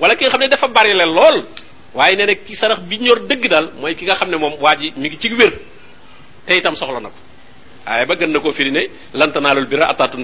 Wala 0.01 0.17
ki 0.17 0.27
xam 0.27 0.41
ne 0.41 0.49
dafa 0.49 0.67
bari 0.69 0.95
leen 0.97 1.15
lool 1.15 1.47
waaye 1.95 2.17
nee 2.17 2.27
na 2.27 2.35
ki 2.35 2.57
sarax 2.57 2.81
bi 2.89 2.99
ñor 2.99 3.21
dëgg 3.29 3.49
daal 3.49 3.71
mooy 3.81 3.95
ki 3.95 4.05
nga 4.05 4.15
xam 4.17 4.31
ne 4.31 4.37
moom 4.37 4.55
waa 4.61 4.75
ji 4.77 4.93
mi 4.97 5.09
ngi 5.09 5.19
ci 5.19 5.33
wér. 5.33 5.76
Te 6.47 6.53
itam 6.61 6.75
soxla 6.81 7.01
na 7.01 7.09
ko 7.09 7.19
waaye 7.87 8.05
ba 8.07 8.15
gën 8.21 8.31
na 8.35 8.39
koo 8.41 8.53
firi 8.53 8.71
ne 8.71 8.83
lantanaalul 9.21 9.67
bira 9.71 9.87
atatun 9.93 10.15